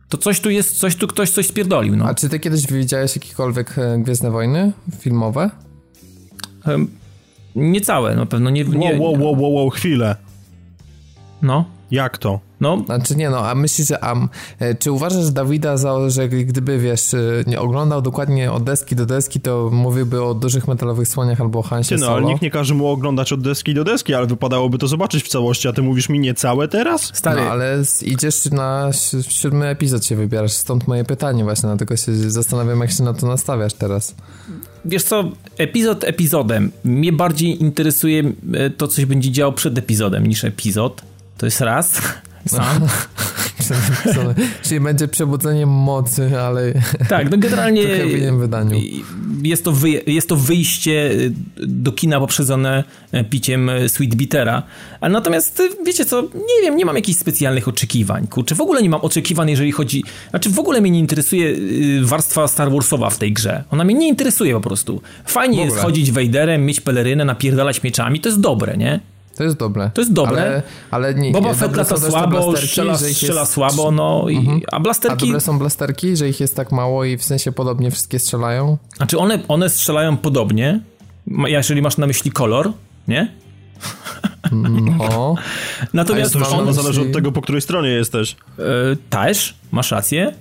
to 0.09 0.19
coś 0.19 0.41
tu 0.41 0.51
jest, 0.51 0.79
coś 0.79 0.97
tu 0.97 1.07
ktoś 1.07 1.31
coś 1.31 1.47
spierdolił, 1.47 1.97
no. 1.97 2.05
A 2.05 2.15
czy 2.15 2.29
ty 2.29 2.41
kiedyś 2.41 2.67
widziałeś 2.67 3.17
jakiekolwiek 3.17 3.79
e, 3.79 3.99
Gwiezdne 3.99 4.31
Wojny 4.31 4.73
filmowe? 5.01 5.51
Um, 6.67 6.91
nie 7.55 7.81
całe, 7.81 8.17
na 8.17 8.27
pewno 8.27 8.51
nie... 8.51 8.65
nie 8.65 8.99
wow, 8.99 9.13
wow, 9.13 9.41
wow, 9.41 9.55
wow, 9.55 9.71
chwilę. 9.71 10.17
No. 11.43 11.65
Jak 11.91 12.19
to? 12.19 12.41
No. 12.61 12.83
Znaczy 12.87 13.17
nie 13.17 13.31
no, 13.31 13.49
a 13.49 13.55
myślisz, 13.55 13.89
że 13.89 14.05
am, 14.05 14.29
e, 14.59 14.75
czy 14.75 14.93
uważasz, 14.93 15.25
że 15.25 15.33
Dawida, 15.33 15.77
za, 15.77 16.11
że 16.11 16.29
gdyby, 16.29 16.79
wiesz, 16.79 17.15
e, 17.15 17.19
nie 17.47 17.61
oglądał 17.61 18.03
dokładnie 18.03 18.53
od 18.53 18.65
deski 18.65 18.97
do 18.97 19.07
deski, 19.07 19.41
to 19.41 19.71
mówiłby 19.73 20.23
o 20.23 20.35
dużych 20.35 20.69
metalowych 20.69 21.09
słoniach 21.09 21.41
albo 21.41 21.59
o 21.59 21.63
Hansie 21.63 21.95
Ty 21.95 22.01
no, 22.01 22.09
ale 22.09 22.23
nikt 22.27 22.43
nie 22.43 22.51
każe 22.51 22.75
mu 22.75 22.87
oglądać 22.89 23.33
od 23.33 23.43
deski 23.43 23.75
do 23.75 23.85
deski, 23.85 24.15
ale 24.15 24.27
wypadałoby 24.27 24.79
to 24.79 24.89
zobaczyć 24.89 25.25
w 25.25 25.29
całości, 25.29 25.69
a 25.69 25.73
ty 25.73 25.83
mówisz 25.83 26.09
mi 26.09 26.19
nie 26.21 26.35
całe 26.35 26.69
teraz? 26.69 27.11
Stary, 27.15 27.41
No 27.45 27.51
ale 27.51 27.83
idziesz 28.03 28.51
na 28.51 28.93
si- 28.93 29.23
siódmy 29.23 29.67
epizod 29.67 30.05
się 30.07 30.17
wybierasz, 30.17 30.53
stąd 30.53 30.89
moje 30.89 31.05
pytanie 31.05 31.45
właśnie, 31.45 31.67
dlatego 31.67 31.97
się 31.97 32.15
zastanawiam, 32.31 32.81
jak 32.81 32.91
się 32.93 33.03
na 33.05 33.15
to 33.15 33.27
nastawiasz 33.27 33.75
teraz. 33.75 34.15
wiesz 34.85 35.03
co, 35.05 35.25
epizod 35.59 36.05
epizodem. 36.05 36.71
Mnie 36.85 37.13
bardziej 37.13 37.63
interesuje 37.63 38.33
e, 38.55 38.71
to, 38.71 38.89
co 38.89 39.01
się 39.01 39.07
będzie 39.07 39.31
działo 39.31 39.53
przed 39.53 39.79
epizodem 39.79 40.27
niż 40.27 40.45
epizod. 40.45 41.03
To 41.43 41.47
jest 41.47 41.61
raz. 41.61 42.01
Sam. 42.47 42.87
Czyli 44.63 44.81
będzie 44.81 45.09
przebudzeniem 45.09 45.69
mocy, 45.69 46.41
ale 46.41 46.73
Tak, 47.09 47.31
no 47.31 47.39
generalnie 47.39 47.87
w 48.07 48.19
innym 48.19 48.39
wydaniu. 48.41 48.81
jest 49.43 49.65
to, 49.65 49.73
wyj- 49.73 50.01
jest 50.11 50.29
to 50.29 50.37
wyjście 50.37 51.11
do 51.57 51.93
kina 51.93 52.21
poprzedzone 52.21 52.85
piciem 53.31 53.71
Sweet 53.89 54.15
Bittera. 54.15 54.63
A 55.01 55.09
natomiast 55.09 55.61
y, 55.61 55.69
wiecie 55.87 56.05
co, 56.05 56.23
nie 56.23 56.63
wiem, 56.63 56.77
nie 56.77 56.85
mam 56.85 56.97
jakichś 56.97 57.19
specjalnych 57.19 57.69
oczekiwań. 57.69 58.27
Kurczę, 58.27 58.55
w 58.55 58.61
ogóle 58.61 58.83
nie 58.83 58.91
mam 58.91 59.01
oczekiwań, 59.01 59.51
jeżeli 59.51 59.73
chodzi... 59.73 60.05
Znaczy 60.31 60.51
w 60.51 60.59
ogóle 60.59 60.81
mnie 60.81 60.91
nie 60.91 60.99
interesuje 61.01 61.47
y, 61.49 62.01
warstwa 62.03 62.49
Star 62.49 62.71
Warsowa 62.73 63.11
w 63.11 63.19
tej 63.19 63.33
grze. 63.33 63.65
Ona 63.71 63.85
mnie 63.85 63.95
nie 63.95 64.09
interesuje 64.09 64.55
po 64.55 64.61
prostu. 64.61 65.03
Fajnie 65.27 65.65
jest 65.65 65.77
chodzić 65.77 66.13
Vaderem, 66.13 66.67
mieć 66.67 66.81
pelerynę, 66.81 67.25
napierdalać 67.25 67.83
mieczami, 67.83 68.21
to 68.21 68.29
jest 68.29 68.41
dobre, 68.41 68.77
nie? 68.77 69.01
To 69.43 69.47
jest 69.47 69.57
dobre. 69.57 69.91
To 69.95 70.01
jest 70.01 70.13
dobre. 70.13 70.43
Ale, 70.43 70.63
ale 70.91 71.15
nie, 71.15 71.33
Boba 71.33 71.55
Fett 71.55 71.77
lata 71.77 71.97
słabo, 71.97 72.57
strzela, 72.57 72.99
strzela 72.99 73.41
jest- 73.41 73.53
słabo, 73.53 73.91
no 73.91 74.27
i, 74.31 74.63
a 74.73 74.77
A 74.77 74.81
blasterki... 74.81 75.27
dobre 75.27 75.41
są 75.41 75.59
blasterki, 75.59 76.17
że 76.17 76.29
ich 76.29 76.41
jest 76.41 76.57
tak 76.57 76.73
mało 76.73 77.05
i 77.05 77.17
w 77.17 77.25
sensie 77.25 77.53
podobnie 77.53 77.91
wszystkie 77.91 78.19
strzelają? 78.19 78.79
Znaczy 78.97 79.19
one, 79.19 79.39
one 79.49 79.69
strzelają 79.71 80.17
podobnie, 80.17 80.81
jeżeli 81.47 81.83
masz 81.83 81.97
na 81.97 82.07
myśli 82.07 82.31
kolor, 82.31 82.73
nie? 83.09 83.33
No. 84.53 85.35
Natomiast 85.93 86.33
To 86.33 86.49
on, 86.59 86.73
zależy 86.73 87.01
od 87.01 87.13
tego, 87.13 87.33
po 87.33 87.43
której 87.43 87.61
stronie 87.63 87.89
jesteś. 87.89 88.37
e, 88.59 88.63
też, 89.11 89.55
masz 89.73 89.91
rację, 89.91 90.33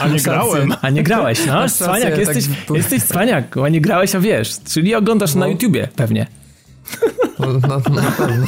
A 0.00 0.08
nie 0.08 0.20
grałem. 0.20 0.74
a 0.82 0.90
nie 0.90 1.02
grałeś, 1.02 1.46
no, 1.46 1.52
Masz 1.54 1.72
cwaniak, 1.72 2.10
rację, 2.18 2.18
jesteś, 2.34 2.56
tak- 2.68 2.76
jesteś 2.76 3.02
cwaniak, 3.02 3.56
a 3.56 3.68
nie 3.68 3.80
grałeś, 3.80 4.14
a 4.14 4.20
wiesz, 4.20 4.50
czyli 4.72 4.94
oglądasz 4.94 5.34
na 5.34 5.46
YouTubie 5.48 5.88
pewnie. 5.96 6.26
No, 7.38 7.46
no, 7.46 8.00
na 8.02 8.10
pewno. 8.10 8.46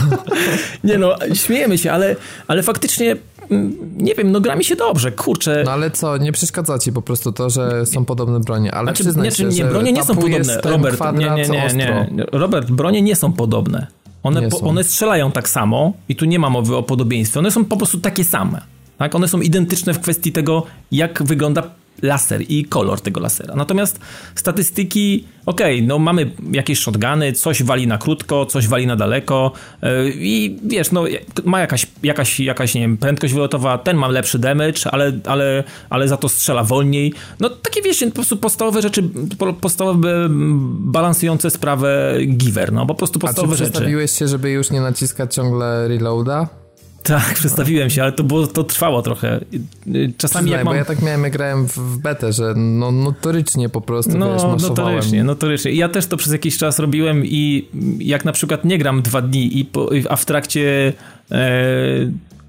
Nie 0.85 0.99
no, 0.99 1.16
śmiejemy 1.35 1.78
się, 1.78 1.93
ale, 1.93 2.16
ale 2.47 2.62
faktycznie, 2.62 3.16
mm, 3.51 3.76
nie 3.97 4.14
wiem, 4.14 4.32
no 4.32 4.41
gra 4.41 4.57
mi 4.57 4.64
się 4.64 4.76
dobrze, 4.76 5.12
kurczę. 5.12 5.62
no 5.66 5.72
ale 5.72 5.91
co, 5.91 6.16
nie 6.16 6.32
przeszkadza 6.32 6.78
ci 6.78 6.93
po 6.93 7.03
prostu 7.03 7.32
to, 7.32 7.51
że 7.51 7.87
są 7.87 8.05
podobne 8.05 8.41
bronie, 8.41 8.74
ale 8.74 8.87
Znaczy, 8.87 9.03
przyznaj 9.05 9.24
nie, 9.24 9.30
się, 9.30 9.45
nie, 9.45 9.53
że 9.53 9.64
bronie 9.64 9.93
nie 9.93 10.05
są 10.05 10.16
podobne, 10.16 10.61
Robert, 10.64 11.01
nie, 11.14 11.30
nie, 11.30 11.49
nie, 11.49 12.09
nie, 12.12 12.24
Robert, 12.32 12.70
bronie 12.70 13.03
nie 13.03 13.16
są 13.16 13.32
podobne. 13.32 13.87
One, 14.22 14.49
po, 14.49 14.61
one 14.61 14.85
strzelają 14.85 15.32
tak 15.32 15.49
samo 15.49 15.93
i 16.09 16.16
tu 16.16 16.24
nie 16.24 16.39
ma 16.39 16.51
mowy 16.51 16.76
o 16.76 16.82
podobieństwie, 16.82 17.41
one 17.41 17.51
są 17.51 17.64
po 17.64 17.76
prostu 17.76 18.01
takie 18.01 18.24
same. 18.24 18.61
Tak? 18.99 19.14
One 19.14 19.28
są 19.28 19.41
identyczne 19.41 19.95
w 19.95 20.01
kwestii 20.01 20.32
tego, 20.32 20.62
jak 20.93 21.22
wygląda 21.22 21.62
laser 22.03 22.42
i 22.49 22.64
kolor 22.64 23.01
tego 23.01 23.20
lasera. 23.20 23.55
Natomiast 23.57 24.01
statystyki, 24.34 25.24
okej, 25.47 25.82
no 25.82 25.99
mamy 25.99 26.30
jakieś 26.53 26.78
shotguny, 26.78 27.32
coś 27.32 27.62
wali 27.62 27.86
na 27.86 27.99
krótko, 27.99 28.47
coś 28.47 28.68
wali 28.68 28.86
na 28.86 28.97
daleko 28.97 29.53
yy, 29.82 30.12
i 30.16 30.59
wiesz, 30.64 30.92
no 30.92 31.05
ma 31.45 31.61
jakaś, 31.61 31.86
jakaś, 32.03 32.40
jakaś 32.40 32.74
nie 32.74 32.80
wiem, 32.80 32.97
prędkość 32.97 33.34
wylotowa, 33.34 33.78
ten 33.78 33.97
ma 33.97 34.09
lepszy 34.09 34.38
damage, 34.38 34.90
ale, 34.90 35.12
ale, 35.24 35.64
ale 35.90 36.09
za 36.09 36.16
to 36.16 36.28
strzela 36.28 36.64
wolniej. 36.64 37.12
No 37.40 37.51
takie 37.51 37.82
wiesz, 37.82 38.05
po 38.09 38.11
prostu 38.14 38.36
podstawowe 38.36 38.82
rzeczy, 38.82 39.03
po- 39.38 39.53
podstawowe 39.53 40.11
mm, 40.24 40.76
balansujące 40.92 41.51
sprawę 41.51 42.14
giver, 42.26 42.72
no 42.72 42.86
po 42.86 42.95
prostu 42.95 43.18
A 43.18 43.20
czy 43.20 43.26
podstawowe 43.26 43.57
rzeczy. 43.57 44.09
się, 44.18 44.28
żeby 44.28 44.51
już 44.51 44.70
nie 44.70 44.80
naciskać 44.80 45.34
ciągle 45.34 45.88
reloada? 45.88 46.64
Tak, 47.05 47.35
przestawiłem 47.35 47.91
się, 47.91 48.03
ale 48.03 48.13
to, 48.13 48.25
było, 48.25 48.47
to 48.47 48.65
trwało 48.65 49.03
trochę. 49.03 49.41
Yy, 49.87 50.13
Czasami 50.19 50.45
Przyznaj, 50.45 50.51
jak 50.51 50.65
mam... 50.65 50.75
bo 50.75 50.79
ja 50.79 50.85
tak 50.85 51.03
miałem, 51.03 51.25
jak 51.25 51.33
grałem 51.33 51.69
w, 51.69 51.99
betę, 51.99 52.33
że 52.33 52.55
no 52.57 52.93
notorycznie 52.93 53.69
po 53.69 53.81
prostu, 53.81 54.11
wiesz, 54.11 54.21
No, 54.21 54.29
maszowałem. 54.29 54.61
notorycznie, 54.61 55.25
notorycznie. 55.25 55.71
I 55.71 55.77
ja 55.77 55.89
też 55.89 56.07
to 56.07 56.17
przez 56.17 56.33
jakiś 56.33 56.59
czas 56.59 56.79
robiłem 56.79 57.23
i 57.27 57.69
jak 57.99 58.25
na 58.25 58.33
przykład 58.33 58.65
nie 58.65 58.79
gram 58.79 59.03
dwa 59.03 59.23
dni, 59.23 59.59
i 59.59 59.65
po, 59.65 59.91
a 60.09 60.17
w 60.17 60.25
trakcie 60.25 60.93
e, 61.31 61.51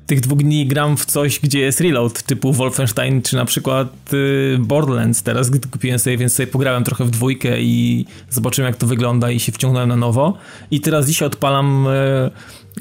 tych 0.08 0.20
dwóch 0.20 0.40
dni 0.40 0.68
gram 0.68 0.98
w 0.98 1.06
coś, 1.06 1.40
gdzie 1.40 1.60
jest 1.60 1.82
reload, 1.82 2.24
typu 2.24 2.54
Wolfenstein, 2.54 3.22
czy 3.22 3.36
na 3.36 3.46
przykład 3.46 4.14
y, 4.14 4.58
Borderlands 4.60 5.24
teraz, 5.24 5.50
gdy 5.50 5.68
kupiłem 5.70 6.00
sobie, 6.00 6.18
więc 6.18 6.34
sobie 6.34 6.48
pograłem 6.48 6.84
trochę 6.84 7.06
w 7.06 7.10
dwójkę 7.10 7.62
i 7.62 8.06
zobaczyłem, 8.30 8.68
jak 8.68 8.78
to 8.78 8.88
wygląda 8.88 9.32
i 9.32 9.40
się 9.40 9.52
wciągnąłem 9.52 9.90
na 9.90 9.96
nowo. 9.96 10.38
I 10.72 10.82
teraz 10.82 11.08
dzisiaj 11.08 11.28
odpalam 11.28 11.88
e, 11.88 12.30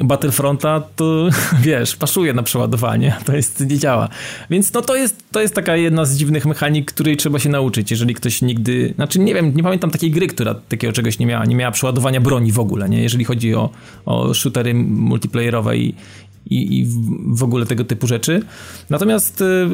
Battlefronta, 0.01 0.83
to 0.97 1.29
wiesz, 1.62 1.97
pasuje 1.97 2.35
na 2.35 2.43
przeładowanie, 2.43 3.16
to 3.25 3.37
jest, 3.37 3.70
nie 3.70 3.79
działa. 3.79 4.09
Więc 4.51 4.72
no 4.72 4.83
to 4.83 4.97
jest, 4.97 5.25
to 5.33 5.41
jest 5.41 5.55
taka 5.55 5.77
jedna 5.77 6.05
z 6.05 6.16
dziwnych 6.16 6.47
mechanik, 6.47 6.93
której 6.93 7.16
trzeba 7.16 7.39
się 7.39 7.49
nauczyć, 7.49 7.91
jeżeli 7.91 8.14
ktoś 8.14 8.43
nigdy, 8.43 8.95
znaczy 8.97 9.18
nie 9.18 9.35
wiem, 9.35 9.57
nie 9.57 9.62
pamiętam 9.62 9.91
takiej 9.91 10.11
gry, 10.11 10.27
która 10.27 10.55
takiego 10.55 10.93
czegoś 10.93 11.18
nie 11.18 11.27
miała, 11.27 11.45
nie 11.45 11.57
miała 11.57 11.72
przeładowania 11.72 12.20
broni 12.20 12.53
w 12.53 12.59
ogóle, 12.59 12.89
nie, 12.89 13.03
jeżeli 13.03 13.25
chodzi 13.25 13.55
o, 13.55 13.70
o 14.07 14.35
shootery 14.35 14.75
multiplayerowe 14.75 15.77
i, 15.77 15.95
i, 16.47 16.78
i 16.78 16.84
w- 17.34 17.42
ogóle 17.42 17.66
tego 17.66 17.84
typu 17.84 18.07
rzeczy. 18.07 18.42
Natomiast 18.90 19.40
y, 19.40 19.68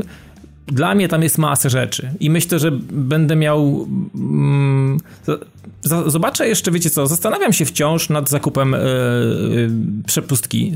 dla 0.67 0.95
mnie 0.95 1.09
tam 1.09 1.23
jest 1.23 1.39
masę 1.39 1.71
rzeczy 1.71 2.11
i 2.21 2.31
myślę, 2.31 2.59
że 2.59 2.71
będę 2.93 3.37
miał. 3.37 3.89
Mm, 4.15 4.99
zobaczę 6.07 6.49
jeszcze, 6.49 6.71
wiecie 6.71 6.91
co, 6.91 7.07
zastanawiam 7.07 7.53
się 7.53 7.65
wciąż 7.65 8.09
nad 8.09 8.29
zakupem 8.29 8.75
y, 8.75 8.79
y, 8.79 9.71
przepustki. 10.07 10.73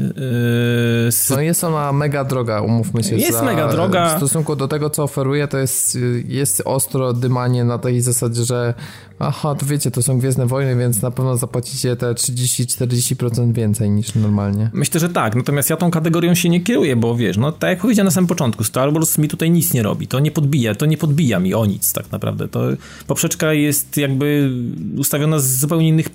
y, 1.09 1.13
z, 1.13 1.31
No 1.31 1.41
jest 1.41 1.65
ona 1.65 1.93
mega 1.93 2.25
droga, 2.25 2.61
umówmy 2.61 3.05
się. 3.05 3.17
Jest 3.17 3.33
za, 3.39 3.43
mega 3.45 3.69
droga. 3.69 4.15
W 4.15 4.17
stosunku 4.17 4.57
do 4.57 4.69
tego, 4.69 4.91
co 4.91 5.03
oferuje, 5.03 5.49
to 5.49 5.59
jest, 5.59 5.99
jest 6.29 6.63
ostro 6.65 7.13
dymanie 7.13 7.65
na 7.65 7.79
tej 7.79 8.01
zasadzie, 8.01 8.45
że 8.45 8.75
aha, 9.19 9.55
to 9.55 9.67
wiecie, 9.67 9.91
to 9.91 10.03
są 10.03 10.19
Gwiezdne 10.19 10.47
Wojny, 10.47 10.77
więc 10.77 11.03
na 11.03 11.11
pewno 11.11 11.37
zapłacicie 11.37 11.97
te 11.97 12.13
30-40% 12.13 13.53
więcej 13.53 13.91
niż 13.91 14.15
normalnie. 14.15 14.71
Myślę, 14.73 15.01
że 15.01 15.09
tak, 15.09 15.37
natomiast 15.37 15.71
ja 15.71 15.77
tą 15.77 15.91
kategorią 15.91 16.35
się 16.35 16.49
nie 16.49 16.61
kieruję, 16.61 16.97
bo 16.97 17.17
wiesz, 17.17 17.37
no 17.37 17.53
tak 17.53 17.71
jak 17.71 17.81
powiedziałem 17.81 18.05
na 18.05 18.11
samym 18.11 18.29
początku, 18.29 18.65
Star 18.65 18.93
Wars 18.93 19.19
mi 19.19 19.29
tutaj 19.29 19.51
nic 19.51 19.75
nie 19.75 19.83
robi, 19.83 20.07
to 20.07 20.21
nie 20.21 20.31
podbija, 20.31 20.75
to 20.75 20.87
nie 20.87 20.97
podbija 20.97 21.41
mi 21.41 21.55
o 21.55 21.67
nic 21.67 21.93
tak 21.93 22.13
naprawdę, 22.13 22.49
to 22.49 22.61
poprzeczka 23.07 23.53
jest 23.53 23.97
jakby 23.97 24.51
ustawiona 24.97 25.39
z 25.39 25.59
zupełnie 25.59 25.89
innych 25.89 26.09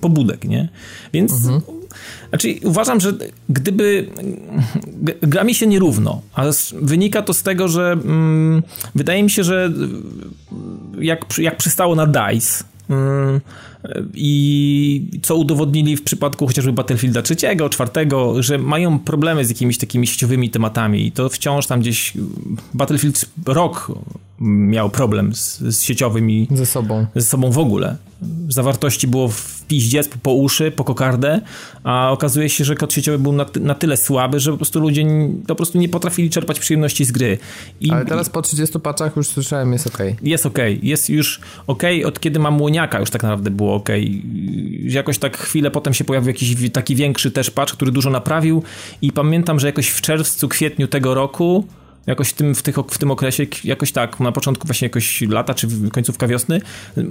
pobudek, 0.00 0.44
nie? 0.44 0.68
Więc 1.12 1.32
znaczy 2.28 2.54
uważam, 2.64 3.00
że 3.00 3.12
gdyby 3.48 4.06
gra 5.22 5.44
mi 5.44 5.54
się 5.54 5.66
nierówno, 5.66 6.22
a 6.34 6.44
s- 6.44 6.74
wynika 6.82 7.22
to 7.22 7.34
z 7.34 7.42
tego, 7.42 7.68
że 7.68 7.92
mm, 7.92 8.62
wydaje 8.94 9.22
mi 9.22 9.30
się, 9.30 9.44
że 9.44 9.72
jak, 10.98 11.38
jak 11.38 11.56
przystało 11.56 11.94
na 11.94 12.06
DICE 12.06 12.64
mm, 12.90 13.40
i 14.14 15.10
co 15.22 15.36
udowodnili 15.36 15.96
w 15.96 16.02
przypadku 16.02 16.46
chociażby 16.46 16.72
Battlefielda 16.72 17.22
trzeciego, 17.22 17.68
czwartego, 17.68 18.42
że 18.42 18.58
mają 18.58 18.98
problemy 18.98 19.44
z 19.44 19.48
jakimiś 19.48 19.78
takimi 19.78 20.06
sieciowymi 20.06 20.50
tematami 20.50 21.06
i 21.06 21.12
to 21.12 21.28
wciąż 21.28 21.66
tam 21.66 21.80
gdzieś 21.80 22.12
Battlefield 22.74 23.24
Rock 23.46 23.92
miał 24.40 24.90
problem 24.90 25.34
z, 25.34 25.58
z 25.60 25.82
sieciowym 25.82 26.30
i 26.30 26.48
Ze 26.50 26.66
sobą. 26.66 27.06
ze 27.14 27.22
sobą 27.22 27.50
w 27.50 27.58
ogóle. 27.58 27.96
Zawartości 28.48 29.06
było 29.08 29.28
w 29.28 29.64
piździec, 29.68 30.08
po, 30.22 30.32
uszy, 30.34 30.70
po 30.70 30.84
kokardę, 30.84 31.40
a 31.84 32.10
okazuje 32.10 32.48
się, 32.48 32.64
że 32.64 32.74
kod 32.74 32.92
sieciowy 32.92 33.18
był 33.18 33.32
na, 33.32 33.46
na 33.60 33.74
tyle 33.74 33.96
słaby, 33.96 34.40
że 34.40 34.50
po 34.50 34.56
prostu 34.56 34.80
ludzie 34.80 35.06
po 35.46 35.54
prostu 35.54 35.78
nie 35.78 35.88
potrafili 35.88 36.30
czerpać 36.30 36.60
przyjemności 36.60 37.04
z 37.04 37.12
gry. 37.12 37.38
I 37.80 37.90
Ale 37.90 38.04
teraz 38.04 38.30
po 38.30 38.42
30 38.42 38.80
paczach 38.80 39.16
już 39.16 39.26
słyszałem, 39.26 39.72
jest 39.72 39.86
okej. 39.86 40.16
jest 40.22 40.46
ok, 40.46 40.58
jest 40.82 41.10
już 41.10 41.40
ok, 41.66 41.82
od 42.06 42.20
kiedy 42.20 42.38
mam 42.38 42.60
łoniaka 42.60 43.00
już 43.00 43.10
tak 43.10 43.22
naprawdę 43.22 43.50
było 43.50 43.69
ok. 43.74 43.88
Jakoś 44.82 45.18
tak 45.18 45.36
chwilę 45.36 45.70
potem 45.70 45.94
się 45.94 46.04
pojawił 46.04 46.28
jakiś 46.28 46.70
taki 46.72 46.96
większy 46.96 47.30
też 47.30 47.50
patch, 47.50 47.72
który 47.72 47.92
dużo 47.92 48.10
naprawił 48.10 48.62
i 49.02 49.12
pamiętam, 49.12 49.60
że 49.60 49.66
jakoś 49.66 49.88
w 49.88 50.00
czerwcu, 50.00 50.48
kwietniu 50.48 50.88
tego 50.88 51.14
roku 51.14 51.64
jakoś 52.06 52.28
w 52.28 52.32
tym, 52.32 52.54
w, 52.54 52.62
tych, 52.62 52.76
w 52.76 52.98
tym 52.98 53.10
okresie, 53.10 53.46
jakoś 53.64 53.92
tak, 53.92 54.20
na 54.20 54.32
początku 54.32 54.66
właśnie 54.66 54.86
jakoś 54.86 55.22
lata, 55.22 55.54
czy 55.54 55.68
końcówka 55.92 56.26
wiosny, 56.26 56.60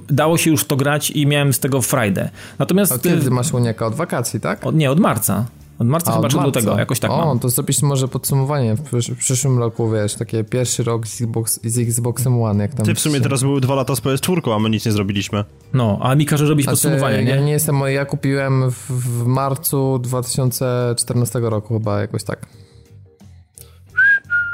dało 0.10 0.38
się 0.38 0.52
już 0.52 0.66
to 0.66 0.76
grać 0.76 1.12
i 1.12 1.28
miałem 1.28 1.54
z 1.54 1.60
tego 1.60 1.82
frajdę. 1.82 2.30
Natomiast... 2.60 2.92
A 2.92 3.00
kiedy 3.00 3.22
ty 3.22 3.32
masz 3.32 3.54
łoniaka? 3.54 3.86
Od 3.86 3.96
wakacji, 3.96 4.40
tak? 4.40 4.66
Od, 4.66 4.76
nie, 4.76 4.92
od 4.92 5.00
marca. 5.00 5.46
Od 5.80 5.88
marca 5.88 6.12
A, 6.12 6.16
chyba 6.16 6.26
od 6.28 6.32
czy 6.32 6.38
marca. 6.38 6.52
tego, 6.60 6.78
jakoś 6.80 7.00
tak 7.00 7.12
O, 7.12 7.26
mam. 7.26 7.40
to 7.40 7.50
zrobić 7.50 7.82
może 7.82 8.08
podsumowanie 8.08 8.76
w, 8.76 8.82
przysz- 8.82 9.14
w 9.14 9.18
przyszłym 9.18 9.60
roku, 9.60 9.92
wiesz, 9.92 10.16
takie 10.16 10.44
pierwszy 10.44 10.84
rok 10.84 11.08
z, 11.08 11.22
Xbox, 11.22 11.60
z 11.64 11.78
Xboxem 11.80 12.42
One, 12.44 12.64
jak 12.64 12.74
tam... 12.74 12.86
Ty 12.86 12.94
w 12.96 13.00
sumie 13.00 13.16
się- 13.16 13.22
teraz 13.22 13.42
były 13.44 13.62
dwa 13.62 13.76
lata 13.76 13.96
z 13.96 14.02
PS4, 14.02 14.56
a 14.56 14.60
my 14.60 14.70
nic 14.70 14.86
nie 14.86 14.92
zrobiliśmy. 14.92 15.44
No, 15.74 16.00
a 16.02 16.16
mi 16.16 16.26
każe 16.26 16.46
robić 16.46 16.64
Znaczy, 16.66 16.76
podsumowanie, 16.82 17.24
nie? 17.24 17.30
Ja 17.32 17.42
nie 17.42 17.52
jestem, 17.52 17.80
ja 17.88 18.06
kupiłem 18.06 18.72
w, 18.72 18.92
w 18.92 19.26
marcu 19.26 20.00
2014 20.00 21.40
roku 21.40 21.74
chyba, 21.74 22.02
jakoś 22.02 22.24
tak. 22.24 22.46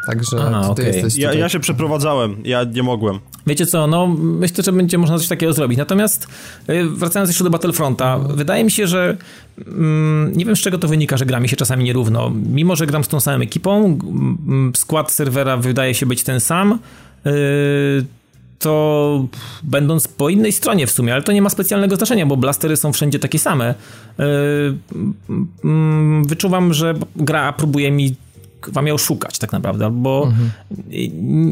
Także 0.06 0.38
Aha, 0.39 0.62
ty 0.64 0.70
okej. 0.72 0.86
jesteś 0.86 1.16
Ja, 1.16 1.28
tutaj. 1.30 1.39
ja 1.41 1.49
się 1.49 1.60
przeprowadzałem, 1.60 2.36
ja 2.43 2.64
nie 2.64 2.84
mogłem. 2.84 3.20
Wiecie 3.47 3.66
co, 3.66 3.88
no 3.88 4.08
myślę, 4.18 4.64
że 4.64 4.72
będzie 4.72 4.97
można 4.97 5.18
coś 5.18 5.28
takiego 5.28 5.53
zrobić. 5.53 5.78
Natomiast 5.78 6.28
y, 6.70 6.89
wracając 6.89 7.30
jeszcze 7.30 7.43
do 7.43 7.49
Battlefronta, 7.49 8.18
wydaje 8.18 8.64
mi 8.64 8.72
się, 8.72 8.88
że 8.88 9.18
mm, 9.68 10.34
nie 10.38 10.45
wiem 10.45 10.56
z 10.56 10.60
czego 10.60 10.78
to 10.78 10.88
wynika, 10.88 11.18
że 11.18 11.26
gra 11.26 11.39
mi 11.39 11.49
się 11.49 11.56
czasami 11.56 11.84
nierówno. 11.84 12.32
Mimo, 12.53 12.76
że 12.76 12.88
gram 12.88 13.03
z 13.03 13.08
tą 13.08 13.20
samą 13.20 13.43
ekipą, 13.43 13.99
skład 14.76 15.12
serwera 15.12 15.58
wydaje 15.58 15.93
się 15.93 16.06
być 16.06 16.24
ten 16.24 16.39
sam, 16.39 16.80
y, 17.26 18.06
to 18.60 19.26
będąc 19.64 20.08
po 20.08 20.30
innej 20.30 20.51
stronie 20.51 20.88
w 20.88 20.91
sumie, 20.91 21.14
ale 21.14 21.24
to 21.24 21.32
nie 21.32 21.41
ma 21.41 21.49
specjalnego 21.49 21.95
znaczenia, 21.95 22.26
bo 22.26 22.38
blastery 22.38 22.78
są 22.78 22.93
wszędzie 22.93 23.20
takie 23.20 23.39
same. 23.39 23.76
Y, 24.20 24.24
Wyczuwam, 26.26 26.74
że 26.74 26.93
gra 27.16 27.53
próbuje 27.53 27.91
mi 27.91 28.16
wam 28.72 28.88
ją 28.88 28.97
szukać 28.97 29.39
tak 29.39 29.51
naprawdę, 29.51 29.91
bo 29.91 30.32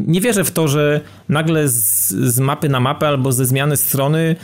nie 0.06 0.20
wierzę 0.20 0.44
w 0.44 0.50
to, 0.50 0.68
że 0.68 1.00
nagle 1.28 1.68
z, 1.68 2.08
z 2.08 2.38
mapy 2.38 2.68
na 2.68 2.80
mapę 2.80 3.08
albo 3.08 3.32
ze 3.32 3.46
zmiany 3.46 3.76
strony 3.76 4.36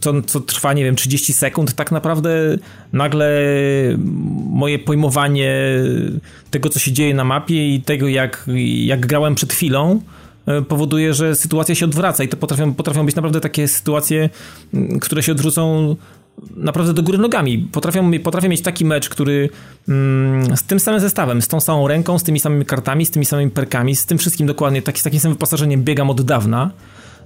co, 0.00 0.22
co 0.22 0.40
trwa, 0.40 0.72
nie 0.72 0.84
wiem, 0.84 0.96
30 0.96 1.32
sekund, 1.32 1.74
tak 1.74 1.92
naprawdę 1.92 2.30
nagle 2.92 3.42
moje 4.50 4.78
pojmowanie 4.78 5.56
tego, 6.50 6.68
co 6.68 6.78
się 6.78 6.92
dzieje 6.92 7.14
na 7.14 7.24
mapie 7.24 7.74
i 7.74 7.82
tego, 7.82 8.08
jak, 8.08 8.46
jak 8.84 9.06
grałem 9.06 9.34
przed 9.34 9.52
chwilą, 9.52 10.00
y, 10.58 10.62
powoduje, 10.62 11.14
że 11.14 11.36
sytuacja 11.36 11.74
się 11.74 11.84
odwraca 11.84 12.24
i 12.24 12.28
to 12.28 12.36
potrafią, 12.36 12.74
potrafią 12.74 13.06
być 13.06 13.14
naprawdę 13.14 13.40
takie 13.40 13.68
sytuacje, 13.68 14.30
które 15.00 15.22
się 15.22 15.32
odwrócą 15.32 15.96
naprawdę 16.56 16.94
do 16.94 17.02
góry 17.02 17.18
nogami. 17.18 17.68
Potrafię 18.22 18.48
mieć 18.48 18.62
taki 18.62 18.84
mecz, 18.84 19.08
który 19.08 19.48
mm, 19.88 20.56
z 20.56 20.62
tym 20.62 20.80
samym 20.80 21.00
zestawem, 21.00 21.42
z 21.42 21.48
tą 21.48 21.60
samą 21.60 21.88
ręką, 21.88 22.18
z 22.18 22.22
tymi 22.22 22.40
samymi 22.40 22.64
kartami, 22.64 23.06
z 23.06 23.10
tymi 23.10 23.24
samymi 23.24 23.50
perkami, 23.50 23.96
z 23.96 24.06
tym 24.06 24.18
wszystkim 24.18 24.46
dokładnie, 24.46 24.82
taki, 24.82 25.00
z 25.00 25.02
takim 25.02 25.20
samym 25.20 25.34
wyposażeniem 25.34 25.84
biegam 25.84 26.10
od 26.10 26.22
dawna 26.22 26.70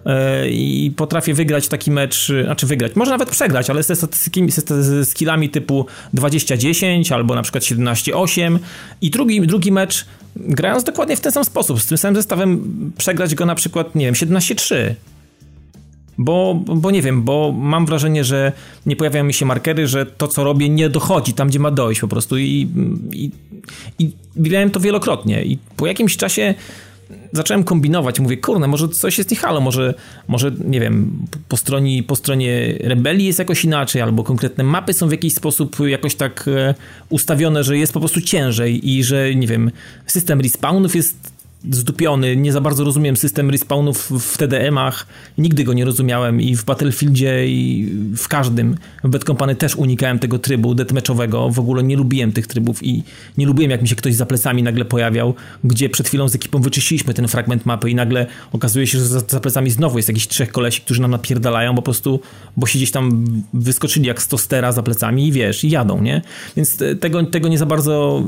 e, 0.06 0.48
i 0.50 0.92
potrafię 0.96 1.34
wygrać 1.34 1.68
taki 1.68 1.90
mecz, 1.90 2.32
znaczy 2.44 2.66
wygrać, 2.66 2.96
może 2.96 3.10
nawet 3.10 3.30
przegrać, 3.30 3.70
ale 3.70 3.82
ze 3.82 3.96
statystykami, 3.96 4.50
ze 4.80 5.04
skillami 5.04 5.50
typu 5.50 5.86
20-10 6.14 7.14
albo 7.14 7.34
na 7.34 7.42
przykład 7.42 7.64
17-8 7.64 8.58
i 9.00 9.10
drugi, 9.10 9.46
drugi 9.46 9.72
mecz 9.72 10.06
grając 10.36 10.84
dokładnie 10.84 11.16
w 11.16 11.20
ten 11.20 11.32
sam 11.32 11.44
sposób, 11.44 11.80
z 11.80 11.86
tym 11.86 11.98
samym 11.98 12.16
zestawem 12.16 12.92
przegrać 12.98 13.34
go 13.34 13.46
na 13.46 13.54
przykład, 13.54 13.94
nie 13.94 14.04
wiem, 14.04 14.14
17-3 14.14 14.94
bo, 16.18 16.54
bo 16.66 16.90
nie 16.90 17.02
wiem, 17.02 17.22
bo 17.22 17.52
mam 17.52 17.86
wrażenie, 17.86 18.24
że 18.24 18.52
nie 18.86 18.96
pojawiają 18.96 19.24
mi 19.24 19.34
się 19.34 19.46
markery, 19.46 19.86
że 19.86 20.06
to, 20.06 20.28
co 20.28 20.44
robię, 20.44 20.68
nie 20.68 20.88
dochodzi 20.88 21.32
tam, 21.32 21.48
gdzie 21.48 21.58
ma 21.58 21.70
dojść 21.70 22.00
po 22.00 22.08
prostu. 22.08 22.38
I, 22.38 22.68
i, 23.12 23.30
i 23.98 24.12
to 24.72 24.80
wielokrotnie. 24.80 25.44
I 25.44 25.58
po 25.76 25.86
jakimś 25.86 26.16
czasie 26.16 26.54
zacząłem 27.32 27.64
kombinować. 27.64 28.20
Mówię, 28.20 28.36
kurde, 28.36 28.66
może 28.66 28.88
coś 28.88 29.18
jest 29.18 29.30
nie 29.30 29.36
halo, 29.36 29.60
może, 29.60 29.94
może 30.28 30.52
nie 30.64 30.80
wiem, 30.80 31.26
po 31.48 31.56
stronie, 31.56 32.02
po 32.02 32.16
stronie 32.16 32.78
rebelii 32.80 33.26
jest 33.26 33.38
jakoś 33.38 33.64
inaczej, 33.64 34.02
albo 34.02 34.24
konkretne 34.24 34.64
mapy 34.64 34.92
są 34.92 35.08
w 35.08 35.10
jakiś 35.10 35.34
sposób 35.34 35.76
jakoś 35.86 36.14
tak 36.14 36.48
e, 36.48 36.74
ustawione, 37.08 37.64
że 37.64 37.78
jest 37.78 37.92
po 37.92 38.00
prostu 38.00 38.20
ciężej 38.20 38.90
i 38.90 39.04
że, 39.04 39.34
nie 39.34 39.46
wiem, 39.46 39.70
system 40.06 40.40
respawnów 40.40 40.96
jest 40.96 41.33
zdupiony, 41.70 42.36
nie 42.36 42.52
za 42.52 42.60
bardzo 42.60 42.84
rozumiem 42.84 43.16
system 43.16 43.50
respawnów 43.50 44.10
w 44.10 44.38
TDM-ach, 44.38 45.06
nigdy 45.38 45.64
go 45.64 45.72
nie 45.72 45.84
rozumiałem 45.84 46.40
i 46.40 46.56
w 46.56 46.64
Battlefieldzie 46.64 47.48
i 47.48 47.92
w 48.16 48.28
każdym, 48.28 48.76
w 49.04 49.08
Bad 49.08 49.24
Company 49.24 49.56
też 49.56 49.76
unikałem 49.76 50.18
tego 50.18 50.38
trybu 50.38 50.74
deathmatchowego, 50.74 51.50
w 51.50 51.58
ogóle 51.58 51.82
nie 51.82 51.96
lubiłem 51.96 52.32
tych 52.32 52.46
trybów 52.46 52.82
i 52.82 53.02
nie 53.38 53.46
lubiłem 53.46 53.70
jak 53.70 53.82
mi 53.82 53.88
się 53.88 53.96
ktoś 53.96 54.14
za 54.14 54.26
plecami 54.26 54.62
nagle 54.62 54.84
pojawiał, 54.84 55.34
gdzie 55.64 55.88
przed 55.88 56.08
chwilą 56.08 56.28
z 56.28 56.34
ekipą 56.34 56.60
wyczyściliśmy 56.60 57.14
ten 57.14 57.28
fragment 57.28 57.66
mapy 57.66 57.90
i 57.90 57.94
nagle 57.94 58.26
okazuje 58.52 58.86
się, 58.86 58.98
że 58.98 59.04
za, 59.04 59.20
za 59.28 59.40
plecami 59.40 59.70
znowu 59.70 59.98
jest 59.98 60.08
jakiś 60.08 60.28
trzech 60.28 60.52
kolesi, 60.52 60.80
którzy 60.80 61.02
nam 61.02 61.10
napierdalają 61.10 61.74
po 61.74 61.82
prostu, 61.82 62.20
bo 62.56 62.66
się 62.66 62.78
gdzieś 62.78 62.90
tam 62.90 63.24
wyskoczyli 63.54 64.06
jak 64.06 64.22
stostera 64.22 64.72
za 64.72 64.82
plecami 64.82 65.28
i 65.28 65.32
wiesz, 65.32 65.64
i 65.64 65.70
jadą, 65.70 66.02
nie? 66.02 66.22
Więc 66.56 66.78
tego, 67.00 67.26
tego 67.26 67.48
nie 67.48 67.58
za 67.58 67.66
bardzo 67.66 68.22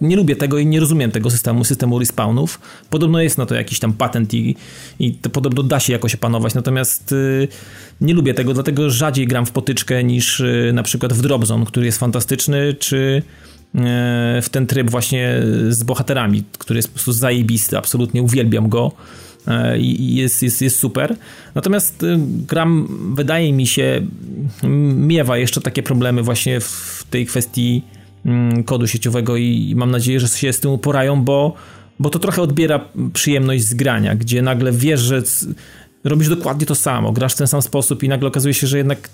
nie 0.00 0.16
lubię 0.16 0.36
tego 0.36 0.58
i 0.58 0.66
nie 0.66 0.80
rozumiem 0.80 1.10
tego 1.10 1.30
systemu, 1.30 1.64
systemu 1.64 1.98
respawnów 1.98 2.45
Podobno 2.90 3.22
jest 3.22 3.38
na 3.38 3.46
to 3.46 3.54
jakiś 3.54 3.78
tam 3.78 3.92
patent 3.92 4.34
i, 4.34 4.56
i 4.98 5.14
to 5.14 5.30
podobno 5.30 5.62
da 5.62 5.80
się 5.80 5.92
jakoś 5.92 6.14
opanować, 6.14 6.54
natomiast 6.54 7.12
y, 7.12 7.48
nie 8.00 8.14
lubię 8.14 8.34
tego, 8.34 8.54
dlatego 8.54 8.90
rzadziej 8.90 9.26
gram 9.26 9.46
w 9.46 9.50
potyczkę 9.50 10.04
niż 10.04 10.40
y, 10.40 10.70
na 10.74 10.82
przykład 10.82 11.12
w 11.12 11.22
Dropzone, 11.22 11.66
który 11.66 11.86
jest 11.86 11.98
fantastyczny, 11.98 12.74
czy 12.74 13.22
y, 13.74 13.78
w 14.42 14.48
ten 14.50 14.66
tryb 14.66 14.90
właśnie 14.90 15.42
z 15.68 15.82
bohaterami, 15.82 16.44
który 16.58 16.78
jest 16.78 16.88
po 16.88 16.94
prostu 16.94 17.12
zajebisty, 17.12 17.78
absolutnie 17.78 18.22
uwielbiam 18.22 18.68
go 18.68 18.92
i 19.78 20.14
jest, 20.14 20.42
jest, 20.42 20.62
jest 20.62 20.78
super. 20.78 21.16
Natomiast 21.54 22.04
gram, 22.48 22.88
wydaje 23.14 23.52
mi 23.52 23.66
się, 23.66 24.06
miewa 24.96 25.38
jeszcze 25.38 25.60
takie 25.60 25.82
problemy 25.82 26.22
właśnie 26.22 26.60
w 26.60 27.04
tej 27.10 27.26
kwestii 27.26 27.82
mm, 28.26 28.64
kodu 28.64 28.86
sieciowego 28.86 29.36
i 29.36 29.74
mam 29.76 29.90
nadzieję, 29.90 30.20
że 30.20 30.28
się 30.28 30.52
z 30.52 30.60
tym 30.60 30.70
uporają, 30.70 31.24
bo 31.24 31.54
bo 31.98 32.10
to 32.10 32.18
trochę 32.18 32.42
odbiera 32.42 32.80
przyjemność 33.12 33.64
z 33.64 33.74
grania, 33.74 34.14
gdzie 34.14 34.42
nagle 34.42 34.72
wiesz, 34.72 35.00
że 35.00 35.22
robisz 36.04 36.28
dokładnie 36.28 36.66
to 36.66 36.74
samo, 36.74 37.12
grasz 37.12 37.34
w 37.34 37.36
ten 37.36 37.46
sam 37.46 37.62
sposób 37.62 38.02
i 38.02 38.08
nagle 38.08 38.28
okazuje 38.28 38.54
się, 38.54 38.66
że 38.66 38.78
jednak 38.78 39.08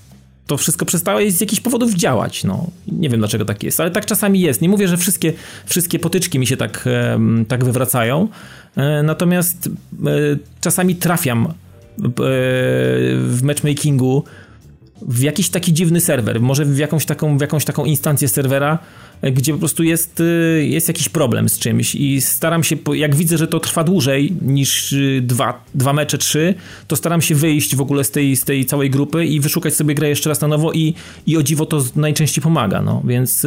to 0.46 0.56
wszystko 0.56 0.84
przestało 0.84 1.20
z 1.28 1.40
jakichś 1.40 1.60
powodów 1.60 1.94
działać. 1.94 2.44
No, 2.44 2.66
nie 2.88 3.08
wiem 3.08 3.20
dlaczego 3.20 3.44
tak 3.44 3.62
jest, 3.62 3.80
ale 3.80 3.90
tak 3.90 4.06
czasami 4.06 4.40
jest. 4.40 4.62
Nie 4.62 4.68
mówię, 4.68 4.88
że 4.88 4.96
wszystkie, 4.96 5.32
wszystkie 5.66 5.98
potyczki 5.98 6.38
mi 6.38 6.46
się 6.46 6.56
tak, 6.56 6.88
tak 7.48 7.64
wywracają, 7.64 8.28
e, 8.76 9.02
natomiast 9.02 9.66
e, 9.66 9.70
czasami 10.60 10.96
trafiam 10.96 11.46
e, 11.46 11.50
w 13.16 13.40
matchmakingu 13.42 14.24
w 15.08 15.20
jakiś 15.20 15.48
taki 15.48 15.72
dziwny 15.72 16.00
serwer, 16.00 16.40
może 16.40 16.64
w 16.64 16.78
jakąś 16.78 17.06
taką, 17.06 17.38
w 17.38 17.40
jakąś 17.40 17.64
taką 17.64 17.84
instancję 17.84 18.28
serwera, 18.28 18.78
gdzie 19.22 19.52
po 19.52 19.58
prostu 19.58 19.82
jest, 19.82 20.22
jest 20.60 20.88
jakiś 20.88 21.08
problem 21.08 21.48
z 21.48 21.58
czymś 21.58 21.94
i 21.94 22.20
staram 22.20 22.64
się, 22.64 22.76
jak 22.94 23.16
widzę, 23.16 23.38
że 23.38 23.48
to 23.48 23.60
trwa 23.60 23.84
dłużej 23.84 24.32
niż 24.42 24.94
dwa, 25.22 25.64
dwa 25.74 25.92
mecze, 25.92 26.18
trzy, 26.18 26.54
to 26.88 26.96
staram 26.96 27.22
się 27.22 27.34
wyjść 27.34 27.76
w 27.76 27.80
ogóle 27.80 28.04
z 28.04 28.10
tej, 28.10 28.36
z 28.36 28.44
tej 28.44 28.66
całej 28.66 28.90
grupy 28.90 29.26
i 29.26 29.40
wyszukać 29.40 29.74
sobie 29.74 29.94
grę 29.94 30.08
jeszcze 30.08 30.28
raz 30.28 30.40
na 30.40 30.48
nowo 30.48 30.72
i, 30.72 30.94
i 31.26 31.36
o 31.36 31.42
dziwo 31.42 31.66
to 31.66 31.84
najczęściej 31.96 32.42
pomaga, 32.42 32.82
no, 32.82 33.02
więc 33.04 33.46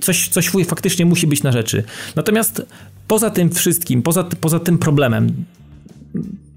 coś, 0.00 0.28
coś 0.28 0.50
faktycznie 0.66 1.06
musi 1.06 1.26
być 1.26 1.42
na 1.42 1.52
rzeczy. 1.52 1.84
Natomiast 2.16 2.66
poza 3.08 3.30
tym 3.30 3.50
wszystkim, 3.50 4.02
poza, 4.02 4.24
poza 4.24 4.60
tym 4.60 4.78
problemem, 4.78 5.44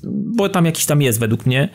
bo 0.03 0.49
tam 0.49 0.65
jakiś 0.65 0.85
tam 0.85 1.01
jest 1.01 1.19
według 1.19 1.45
mnie, 1.45 1.69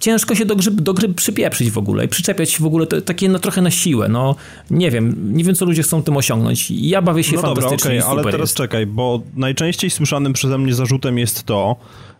ciężko 0.00 0.34
się 0.34 0.44
do 0.44 0.56
gry, 0.56 0.70
do 0.70 0.94
gry 0.94 1.08
przypieprzyć 1.08 1.70
w 1.70 1.78
ogóle 1.78 2.04
i 2.04 2.08
przyczepiać 2.08 2.50
się 2.50 2.62
w 2.62 2.66
ogóle 2.66 2.86
to, 2.86 3.00
takie 3.00 3.28
no 3.28 3.38
trochę 3.38 3.62
na 3.62 3.70
siłę, 3.70 4.08
no 4.08 4.36
nie 4.70 4.90
wiem, 4.90 5.36
nie 5.36 5.44
wiem 5.44 5.54
co 5.54 5.64
ludzie 5.64 5.82
chcą 5.82 6.02
tym 6.02 6.16
osiągnąć. 6.16 6.70
Ja 6.70 7.02
bawię 7.02 7.24
się 7.24 7.36
no 7.36 7.42
fantastycznie 7.42 7.90
dobra, 7.90 8.06
okay, 8.06 8.22
ale 8.22 8.32
teraz 8.32 8.50
jest. 8.50 8.56
czekaj, 8.56 8.86
bo 8.86 9.22
najczęściej 9.36 9.90
słyszanym 9.90 10.32
przeze 10.32 10.58
mnie 10.58 10.74
zarzutem 10.74 11.18
jest 11.18 11.42
to, 11.42 11.76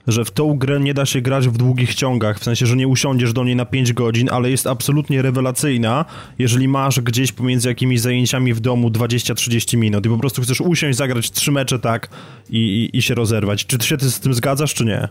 że 0.07 0.25
w 0.25 0.31
tą 0.31 0.59
grę 0.59 0.81
nie 0.81 0.95
da 0.95 1.07
się 1.07 1.21
grać 1.21 1.49
w 1.49 1.57
długich 1.57 1.95
ciągach, 1.95 2.41
w 2.41 2.45
sensie, 2.45 2.67
że 2.67 2.77
nie 2.77 2.89
usiądziesz 2.89 3.33
do 3.33 3.45
niej 3.45 3.57
na 3.57 3.65
5 3.65 3.93
godzin, 3.93 4.29
ale 4.31 4.51
jest 4.51 4.67
absolutnie 4.67 5.23
rewelacyjna, 5.23 6.05
jeżeli 6.39 6.69
masz 6.69 7.01
gdzieś 7.01 7.33
pomiędzy 7.33 7.69
jakimiś 7.69 8.01
zajęciami 8.01 8.55
w 8.55 8.61
domu 8.61 8.89
20-30 8.89 9.79
minut 9.79 10.07
i 10.07 10.09
po 10.09 10.19
prostu 10.19 10.43
chcesz 10.43 10.61
usiąść, 10.61 10.99
zagrać 10.99 11.31
trzy 11.31 11.53
mecze 11.53 11.79
tak 11.79 12.09
i, 12.51 12.59
i, 12.59 12.99
i 12.99 13.03
się 13.03 13.15
rozerwać. 13.15 13.67
Czy 13.67 13.79
ty 13.79 13.87
się 13.87 13.97
z 13.99 14.21
tym 14.21 14.35
zgadzasz, 14.35 14.75
czy 14.75 14.85
nie? 14.85 15.09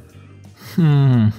Hmm... 0.76 1.32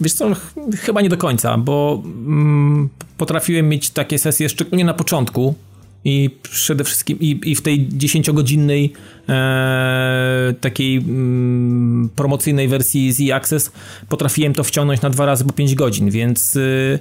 Wiesz 0.00 0.12
co, 0.12 0.34
ch 0.34 0.54
chyba 0.80 1.00
nie 1.00 1.08
do 1.08 1.16
końca, 1.16 1.58
bo 1.58 2.02
mm, 2.04 2.88
potrafiłem 3.16 3.68
mieć 3.68 3.90
takie 3.90 4.18
sesje 4.18 4.48
szczególnie 4.48 4.84
na 4.84 4.94
początku 4.94 5.54
i 6.04 6.30
przede 6.42 6.84
wszystkim 6.84 7.20
i, 7.20 7.40
i 7.44 7.54
w 7.54 7.62
tej 7.62 7.88
10-godzinnej 7.88 8.90
e, 9.28 10.54
takiej 10.60 10.96
mm, 10.96 12.10
promocyjnej 12.16 12.68
wersji 12.68 13.12
z 13.12 13.20
e-Access 13.20 13.72
potrafiłem 14.08 14.54
to 14.54 14.64
wciągnąć 14.64 15.02
na 15.02 15.10
dwa 15.10 15.26
razy 15.26 15.44
po 15.44 15.52
5 15.52 15.74
godzin, 15.74 16.10
więc 16.10 16.56
y, 16.56 16.98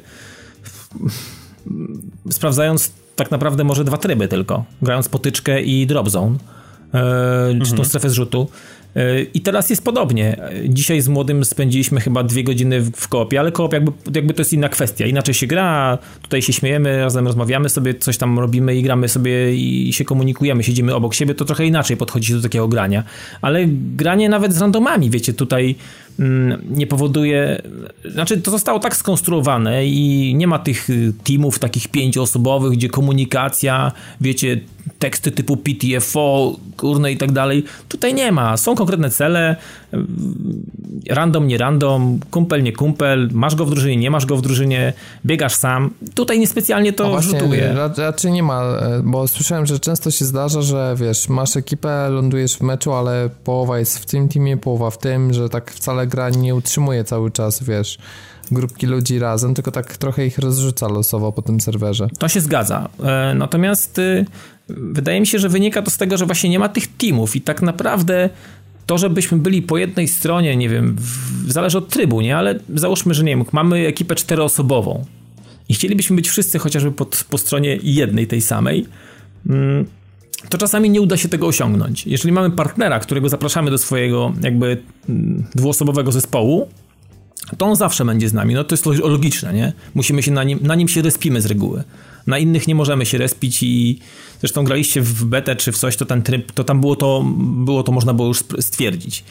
sprawdzając 2.29 2.91
tak 3.15 3.31
naprawdę 3.31 3.63
może 3.63 3.83
dwa 3.83 3.97
tryby 3.97 4.27
tylko, 4.27 4.65
grając 4.81 5.09
potyczkę 5.09 5.61
i 5.61 5.87
drop 5.87 6.09
zone 6.09 6.37
czy 7.51 7.69
tą 7.69 7.71
mhm. 7.71 7.85
strefę 7.85 8.09
zrzutu. 8.09 8.47
I 9.33 9.41
teraz 9.41 9.69
jest 9.69 9.83
podobnie. 9.83 10.37
Dzisiaj 10.69 11.01
z 11.01 11.07
młodym 11.07 11.45
spędziliśmy 11.45 12.01
chyba 12.01 12.23
dwie 12.23 12.43
godziny 12.43 12.81
w 12.81 13.07
koopie, 13.07 13.39
ale 13.39 13.51
koop 13.51 13.73
jakby, 13.73 13.91
jakby 14.15 14.33
to 14.33 14.41
jest 14.41 14.53
inna 14.53 14.69
kwestia. 14.69 15.05
Inaczej 15.05 15.33
się 15.33 15.47
gra, 15.47 15.97
tutaj 16.21 16.41
się 16.41 16.53
śmiejemy, 16.53 16.97
razem 16.97 17.27
rozmawiamy 17.27 17.69
sobie, 17.69 17.93
coś 17.93 18.17
tam 18.17 18.39
robimy 18.39 18.75
i 18.75 18.83
gramy 18.83 19.07
sobie 19.07 19.55
i 19.55 19.93
się 19.93 20.05
komunikujemy, 20.05 20.63
siedzimy 20.63 20.95
obok 20.95 21.13
siebie, 21.13 21.35
to 21.35 21.45
trochę 21.45 21.65
inaczej 21.65 21.97
podchodzi 21.97 22.33
do 22.33 22.41
takiego 22.41 22.67
grania. 22.67 23.03
Ale 23.41 23.65
granie 23.95 24.29
nawet 24.29 24.53
z 24.53 24.61
randomami, 24.61 25.09
wiecie, 25.09 25.33
tutaj 25.33 25.75
nie 26.70 26.88
powoduje, 26.88 27.61
znaczy 28.05 28.41
to 28.41 28.51
zostało 28.51 28.80
tak 28.80 28.95
skonstruowane 28.95 29.86
i 29.86 30.34
nie 30.36 30.47
ma 30.47 30.59
tych 30.59 30.88
teamów 31.24 31.59
takich 31.59 31.88
pięcioosobowych, 31.88 32.74
gdzie 32.74 32.89
komunikacja, 32.89 33.91
wiecie, 34.22 34.59
teksty 34.99 35.32
typu 35.32 35.57
PTFO, 35.57 36.55
kurne 36.78 37.11
i 37.11 37.18
tak 37.18 37.32
dalej. 37.32 37.64
Tutaj 37.89 38.14
nie 38.14 38.32
ma. 38.32 38.57
Są 38.57 38.76
konkretne 38.76 39.09
cele, 39.09 39.55
random, 41.09 41.47
nie 41.47 41.57
random, 41.57 42.20
kumpel, 42.32 42.64
nie 42.64 42.74
kumpel, 42.74 43.30
masz 43.34 43.55
go 43.55 43.66
w 43.66 43.70
drużynie, 43.70 43.97
nie 43.97 44.11
masz 44.11 44.26
go 44.26 44.38
w 44.38 44.41
drużynie, 44.41 44.93
biegasz 45.26 45.55
sam. 45.55 45.93
Tutaj 46.16 46.39
niespecjalnie 46.39 46.93
to 46.93 47.09
właśnie, 47.09 47.39
rzutuje. 47.39 47.76
Raczej 47.97 48.32
nie 48.32 48.43
ma, 48.43 48.61
bo 49.03 49.28
słyszałem, 49.28 49.66
że 49.66 49.80
często 49.80 50.11
się 50.11 50.26
zdarza, 50.26 50.61
że 50.61 50.95
wiesz, 50.99 51.30
masz 51.30 51.57
ekipę, 51.57 52.09
lądujesz 52.09 52.57
w 52.57 52.61
meczu, 52.61 52.93
ale 52.93 53.30
połowa 53.43 53.80
jest 53.80 53.99
w 53.99 54.05
tym 54.05 54.30
teamie, 54.30 54.57
połowa 54.57 54.89
w 54.89 54.97
tym, 54.97 55.34
że 55.34 55.49
tak 55.49 55.72
wcale 55.72 56.03
gra 56.08 56.30
nie 56.30 56.56
utrzymuje 56.56 57.04
cały 57.04 57.32
czas, 57.32 57.64
wiesz 57.64 57.97
grupki 58.51 58.88
ludzi 58.88 59.20
razem, 59.20 59.54
tylko 59.54 59.72
tak 59.72 59.97
trochę 59.97 60.26
ich 60.26 60.38
rozrzuca 60.38 60.88
losowo 60.88 61.32
po 61.32 61.41
tym 61.41 61.62
serwerze. 61.62 62.08
To 62.20 62.28
się 62.28 62.41
zgadza. 62.41 62.89
E, 63.04 63.34
natomiast 63.36 63.99
y, 63.99 64.26
wydaje 64.70 65.20
mi 65.20 65.28
się, 65.28 65.39
że 65.39 65.49
wynika 65.49 65.82
to 65.82 65.91
z 65.91 65.97
tego, 65.97 66.18
że 66.18 66.26
właśnie 66.26 66.49
nie 66.49 66.60
ma 66.60 66.70
tych 66.70 66.97
teamów 66.97 67.36
i 67.36 67.41
tak 67.41 67.62
naprawdę 67.62 68.30
to, 68.86 68.97
żebyśmy 68.97 69.38
byli 69.38 69.62
po 69.62 69.78
jednej 69.78 70.08
stronie, 70.08 70.56
nie 70.56 70.70
wiem, 70.70 70.95
w, 70.99 71.51
zależy 71.51 71.78
od 71.78 71.89
trybu, 71.89 72.22
nie? 72.22 72.38
Ale 72.38 72.60
załóżmy, 72.76 73.14
że 73.14 73.24
nie 73.24 73.36
wiem, 73.36 73.45
mamy 73.51 73.88
ekipę 73.88 74.16
czteroosobową 74.16 75.06
i 75.70 75.74
chcielibyśmy 75.74 76.16
być 76.16 76.30
wszyscy 76.30 76.60
chociażby 76.60 76.91
pod, 76.91 77.26
po 77.30 77.38
stronie 77.38 77.80
jednej, 77.84 78.28
tej 78.28 78.41
samej, 78.41 78.86
mm, 79.49 79.86
to 80.49 80.57
czasami 80.57 80.89
nie 80.89 81.01
uda 81.01 81.17
się 81.17 81.29
tego 81.29 81.47
osiągnąć. 81.47 82.07
Jeżeli 82.07 82.31
mamy 82.31 82.51
partnera, 82.51 82.99
którego 82.99 83.29
zapraszamy 83.29 83.71
do 83.71 83.77
swojego 83.77 84.33
jakby 84.41 84.77
mm, 85.09 85.45
dwuosobowego 85.55 86.11
zespołu, 86.11 86.67
to 87.57 87.65
on 87.65 87.75
zawsze 87.75 88.05
będzie 88.05 88.29
z 88.29 88.33
nami. 88.33 88.53
No 88.53 88.63
to 88.63 88.73
jest 88.73 88.85
logiczne, 88.85 89.53
nie? 89.53 89.73
Musimy 89.93 90.23
się 90.23 90.31
na 90.31 90.43
nim, 90.43 90.59
na 90.61 90.75
nim 90.75 90.87
się 90.87 91.01
respimy 91.01 91.41
z 91.41 91.45
reguły. 91.45 91.83
Na 92.27 92.37
innych 92.37 92.67
nie 92.67 92.75
możemy 92.75 93.05
się 93.05 93.17
respić 93.17 93.63
i 93.63 93.99
zresztą 94.39 94.63
graliście 94.63 95.01
w 95.01 95.25
betę 95.25 95.55
czy 95.55 95.71
w 95.71 95.77
coś, 95.77 95.97
to 95.97 96.05
ten 96.05 96.21
tryb, 96.21 96.51
to 96.51 96.63
tam 96.63 96.81
było 96.81 96.95
to, 96.95 97.25
było 97.37 97.83
to 97.83 97.91
można 97.91 98.13
było 98.13 98.27
już 98.27 98.43
stwierdzić 98.59 99.23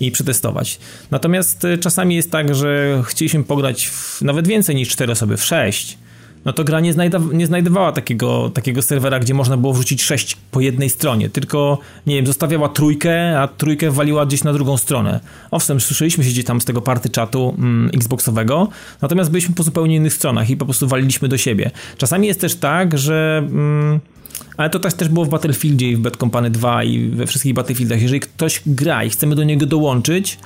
i 0.00 0.10
przetestować. 0.10 0.78
Natomiast 1.10 1.64
y, 1.64 1.78
czasami 1.78 2.14
jest 2.14 2.30
tak, 2.30 2.54
że 2.54 3.02
chcieliśmy 3.06 3.44
pograć 3.44 3.86
w 3.86 4.22
nawet 4.22 4.48
więcej 4.48 4.74
niż 4.74 4.88
4 4.88 5.12
osoby, 5.12 5.36
w 5.36 5.44
6 5.44 5.98
no 6.44 6.52
to 6.52 6.64
gra 6.64 6.80
nie, 6.80 6.92
znajda, 6.92 7.20
nie 7.32 7.46
znajdowała 7.46 7.92
takiego, 7.92 8.50
takiego 8.50 8.82
serwera, 8.82 9.18
gdzie 9.18 9.34
można 9.34 9.56
było 9.56 9.72
wrzucić 9.72 10.02
sześć 10.02 10.36
po 10.50 10.60
jednej 10.60 10.90
stronie, 10.90 11.30
tylko, 11.30 11.78
nie 12.06 12.16
wiem, 12.16 12.26
zostawiała 12.26 12.68
trójkę, 12.68 13.40
a 13.40 13.48
trójkę 13.48 13.90
waliła 13.90 14.26
gdzieś 14.26 14.44
na 14.44 14.52
drugą 14.52 14.76
stronę. 14.76 15.20
Owszem, 15.50 15.80
słyszeliśmy 15.80 16.24
się 16.24 16.30
gdzieś 16.30 16.44
tam 16.44 16.60
z 16.60 16.64
tego 16.64 16.82
party 16.82 17.10
czatu 17.10 17.54
mm, 17.58 17.90
Xboxowego, 17.94 18.68
natomiast 19.02 19.30
byliśmy 19.30 19.54
po 19.54 19.62
zupełnie 19.62 19.96
innych 19.96 20.14
stronach 20.14 20.50
i 20.50 20.56
po 20.56 20.64
prostu 20.64 20.88
waliliśmy 20.88 21.28
do 21.28 21.38
siebie. 21.38 21.70
Czasami 21.98 22.26
jest 22.26 22.40
też 22.40 22.54
tak, 22.54 22.98
że... 22.98 23.42
Mm, 23.46 24.00
ale 24.56 24.70
to 24.70 24.78
też, 24.78 25.08
było 25.08 25.24
w 25.24 25.28
Battlefieldzie 25.28 25.90
i 25.90 25.96
w 25.96 26.00
Bad 26.00 26.16
Company 26.16 26.50
2 26.50 26.84
i 26.84 27.08
we 27.08 27.26
wszystkich 27.26 27.54
Battlefieldach. 27.54 28.02
Jeżeli 28.02 28.20
ktoś 28.20 28.62
gra 28.66 29.04
i 29.04 29.10
chcemy 29.10 29.34
do 29.34 29.44
niego 29.44 29.66
dołączyć, 29.66 30.38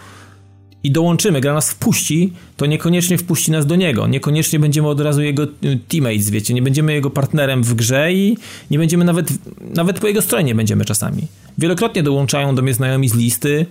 i 0.87 0.91
dołączymy, 0.91 1.41
gra 1.41 1.55
nas 1.55 1.71
wpuści, 1.71 2.33
to 2.57 2.67
niekoniecznie 2.67 3.19
wpuści 3.19 3.51
nas 3.51 3.67
do 3.67 3.77
niego. 3.77 4.07
Niekoniecznie 4.07 4.59
będziemy 4.59 4.89
od 4.89 5.01
razu 5.01 5.23
jego 5.23 5.45
y, 5.45 5.79
teammates, 5.89 6.31
wiecie, 6.31 6.55
nie 6.55 6.63
będziemy 6.63 6.93
jego 6.93 7.11
partnerem 7.11 7.63
w 7.63 7.75
grze 7.75 8.13
i 8.13 8.37
nie 8.71 8.79
będziemy 8.79 9.05
nawet, 9.05 9.29
nawet 9.75 10.01
po 10.01 10.07
jego 10.07 10.23
stronie 10.23 10.45
nie 10.45 10.55
będziemy 10.55 10.85
czasami. 10.85 11.23
Wielokrotnie 11.59 12.03
dołączają 12.03 12.55
do 12.55 12.63
mnie 12.63 12.75
znajomi 12.75 13.09
z 13.09 13.15
listy, 13.15 13.67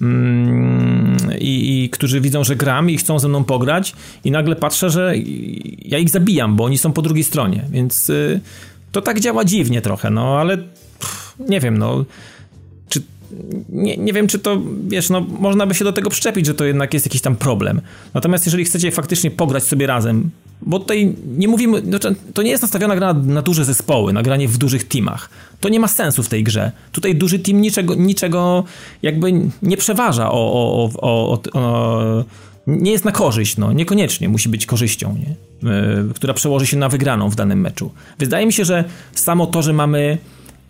mm, 0.00 1.16
i, 1.38 1.84
i, 1.84 1.90
którzy 1.90 2.20
widzą, 2.20 2.44
że 2.44 2.56
gram 2.56 2.90
i 2.90 2.96
chcą 2.96 3.18
ze 3.18 3.28
mną 3.28 3.44
pograć 3.44 3.94
i 4.24 4.30
nagle 4.30 4.56
patrzę, 4.56 4.90
że 4.90 5.14
ja 5.84 5.98
ich 5.98 6.10
zabijam, 6.10 6.56
bo 6.56 6.64
oni 6.64 6.78
są 6.78 6.92
po 6.92 7.02
drugiej 7.02 7.24
stronie, 7.24 7.64
więc 7.70 8.10
y, 8.10 8.40
to 8.92 9.02
tak 9.02 9.20
działa 9.20 9.44
dziwnie 9.44 9.80
trochę, 9.80 10.10
no 10.10 10.38
ale 10.38 10.58
pff, 10.58 11.34
nie 11.48 11.60
wiem, 11.60 11.78
no 11.78 12.04
nie, 13.68 13.96
nie 13.96 14.12
wiem, 14.12 14.26
czy 14.26 14.38
to, 14.38 14.62
wiesz, 14.88 15.10
no 15.10 15.20
można 15.20 15.66
by 15.66 15.74
się 15.74 15.84
do 15.84 15.92
tego 15.92 16.10
przyczepić, 16.10 16.46
że 16.46 16.54
to 16.54 16.64
jednak 16.64 16.94
jest 16.94 17.06
jakiś 17.06 17.20
tam 17.20 17.36
problem. 17.36 17.80
Natomiast 18.14 18.46
jeżeli 18.46 18.64
chcecie 18.64 18.90
faktycznie 18.90 19.30
pograć 19.30 19.64
sobie 19.64 19.86
razem, 19.86 20.30
bo 20.62 20.78
tutaj 20.78 21.14
nie 21.38 21.48
mówimy, 21.48 21.80
znaczy, 21.80 22.14
to 22.34 22.42
nie 22.42 22.50
jest 22.50 22.62
nastawiona 22.62 22.96
gra 22.96 23.14
na, 23.14 23.20
na 23.22 23.42
duże 23.42 23.64
zespoły, 23.64 24.12
na 24.12 24.22
granie 24.22 24.48
w 24.48 24.58
dużych 24.58 24.88
teamach. 24.88 25.30
To 25.60 25.68
nie 25.68 25.80
ma 25.80 25.88
sensu 25.88 26.22
w 26.22 26.28
tej 26.28 26.44
grze. 26.44 26.72
Tutaj 26.92 27.14
duży 27.14 27.38
team 27.38 27.60
niczego, 27.60 27.94
niczego 27.94 28.64
jakby 29.02 29.32
nie 29.62 29.76
przeważa 29.76 30.30
o, 30.30 30.52
o, 30.52 30.90
o, 31.00 31.40
o 31.52 32.24
nie 32.66 32.92
jest 32.92 33.04
na 33.04 33.12
korzyść, 33.12 33.56
no, 33.56 33.72
niekoniecznie 33.72 34.28
musi 34.28 34.48
być 34.48 34.66
korzyścią, 34.66 35.16
nie? 35.18 35.34
Yy, 35.70 36.14
która 36.14 36.34
przełoży 36.34 36.66
się 36.66 36.76
na 36.76 36.88
wygraną 36.88 37.28
w 37.28 37.34
danym 37.34 37.60
meczu. 37.60 37.90
Wydaje 38.18 38.46
mi 38.46 38.52
się, 38.52 38.64
że 38.64 38.84
samo 39.12 39.46
to, 39.46 39.62
że 39.62 39.72
mamy 39.72 40.18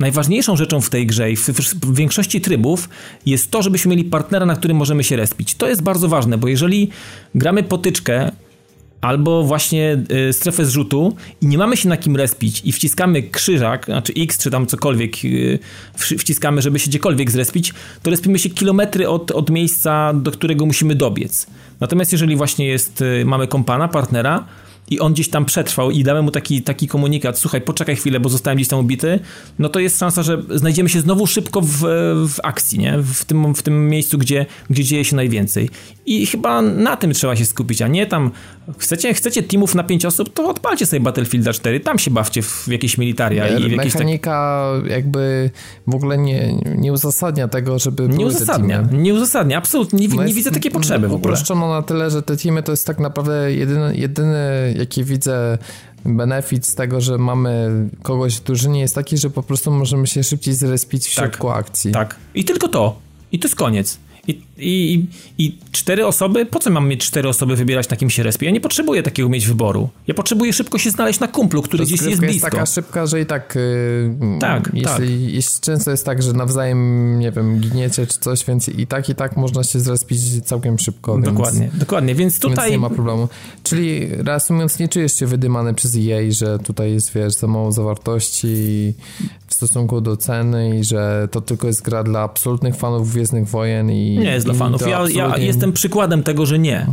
najważniejszą 0.00 0.56
rzeczą 0.56 0.80
w 0.80 0.90
tej 0.90 1.06
grze 1.06 1.32
i 1.32 1.36
w, 1.36 1.48
w, 1.48 1.94
większości 1.94 2.40
trybów 2.40 2.88
jest 3.26 3.50
to, 3.50 3.62
żebyśmy 3.62 3.90
mieli 3.90 4.04
partnera, 4.04 4.46
na 4.46 4.56
którym 4.56 4.76
możemy 4.76 5.04
się 5.04 5.16
respić. 5.16 5.54
To 5.54 5.68
jest 5.68 5.82
bardzo 5.82 6.08
ważne, 6.08 6.38
bo 6.38 6.48
jeżeli 6.48 6.90
gramy 7.34 7.62
potyczkę 7.62 8.32
albo 9.00 9.42
właśnie 9.42 9.98
y, 10.28 10.32
strefę 10.32 10.64
zrzutu 10.64 11.16
i 11.40 11.46
nie 11.46 11.58
mamy 11.58 11.76
się 11.76 11.88
na 11.88 11.96
kim 11.96 12.16
respić 12.16 12.62
i 12.64 12.72
wciskamy 12.72 13.22
krzyżak, 13.22 13.84
znaczy 13.84 14.12
X 14.16 14.38
czy 14.38 14.50
tam 14.50 14.66
cokolwiek 14.66 15.24
y, 15.24 15.58
wciskamy, 15.94 16.62
żeby 16.62 16.78
się 16.78 16.88
gdziekolwiek 16.88 17.30
zrespić, 17.30 17.74
to 18.02 18.10
respimy 18.10 18.38
się 18.38 18.50
kilometry 18.50 19.08
od, 19.08 19.30
od 19.30 19.50
miejsca, 19.50 20.12
do 20.14 20.30
którego 20.30 20.66
musimy 20.66 20.94
dobiec. 20.94 21.46
Natomiast 21.80 22.12
jeżeli 22.12 22.36
właśnie 22.36 22.66
jest, 22.66 23.02
y, 23.02 23.24
mamy 23.24 23.46
kompana, 23.46 23.88
partnera, 23.88 24.44
i 24.90 25.00
on 25.00 25.12
gdzieś 25.12 25.30
tam 25.30 25.44
przetrwał 25.44 25.90
i 25.90 26.04
damy 26.04 26.22
mu 26.22 26.30
taki, 26.30 26.62
taki 26.62 26.88
komunikat, 26.88 27.38
słuchaj, 27.38 27.60
poczekaj 27.60 27.96
chwilę, 27.96 28.20
bo 28.20 28.28
zostałem 28.28 28.56
gdzieś 28.56 28.68
tam 28.68 28.78
ubity, 28.78 29.20
no 29.58 29.68
to 29.68 29.80
jest 29.80 29.98
szansa, 29.98 30.22
że 30.22 30.42
znajdziemy 30.54 30.88
się 30.88 31.00
znowu 31.00 31.26
szybko 31.26 31.60
w, 31.60 31.78
w 32.28 32.36
akcji, 32.42 32.78
nie? 32.78 32.98
W 32.98 33.24
tym, 33.24 33.54
w 33.54 33.62
tym 33.62 33.88
miejscu, 33.88 34.18
gdzie, 34.18 34.46
gdzie 34.70 34.84
dzieje 34.84 35.04
się 35.04 35.16
najwięcej. 35.16 35.70
I 36.06 36.26
chyba 36.26 36.62
na 36.62 36.96
tym 36.96 37.12
trzeba 37.12 37.36
się 37.36 37.44
skupić, 37.44 37.82
a 37.82 37.88
nie 37.88 38.06
tam 38.06 38.30
chcecie, 38.78 39.14
chcecie 39.14 39.42
teamów 39.42 39.74
na 39.74 39.84
pięć 39.84 40.04
osób, 40.04 40.34
to 40.34 40.48
odpalcie 40.48 40.86
sobie 40.86 41.00
Battlefield 41.00 41.48
4, 41.52 41.80
tam 41.80 41.98
się 41.98 42.10
bawcie 42.10 42.42
w 42.42 42.68
jakieś 42.68 42.98
militaria. 42.98 43.48
i 43.48 43.68
w 43.68 43.72
jakieś 43.72 43.94
Mechanika 43.94 44.66
tak... 44.82 44.90
jakby 44.90 45.50
w 45.86 45.94
ogóle 45.94 46.18
nie, 46.18 46.54
nie 46.76 46.92
uzasadnia 46.92 47.48
tego, 47.48 47.78
żeby 47.78 48.08
Nie 48.08 48.26
uzasadnia, 48.26 48.88
nie 48.92 49.14
uzasadnia, 49.14 49.58
absolutnie, 49.58 50.08
nie, 50.08 50.14
no 50.14 50.24
nie 50.24 50.34
widzę 50.34 50.50
takiej 50.50 50.70
potrzeby 50.70 51.08
w 51.08 51.14
ogóle. 51.14 51.32
Uproszczono 51.32 51.68
na 51.68 51.82
tyle, 51.82 52.10
że 52.10 52.22
te 52.22 52.36
teamy 52.36 52.62
to 52.62 52.72
jest 52.72 52.86
tak 52.86 52.98
naprawdę 52.98 53.52
jedyny, 53.52 53.96
jedyny 53.96 54.69
jaki 54.78 55.04
widzę 55.04 55.58
benefit 56.04 56.66
z 56.66 56.74
tego, 56.74 57.00
że 57.00 57.18
mamy 57.18 57.70
kogoś 58.02 58.36
w 58.36 58.42
drużynie 58.42 58.80
jest 58.80 58.94
taki, 58.94 59.18
że 59.18 59.30
po 59.30 59.42
prostu 59.42 59.70
możemy 59.70 60.06
się 60.06 60.24
szybciej 60.24 60.54
zrespić 60.54 61.06
w 61.06 61.14
tak, 61.14 61.24
środku 61.24 61.48
akcji. 61.50 61.92
Tak. 61.92 62.16
I 62.34 62.44
tylko 62.44 62.68
to. 62.68 62.98
I 63.32 63.38
to 63.38 63.48
jest 63.48 63.56
koniec. 63.56 63.98
I, 64.28 64.42
i, 64.58 65.06
I 65.38 65.58
cztery 65.72 66.06
osoby, 66.06 66.46
po 66.46 66.58
co 66.58 66.70
mam 66.70 66.88
mieć 66.88 67.04
cztery 67.04 67.28
osoby 67.28 67.56
wybierać 67.56 67.88
na 67.88 67.96
kim 67.96 68.10
się 68.10 68.22
respie? 68.22 68.46
Ja 68.46 68.52
nie 68.52 68.60
potrzebuję 68.60 69.02
takiego 69.02 69.28
mieć 69.28 69.46
wyboru. 69.46 69.88
Ja 70.06 70.14
potrzebuję 70.14 70.52
szybko 70.52 70.78
się 70.78 70.90
znaleźć 70.90 71.20
na 71.20 71.28
kumplu, 71.28 71.62
który 71.62 71.84
gdzieś 71.84 72.02
jest 72.02 72.20
blisko. 72.20 72.26
jest 72.26 72.42
taka 72.42 72.66
szybka, 72.66 73.06
że 73.06 73.20
i 73.20 73.26
tak, 73.26 73.54
yy, 73.54 74.38
tak, 74.40 74.70
jeśli, 74.74 74.84
tak. 74.84 75.00
Jeśli 75.08 75.60
często 75.60 75.90
jest 75.90 76.04
tak, 76.04 76.22
że 76.22 76.32
nawzajem, 76.32 77.18
nie 77.18 77.32
wiem, 77.32 77.60
giniecie 77.60 78.06
czy 78.06 78.18
coś, 78.18 78.44
więc 78.44 78.68
i 78.68 78.86
tak, 78.86 79.08
i 79.08 79.14
tak 79.14 79.36
można 79.36 79.64
się 79.64 79.80
zrespić 79.80 80.20
całkiem 80.44 80.78
szybko. 80.78 81.18
Dokładnie, 81.18 81.60
więc, 81.60 81.78
dokładnie, 81.78 82.14
więc 82.14 82.40
tutaj... 82.40 82.56
Więc 82.56 82.72
nie 82.72 82.78
ma 82.78 82.90
problemu. 82.90 83.28
Czyli 83.62 84.06
reasumując, 84.06 84.78
nie 84.78 84.88
czujesz 84.88 85.18
się 85.18 85.26
wydymany 85.26 85.74
przez 85.74 85.96
EA, 85.96 86.30
że 86.30 86.58
tutaj 86.58 86.92
jest, 86.92 87.12
wiesz, 87.14 87.34
za 87.34 87.46
mało 87.46 87.72
zawartości 87.72 88.94
w 89.46 89.54
stosunku 89.54 90.00
do 90.00 90.16
ceny 90.16 90.78
i 90.78 90.84
że 90.84 91.28
to 91.30 91.40
tylko 91.40 91.66
jest 91.66 91.82
gra 91.82 92.02
dla 92.02 92.20
absolutnych 92.20 92.76
fanów 92.76 93.10
Gwiezdnych 93.10 93.48
Wojen 93.48 93.90
i... 93.90 94.09
Nie 94.18 94.30
jest 94.30 94.46
dla 94.46 94.54
fanów. 94.54 94.82
Ja, 94.88 95.04
ja 95.14 95.38
jestem 95.38 95.72
przykładem 95.72 96.22
tego, 96.22 96.46
że 96.46 96.58
nie. 96.58 96.86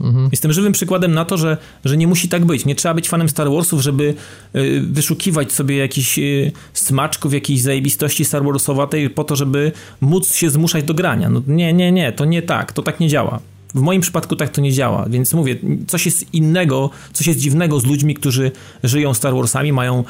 Mhm. 0.00 0.28
Jestem 0.32 0.52
żywym 0.52 0.72
przykładem 0.72 1.14
na 1.14 1.24
to, 1.24 1.36
że, 1.36 1.56
że 1.84 1.96
nie 1.96 2.06
musi 2.06 2.28
tak 2.28 2.44
być. 2.44 2.64
Nie 2.64 2.74
trzeba 2.74 2.94
być 2.94 3.08
fanem 3.08 3.28
Star 3.28 3.50
Warsów, 3.50 3.80
żeby 3.80 4.14
y, 4.56 4.80
wyszukiwać 4.80 5.52
sobie 5.52 5.76
jakichś 5.76 6.18
y, 6.18 6.52
smaczków, 6.74 7.34
jakiejś 7.34 7.62
zajebistości 7.62 8.24
Star 8.24 8.44
Warsowatej 8.44 9.10
po 9.10 9.24
to, 9.24 9.36
żeby 9.36 9.72
móc 10.00 10.34
się 10.34 10.50
zmuszać 10.50 10.84
do 10.84 10.94
grania. 10.94 11.28
No, 11.28 11.42
nie, 11.46 11.72
nie, 11.72 11.92
nie, 11.92 12.12
to 12.12 12.24
nie 12.24 12.42
tak, 12.42 12.72
to 12.72 12.82
tak 12.82 13.00
nie 13.00 13.08
działa. 13.08 13.40
W 13.74 13.80
moim 13.80 14.00
przypadku 14.00 14.36
tak 14.36 14.48
to 14.48 14.60
nie 14.60 14.72
działa, 14.72 15.06
więc 15.08 15.34
mówię, 15.34 15.56
coś 15.86 16.06
jest 16.06 16.34
innego, 16.34 16.90
coś 17.12 17.26
jest 17.26 17.40
dziwnego 17.40 17.80
z 17.80 17.86
ludźmi, 17.86 18.14
którzy 18.14 18.52
żyją 18.82 19.14
Star 19.14 19.34
Warsami, 19.34 19.72
mają 19.72 20.04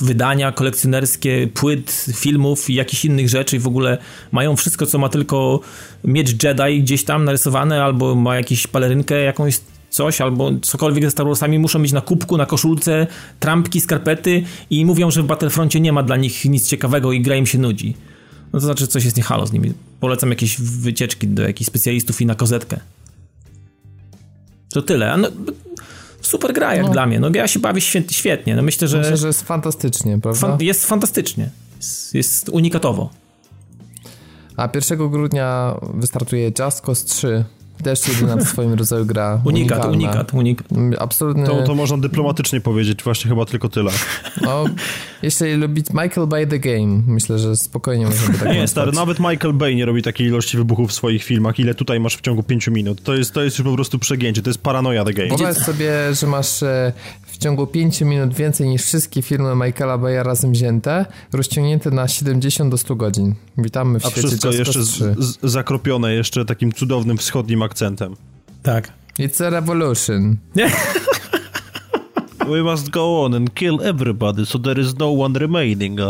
wydania 0.00 0.52
kolekcjonerskie 0.52 1.48
płyt, 1.54 2.06
filmów 2.14 2.70
i 2.70 2.74
jakichś 2.74 3.04
innych 3.04 3.28
rzeczy 3.28 3.56
i 3.56 3.58
w 3.58 3.66
ogóle 3.66 3.98
mają 4.32 4.56
wszystko, 4.56 4.86
co 4.86 4.98
ma 4.98 5.08
tylko 5.08 5.60
miecz 6.04 6.44
Jedi 6.44 6.82
gdzieś 6.82 7.04
tam 7.04 7.24
narysowane, 7.24 7.84
albo 7.84 8.14
ma 8.14 8.36
jakąś 8.36 8.66
palerynkę 8.66 9.20
jakąś 9.20 9.58
coś, 9.90 10.20
albo 10.20 10.50
cokolwiek 10.62 11.04
ze 11.04 11.10
Star 11.10 11.26
Warsami 11.26 11.58
muszą 11.58 11.78
mieć 11.78 11.92
na 11.92 12.00
kubku, 12.00 12.36
na 12.36 12.46
koszulce, 12.46 13.06
trampki, 13.40 13.80
skarpety 13.80 14.42
i 14.70 14.84
mówią, 14.84 15.10
że 15.10 15.22
w 15.22 15.26
Battlefroncie 15.26 15.80
nie 15.80 15.92
ma 15.92 16.02
dla 16.02 16.16
nich 16.16 16.44
nic 16.44 16.68
ciekawego 16.68 17.12
i 17.12 17.20
gra 17.20 17.36
im 17.36 17.46
się 17.46 17.58
nudzi. 17.58 17.94
No 18.52 18.60
to 18.60 18.66
znaczy 18.66 18.86
coś 18.86 19.04
jest 19.04 19.16
nie 19.16 19.22
halo 19.22 19.46
z 19.46 19.52
nimi. 19.52 19.72
Polecam 20.00 20.30
jakieś 20.30 20.60
wycieczki 20.60 21.28
do 21.28 21.42
jakichś 21.42 21.68
specjalistów 21.68 22.20
i 22.20 22.26
na 22.26 22.34
kozetkę. 22.34 22.80
To 24.72 24.82
tyle. 24.82 25.16
No, 25.16 25.28
super 26.30 26.52
gra 26.52 26.74
jak 26.74 26.86
no. 26.86 26.92
dla 26.92 27.06
mnie. 27.06 27.20
No 27.20 27.30
ja 27.34 27.48
się 27.48 27.60
bawię 27.60 27.80
świetnie. 28.10 28.56
No 28.56 28.62
myślę, 28.62 28.88
że... 28.88 28.98
Myślę, 28.98 29.16
że 29.16 29.26
jest 29.26 29.42
fantastycznie, 29.42 30.18
prawda? 30.20 30.40
Fan 30.40 30.56
jest 30.60 30.86
fantastycznie. 30.86 31.50
Jest, 31.76 32.14
jest 32.14 32.48
unikatowo. 32.48 33.10
A 34.56 34.68
1 34.74 35.10
grudnia 35.10 35.76
wystartuje 35.94 36.52
Just 36.58 36.80
Cause 36.80 37.06
3 37.06 37.44
też 37.82 38.08
jedyna 38.08 38.36
w 38.36 38.42
swoim 38.48 38.74
rodzaju 38.74 39.06
gra. 39.06 39.40
Unikat, 39.44 39.84
unikat, 39.84 40.34
unikat. 40.34 40.66
Absolutnie. 40.98 41.46
To, 41.46 41.62
to 41.62 41.74
można 41.74 41.98
dyplomatycznie 41.98 42.60
powiedzieć, 42.60 43.02
właśnie 43.02 43.28
chyba 43.28 43.44
tylko 43.44 43.68
tyle. 43.68 43.90
No, 44.42 44.64
jeśli 45.22 45.54
lubić 45.54 45.86
Michael 45.90 46.26
Bay 46.26 46.46
The 46.46 46.58
Game, 46.58 47.02
myślę, 47.06 47.38
że 47.38 47.56
spokojnie 47.56 48.06
można 48.06 48.28
by 48.28 48.38
tak 48.38 48.48
Nie, 48.48 48.68
stary, 48.68 48.92
nawet 48.92 49.18
Michael 49.18 49.52
Bay 49.52 49.74
nie 49.74 49.86
robi 49.86 50.02
takiej 50.02 50.26
ilości 50.26 50.56
wybuchów 50.56 50.90
w 50.90 50.92
swoich 50.92 51.24
filmach, 51.24 51.58
ile 51.58 51.74
tutaj 51.74 52.00
masz 52.00 52.16
w 52.16 52.20
ciągu 52.20 52.42
5 52.42 52.68
minut. 52.68 53.02
To 53.02 53.14
jest, 53.14 53.34
to 53.34 53.42
jest 53.42 53.58
już 53.58 53.68
po 53.68 53.74
prostu 53.74 53.98
przegięcie, 53.98 54.42
to 54.42 54.50
jest 54.50 54.62
paranoia 54.62 55.04
The 55.04 55.12
Game. 55.12 55.28
Wyobraź 55.28 55.56
sobie, 55.56 56.14
że 56.14 56.26
masz 56.26 56.62
e, 56.62 56.92
ciągu 57.40 57.66
5 57.66 58.00
minut 58.00 58.34
więcej 58.34 58.68
niż 58.68 58.82
wszystkie 58.82 59.22
filmy 59.22 59.66
Michaela 59.66 59.98
Baya 59.98 60.22
razem 60.22 60.52
wzięte, 60.52 61.06
rozciągnięte 61.32 61.90
na 61.90 62.08
70 62.08 62.70
do 62.70 62.78
100 62.78 62.96
godzin. 62.96 63.34
Witamy 63.58 64.00
w 64.00 64.06
A 64.06 64.10
świecie 64.10 64.28
wszystko 64.28 64.50
jeszcze 64.50 64.82
z, 64.82 65.18
z, 65.18 65.38
zakropione 65.42 66.14
jeszcze 66.14 66.44
takim 66.44 66.72
cudownym 66.72 67.18
wschodnim 67.18 67.62
akcentem. 67.62 68.16
Tak. 68.62 68.92
It's 69.18 69.44
a 69.44 69.50
revolution. 69.50 70.36
We 72.50 72.62
must 72.62 72.90
go 72.90 73.24
on 73.24 73.34
and 73.34 73.54
kill 73.54 73.78
everybody, 73.82 74.46
so 74.46 74.58
there 74.58 74.80
is 74.80 74.98
no 74.98 75.22
one 75.24 75.38
remaining. 75.38 76.00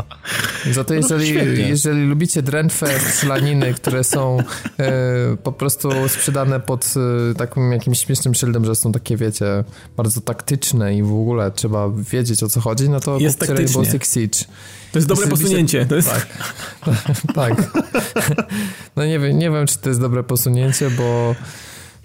Za 0.72 0.84
to 0.84 0.94
jeżeli, 0.94 1.34
no, 1.34 1.42
jeżeli 1.42 2.06
lubicie 2.06 2.42
drętwe 2.42 3.00
strzelaniny, 3.00 3.74
które 3.74 4.04
są 4.04 4.38
e, 4.78 5.36
po 5.42 5.52
prostu 5.52 6.08
sprzedane 6.08 6.60
pod 6.60 6.94
e, 7.30 7.34
takim 7.34 7.72
jakimś 7.72 7.98
śmiesznym 7.98 8.34
szyldem, 8.34 8.64
że 8.64 8.74
są 8.74 8.92
takie, 8.92 9.16
wiecie, 9.16 9.64
bardzo 9.96 10.20
taktyczne 10.20 10.96
i 10.96 11.02
w 11.02 11.12
ogóle 11.12 11.50
trzeba 11.50 11.90
wiedzieć 12.12 12.42
o 12.42 12.48
co 12.48 12.60
chodzi, 12.60 12.90
no 12.90 13.00
to 13.00 13.18
jest 13.18 13.38
kupcie 13.38 13.54
Rainbow 13.54 13.86
Six 13.86 14.14
Siege. 14.14 14.44
To 14.92 14.98
jest 14.98 15.08
dobre 15.08 15.26
posunięcie. 15.26 15.86
To 15.86 15.96
jest... 15.96 16.10
Tak. 16.10 16.26
tak. 17.34 17.82
No 18.96 19.06
nie 19.06 19.18
wiem, 19.18 19.38
nie 19.38 19.50
wiem, 19.50 19.66
czy 19.66 19.78
to 19.78 19.88
jest 19.88 20.00
dobre 20.00 20.22
posunięcie, 20.22 20.90
bo 20.90 21.34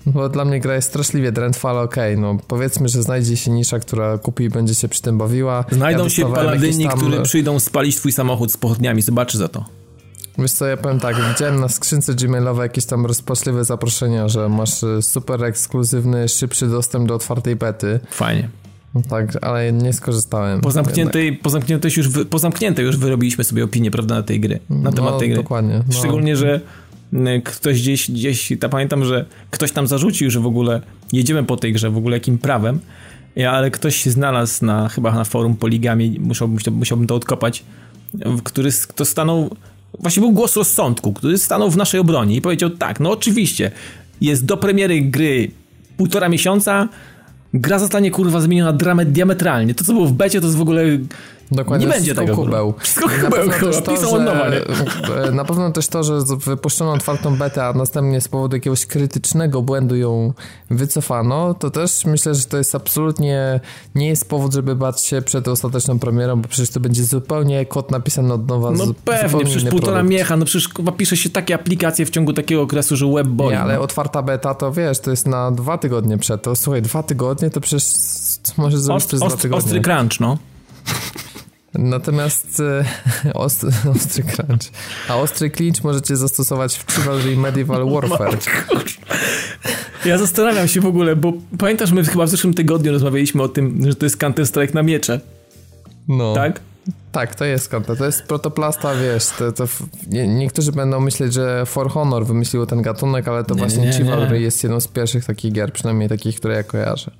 bo 0.05 0.29
dla 0.29 0.45
mnie 0.45 0.59
gra 0.59 0.75
jest 0.75 0.87
straszliwie 0.87 1.31
drętwa, 1.31 1.69
ale 1.69 1.81
okej, 1.81 2.13
okay, 2.13 2.21
no 2.21 2.37
powiedzmy, 2.47 2.89
że 2.89 3.03
znajdzie 3.03 3.37
się 3.37 3.51
nisza, 3.51 3.79
która 3.79 4.17
kupi 4.17 4.43
i 4.43 4.49
będzie 4.49 4.75
się 4.75 4.87
przy 4.87 5.01
tym 5.01 5.17
bawiła. 5.17 5.65
Znajdą 5.71 6.03
ja 6.03 6.09
się 6.09 6.33
paladyni, 6.33 6.87
tam... 6.87 6.97
którzy 6.97 7.21
przyjdą 7.21 7.59
spalić 7.59 7.95
twój 7.95 8.11
samochód 8.11 8.51
z 8.51 8.57
pochodniami, 8.57 9.01
zobaczy 9.01 9.37
za 9.37 9.47
to. 9.47 9.65
Wiesz 10.37 10.51
co, 10.51 10.65
ja 10.65 10.77
powiem 10.77 10.99
tak, 10.99 11.15
widziałem 11.29 11.59
na 11.59 11.69
skrzynce 11.69 12.13
gmailowej 12.13 12.63
jakieś 12.63 12.85
tam 12.85 13.05
rozpaczliwe 13.05 13.65
zaproszenia, 13.65 14.27
że 14.27 14.49
masz 14.49 14.83
y, 14.83 15.01
super 15.01 15.43
ekskluzywny, 15.43 16.29
szybszy 16.29 16.67
dostęp 16.67 17.07
do 17.07 17.15
otwartej 17.15 17.55
bety. 17.55 17.99
Fajnie. 18.09 18.49
Tak, 19.09 19.37
ale 19.41 19.73
nie 19.73 19.93
skorzystałem. 19.93 20.61
Po 20.61 20.71
zamkniętej, 20.71 21.33
po 21.33 21.49
zamkniętej, 21.49 21.91
już, 21.97 22.09
wy, 22.09 22.25
po 22.25 22.39
zamkniętej 22.39 22.85
już 22.85 22.97
wyrobiliśmy 22.97 23.43
sobie 23.43 23.63
opinię, 23.63 23.91
prawda, 23.91 24.15
na 24.15 24.23
tej 24.23 24.39
gry, 24.39 24.59
na 24.69 24.91
temat 24.91 25.13
no, 25.13 25.19
tej 25.19 25.29
gry. 25.29 25.37
dokładnie. 25.37 25.83
No. 25.87 25.93
Szczególnie, 25.93 26.35
że 26.35 26.61
ktoś 27.43 27.81
gdzieś, 27.81 28.11
gdzieś, 28.11 28.53
ta 28.59 28.69
pamiętam, 28.69 29.05
że 29.05 29.25
ktoś 29.51 29.71
tam 29.71 29.87
zarzucił, 29.87 30.31
że 30.31 30.39
w 30.39 30.45
ogóle 30.45 30.81
jedziemy 31.13 31.43
po 31.43 31.57
tej 31.57 31.73
grze, 31.73 31.89
w 31.89 31.97
ogóle 31.97 32.17
jakim 32.17 32.37
prawem, 32.37 32.79
ale 33.49 33.71
ktoś 33.71 33.95
się 33.95 34.11
znalazł 34.11 34.65
na, 34.65 34.89
chyba 34.89 35.11
na 35.11 35.23
forum 35.23 35.55
Poligami, 35.55 36.19
musiałbym, 36.19 36.57
musiałbym 36.71 37.07
to 37.07 37.15
odkopać, 37.15 37.63
który, 38.43 38.69
kto 38.87 39.05
stanął, 39.05 39.55
właśnie 39.99 40.21
był 40.21 40.31
głos 40.31 40.55
rozsądku, 40.55 41.13
który 41.13 41.37
stanął 41.37 41.71
w 41.71 41.77
naszej 41.77 41.99
obronie 41.99 42.35
i 42.35 42.41
powiedział 42.41 42.69
tak, 42.69 42.99
no 42.99 43.11
oczywiście, 43.11 43.71
jest 44.21 44.45
do 44.45 44.57
premiery 44.57 45.01
gry 45.01 45.51
półtora 45.97 46.29
miesiąca, 46.29 46.89
gra 47.53 47.79
zostanie 47.79 48.11
kurwa 48.11 48.41
zmieniona 48.41 48.73
diametralnie. 49.05 49.75
To, 49.75 49.83
co 49.83 49.93
było 49.93 50.05
w 50.05 50.13
becie, 50.13 50.41
to 50.41 50.47
jest 50.47 50.57
w 50.57 50.61
ogóle 50.61 50.83
Dokładnie, 51.51 51.87
nie 51.87 51.93
będzie 51.93 52.15
tego 52.15 52.35
kubeł. 52.35 52.73
Wszystko 52.77 53.09
kubeł, 53.09 53.49
kurwa, 53.59 53.81
pisał 53.81 54.13
od 54.15 54.21
nowa, 54.21 54.49
nie? 54.49 55.31
Na 55.31 55.45
pewno 55.45 55.71
też 55.71 55.87
to, 55.87 56.03
że 56.03 56.19
wypuszczono 56.45 56.91
otwartą 56.91 57.35
betę, 57.35 57.65
a 57.65 57.73
następnie 57.73 58.21
z 58.21 58.27
powodu 58.27 58.55
jakiegoś 58.55 58.85
krytycznego 58.85 59.61
błędu 59.61 59.95
ją 59.95 60.33
wycofano, 60.69 61.53
to 61.53 61.71
też 61.71 62.05
myślę, 62.05 62.35
że 62.35 62.43
to 62.43 62.57
jest 62.57 62.75
absolutnie 62.75 63.59
nie 63.95 64.07
jest 64.07 64.29
powód, 64.29 64.53
żeby 64.53 64.75
bać 64.75 65.01
się 65.01 65.21
przed 65.21 65.47
ostateczną 65.47 65.99
premierą, 65.99 66.41
bo 66.41 66.47
przecież 66.47 66.69
to 66.69 66.79
będzie 66.79 67.03
zupełnie 67.03 67.65
kod 67.65 67.91
napisany 67.91 68.33
od 68.33 68.47
nowa. 68.47 68.71
No 68.71 68.85
pewnie, 69.05 69.45
przecież 69.45 69.63
półtora 69.63 69.93
produkt. 69.93 70.09
miecha, 70.09 70.37
no 70.37 70.45
przecież 70.45 70.67
kurwa, 70.67 70.91
pisze 70.91 71.17
się 71.17 71.29
takie 71.29 71.55
aplikacje 71.55 72.05
w 72.05 72.09
ciągu 72.09 72.33
takiego 72.33 72.61
okresu, 72.61 72.95
że 72.95 73.07
web 73.07 73.27
boli. 73.27 73.51
Nie, 73.51 73.59
ale 73.61 73.75
no. 73.75 73.81
otwarta 73.81 74.21
beta 74.21 74.53
to 74.53 74.71
wiesz, 74.71 74.99
to 74.99 75.11
jest 75.11 75.27
na 75.27 75.51
dwa 75.51 75.77
tygodnie 75.77 76.17
przed. 76.17 76.41
To 76.41 76.55
słuchaj, 76.55 76.81
dwa 76.81 77.03
tygodnie 77.03 77.49
to 77.49 77.61
przecież 77.61 77.85
może 78.57 78.79
zrobić 78.79 79.03
Ost, 79.03 79.07
przez 79.07 79.19
dwa 79.19 79.29
tygodnie. 79.29 79.65
Ostry 79.65 79.81
crunch, 79.81 80.19
no. 80.19 80.37
Natomiast 81.79 82.59
e, 82.59 82.85
ostry, 83.33 83.69
ostry 83.95 84.23
crunch. 84.23 84.71
A 85.09 85.15
ostry 85.15 85.49
clinch 85.49 85.83
możecie 85.83 86.15
zastosować 86.15 86.77
w 86.77 86.91
Chivalry 86.91 87.37
Medieval 87.37 87.89
Warfare. 87.93 88.37
Ja 90.05 90.17
zastanawiam 90.17 90.67
się 90.67 90.81
w 90.81 90.85
ogóle, 90.85 91.15
bo 91.15 91.33
pamiętasz, 91.59 91.91
my 91.91 92.03
chyba 92.03 92.25
w 92.25 92.29
zeszłym 92.29 92.53
tygodniu 92.53 92.91
rozmawialiśmy 92.91 93.43
o 93.43 93.47
tym, 93.47 93.85
że 93.87 93.95
to 93.95 94.05
jest 94.05 94.17
Counter 94.17 94.47
Strike 94.47 94.73
na 94.73 94.83
miecze. 94.83 95.19
No. 96.07 96.33
Tak? 96.33 96.59
Tak, 97.11 97.35
to 97.35 97.45
jest 97.45 97.69
Counter. 97.69 97.97
To 97.97 98.05
jest 98.05 98.23
protoplasta, 98.23 98.95
wiesz, 98.95 99.27
to, 99.27 99.51
to 99.51 99.65
nie, 100.07 100.27
niektórzy 100.27 100.71
będą 100.71 100.99
myśleć, 100.99 101.33
że 101.33 101.65
For 101.65 101.89
Honor 101.89 102.25
wymyśliło 102.25 102.65
ten 102.65 102.81
gatunek, 102.81 103.27
ale 103.27 103.43
to 103.43 103.53
nie, 103.53 103.59
właśnie 103.59 103.85
nie, 103.85 103.93
Chivalry 103.93 104.41
jest 104.41 104.63
jedną 104.63 104.79
z 104.79 104.87
pierwszych 104.87 105.25
takich 105.25 105.53
gier, 105.53 105.73
przynajmniej 105.73 106.09
takich, 106.09 106.35
które 106.35 106.55
ja 106.55 106.63
kojarzę. 106.63 107.11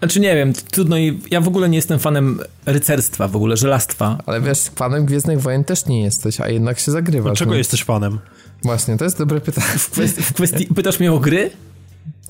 Znaczy 0.00 0.20
nie 0.20 0.34
wiem, 0.34 0.52
trudno 0.52 0.98
i 0.98 1.20
ja 1.30 1.40
w 1.40 1.48
ogóle 1.48 1.68
nie 1.68 1.76
jestem 1.76 1.98
fanem 1.98 2.40
rycerstwa, 2.66 3.28
w 3.28 3.36
ogóle 3.36 3.56
żelastwa. 3.56 4.18
Ale 4.26 4.40
wiesz, 4.40 4.70
fanem 4.74 5.06
Gwiezdnych 5.06 5.40
Wojen 5.40 5.64
też 5.64 5.86
nie 5.86 6.02
jesteś, 6.02 6.40
a 6.40 6.48
jednak 6.48 6.78
się 6.78 6.92
zagrywasz. 6.92 7.30
Dlaczego 7.30 7.54
jesteś 7.54 7.84
fanem? 7.84 8.18
Właśnie, 8.62 8.96
to 8.96 9.04
jest 9.04 9.18
dobre 9.18 9.40
pytanie. 9.40 9.66
W 9.66 9.90
kwestii, 9.90 10.22
w 10.22 10.32
kwestii 10.32 10.66
pytasz 10.66 11.00
mnie 11.00 11.12
o 11.12 11.18
gry? 11.18 11.50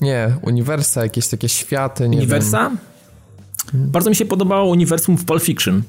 Nie, 0.01 0.35
uniwersa, 0.41 1.03
jakieś 1.03 1.27
takie 1.27 1.49
światy, 1.49 2.09
nie 2.09 2.17
Uniwersa? 2.17 2.69
Wiem. 2.69 2.77
Bardzo 3.73 4.09
mi 4.09 4.15
się 4.15 4.25
podobało 4.25 4.69
uniwersum 4.69 5.17
w 5.17 5.25
Pulp 5.25 5.43
Fiction. 5.43 5.83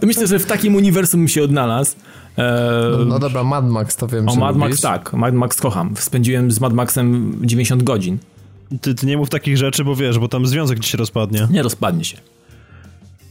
Myślę, 0.03 0.27
że 0.27 0.39
w 0.39 0.47
takim 0.47 0.75
uniwersum 0.75 1.21
bym 1.21 1.29
się 1.29 1.43
odnalazł. 1.43 1.97
No, 2.37 3.05
no, 3.05 3.19
dobra, 3.19 3.45
Mad 3.45 3.69
Max 3.69 3.97
to 3.97 4.09
wiem, 4.09 4.29
O 4.29 4.37
Mad 4.37 4.57
Max 4.57 4.81
tak, 4.81 5.13
Mad 5.13 5.35
Max 5.35 5.61
kocham. 5.61 5.95
Spędziłem 5.97 6.51
z 6.51 6.61
Mad 6.61 6.73
Maxem 6.73 7.39
90 7.43 7.83
godzin. 7.83 8.19
Ty, 8.81 8.95
ty 8.95 9.07
nie 9.07 9.17
mów 9.17 9.31
takich 9.31 9.57
rzeczy, 9.57 9.85
bo 9.85 9.97
wiesz, 9.97 10.19
bo 10.19 10.29
tam 10.29 10.47
związek 10.47 10.81
ci 10.81 10.91
się 10.91 10.99
rozpadnie. 10.99 11.49
Nie 11.51 11.63
rozpadnie 11.63 12.05
się. 12.05 12.17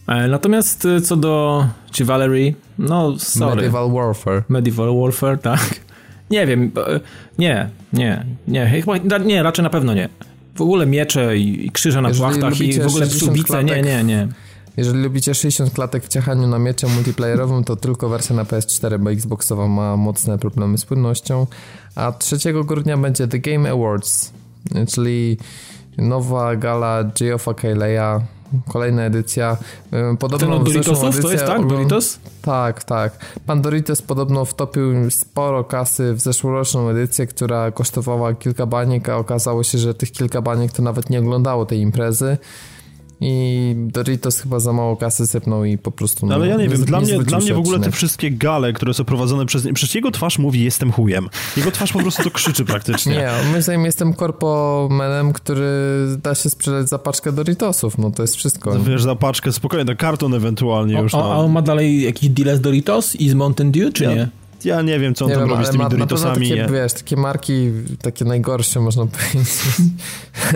E, 0.07 0.27
natomiast 0.27 0.85
e, 0.85 1.01
co 1.01 1.15
do 1.15 1.65
czy 1.91 2.05
Valerie, 2.05 2.53
no 2.79 3.19
sorry. 3.19 3.55
Medieval 3.55 3.91
Warfare. 3.91 4.43
Medieval 4.49 4.99
Warfare, 4.99 5.37
tak. 5.37 5.79
Nie 6.29 6.47
wiem, 6.47 6.71
e, 6.87 6.99
nie, 7.39 7.69
nie, 7.93 8.25
nie, 8.47 8.65
chyba, 8.67 8.97
nie, 9.17 9.43
raczej 9.43 9.63
na 9.63 9.69
pewno 9.69 9.93
nie. 9.93 10.09
W 10.55 10.61
ogóle 10.61 10.85
miecze 10.85 11.37
i, 11.37 11.65
i 11.65 11.71
krzyże 11.71 12.01
na 12.01 12.09
Jeżeli 12.09 12.25
płachtach 12.25 12.61
i 12.61 12.79
w 12.79 12.87
ogóle 12.87 13.07
przyłbice, 13.07 13.63
nie, 13.63 13.81
nie, 13.81 14.03
nie. 14.03 14.27
Jeżeli 14.77 15.03
lubicie 15.03 15.35
60 15.35 15.73
klatek 15.73 16.03
w 16.03 16.07
ciachaniu 16.07 16.47
na 16.47 16.59
miecze 16.59 16.87
multiplayerowym, 16.87 17.63
to 17.63 17.75
tylko 17.75 18.09
wersja 18.09 18.35
na 18.35 18.43
PS4, 18.43 18.99
bo 18.99 19.11
Xboxowa 19.11 19.67
ma 19.67 19.97
mocne 19.97 20.37
problemy 20.37 20.77
z 20.77 20.85
płynnością. 20.85 21.47
A 21.95 22.11
3 22.11 22.37
grudnia 22.65 22.97
będzie 22.97 23.27
The 23.27 23.39
Game 23.39 23.71
Awards, 23.71 24.31
czyli 24.87 25.37
nowa 25.97 26.55
gala 26.55 27.03
Geoffa 27.03 27.53
Kayleya, 27.53 28.21
kolejna 28.69 29.03
edycja. 29.03 29.57
Podobno 30.19 30.47
Ten 30.47 30.51
od 30.57 30.63
Doritosów 30.63 31.21
to 31.21 31.31
jest, 31.31 31.45
tak? 31.45 31.67
Doritos? 31.67 32.19
Tak, 32.41 32.83
tak. 32.83 33.25
Pan 33.45 33.61
Doritos 33.61 34.01
podobno 34.01 34.45
wtopił 34.45 35.11
sporo 35.11 35.63
kasy 35.63 36.13
w 36.13 36.19
zeszłoroczną 36.19 36.89
edycję, 36.89 37.27
która 37.27 37.71
kosztowała 37.71 38.33
kilka 38.33 38.65
baniek, 38.65 39.09
a 39.09 39.17
okazało 39.17 39.63
się, 39.63 39.77
że 39.77 39.93
tych 39.93 40.11
kilka 40.11 40.41
baniek 40.41 40.71
to 40.71 40.81
nawet 40.81 41.09
nie 41.09 41.19
oglądało 41.19 41.65
tej 41.65 41.79
imprezy. 41.79 42.37
I 43.21 43.73
Doritos 43.77 44.39
chyba 44.39 44.59
za 44.59 44.73
mało 44.73 44.97
kasy 44.97 45.27
sypnął 45.27 45.65
i 45.65 45.77
po 45.77 45.91
prostu... 45.91 46.25
No, 46.25 46.35
ale 46.35 46.47
ja 46.47 46.57
nie, 46.57 46.69
wiem, 46.69 46.85
dla, 46.85 47.01
mnie, 47.01 47.19
dla 47.19 47.39
mnie 47.39 47.53
w 47.53 47.57
ogóle 47.57 47.79
te 47.79 47.91
wszystkie 47.91 48.31
gale, 48.31 48.73
które 48.73 48.93
są 48.93 49.05
prowadzone 49.05 49.45
przez... 49.45 49.67
Przecież 49.73 49.95
jego 49.95 50.11
twarz 50.11 50.39
mówi, 50.39 50.63
jestem 50.63 50.91
chujem. 50.91 51.29
Jego 51.57 51.71
twarz 51.71 51.93
po 51.93 51.99
prostu 51.99 52.23
to 52.23 52.31
krzyczy 52.31 52.65
praktycznie. 52.65 53.13
Nie, 53.21 53.29
moim 53.49 53.61
zdaniem 53.61 53.85
jestem 53.85 54.13
korpomenem, 54.13 55.33
który 55.33 55.67
da 56.23 56.35
się 56.35 56.49
sprzedać 56.49 56.89
za 56.89 56.99
paczkę 56.99 57.31
Doritosów, 57.31 57.97
no 57.97 58.11
to 58.11 58.23
jest 58.23 58.35
wszystko. 58.35 58.73
No, 58.73 58.83
wiesz, 58.83 59.03
za 59.03 59.15
paczkę, 59.15 59.51
spokojnie, 59.51 59.85
na 59.85 59.95
karton 59.95 60.33
ewentualnie 60.33 61.01
już. 61.01 61.15
O, 61.15 61.17
no. 61.17 61.33
a 61.33 61.37
on 61.37 61.51
ma 61.51 61.61
dalej 61.61 62.01
jakiś 62.01 62.29
deal 62.29 62.57
z 62.57 62.61
Doritos 62.61 63.15
i 63.15 63.29
z 63.29 63.33
Mountain 63.33 63.71
Dew, 63.71 63.93
czy 63.93 64.03
Ja- 64.03 64.15
nie? 64.15 64.40
Ja 64.63 64.81
nie 64.81 64.99
wiem, 64.99 65.15
co 65.15 65.25
on 65.25 65.31
Nie 65.31 65.37
tam 65.37 65.43
wiem, 65.47 65.53
robi 65.53 65.65
z 65.65 65.69
tymi 65.69 65.83
ma, 65.83 65.89
Doritosami. 65.89 66.49
takie, 66.49 66.61
nie. 66.61 66.69
wiesz, 66.73 66.93
takie 66.93 67.15
marki, 67.15 67.71
takie 68.01 68.25
najgorsze 68.25 68.79
można 68.79 69.05
powiedzieć. 69.31 69.49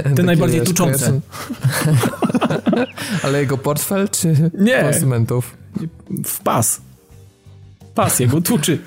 Takie, 0.04 0.24
najbardziej 0.24 0.60
wiesz, 0.60 0.70
tuczące. 0.70 1.20
ale 3.24 3.40
jego 3.40 3.58
portfel, 3.58 4.10
czy 4.10 4.52
Nie. 4.60 4.82
konsumentów? 4.84 5.58
W 6.26 6.40
pas. 6.40 6.82
Pas 7.96 8.20
jego 8.20 8.42
tuczy. 8.42 8.80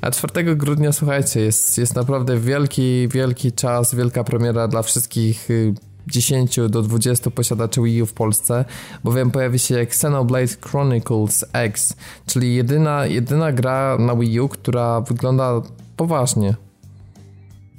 A 0.00 0.10
4 0.10 0.56
grudnia, 0.56 0.92
słuchajcie, 0.92 1.40
jest, 1.40 1.78
jest 1.78 1.94
naprawdę 1.94 2.38
wielki, 2.40 3.08
wielki 3.08 3.52
czas, 3.52 3.94
wielka 3.94 4.24
premiera 4.24 4.68
dla 4.68 4.82
wszystkich 4.82 5.50
y, 5.50 5.74
10 6.06 6.56
do 6.68 6.82
20 6.82 7.30
posiadaczy 7.30 7.82
Wii 7.82 8.02
U 8.02 8.06
w 8.06 8.12
Polsce, 8.12 8.64
bowiem 9.04 9.30
pojawi 9.30 9.58
się 9.58 9.76
Xenoblade 9.76 10.56
Chronicles 10.60 11.44
X, 11.52 11.96
czyli 12.26 12.54
jedyna, 12.54 13.06
jedyna 13.06 13.52
gra 13.52 13.96
na 13.98 14.16
Wii 14.16 14.40
U, 14.40 14.48
która 14.48 15.00
wygląda 15.00 15.62
poważnie. 15.96 16.54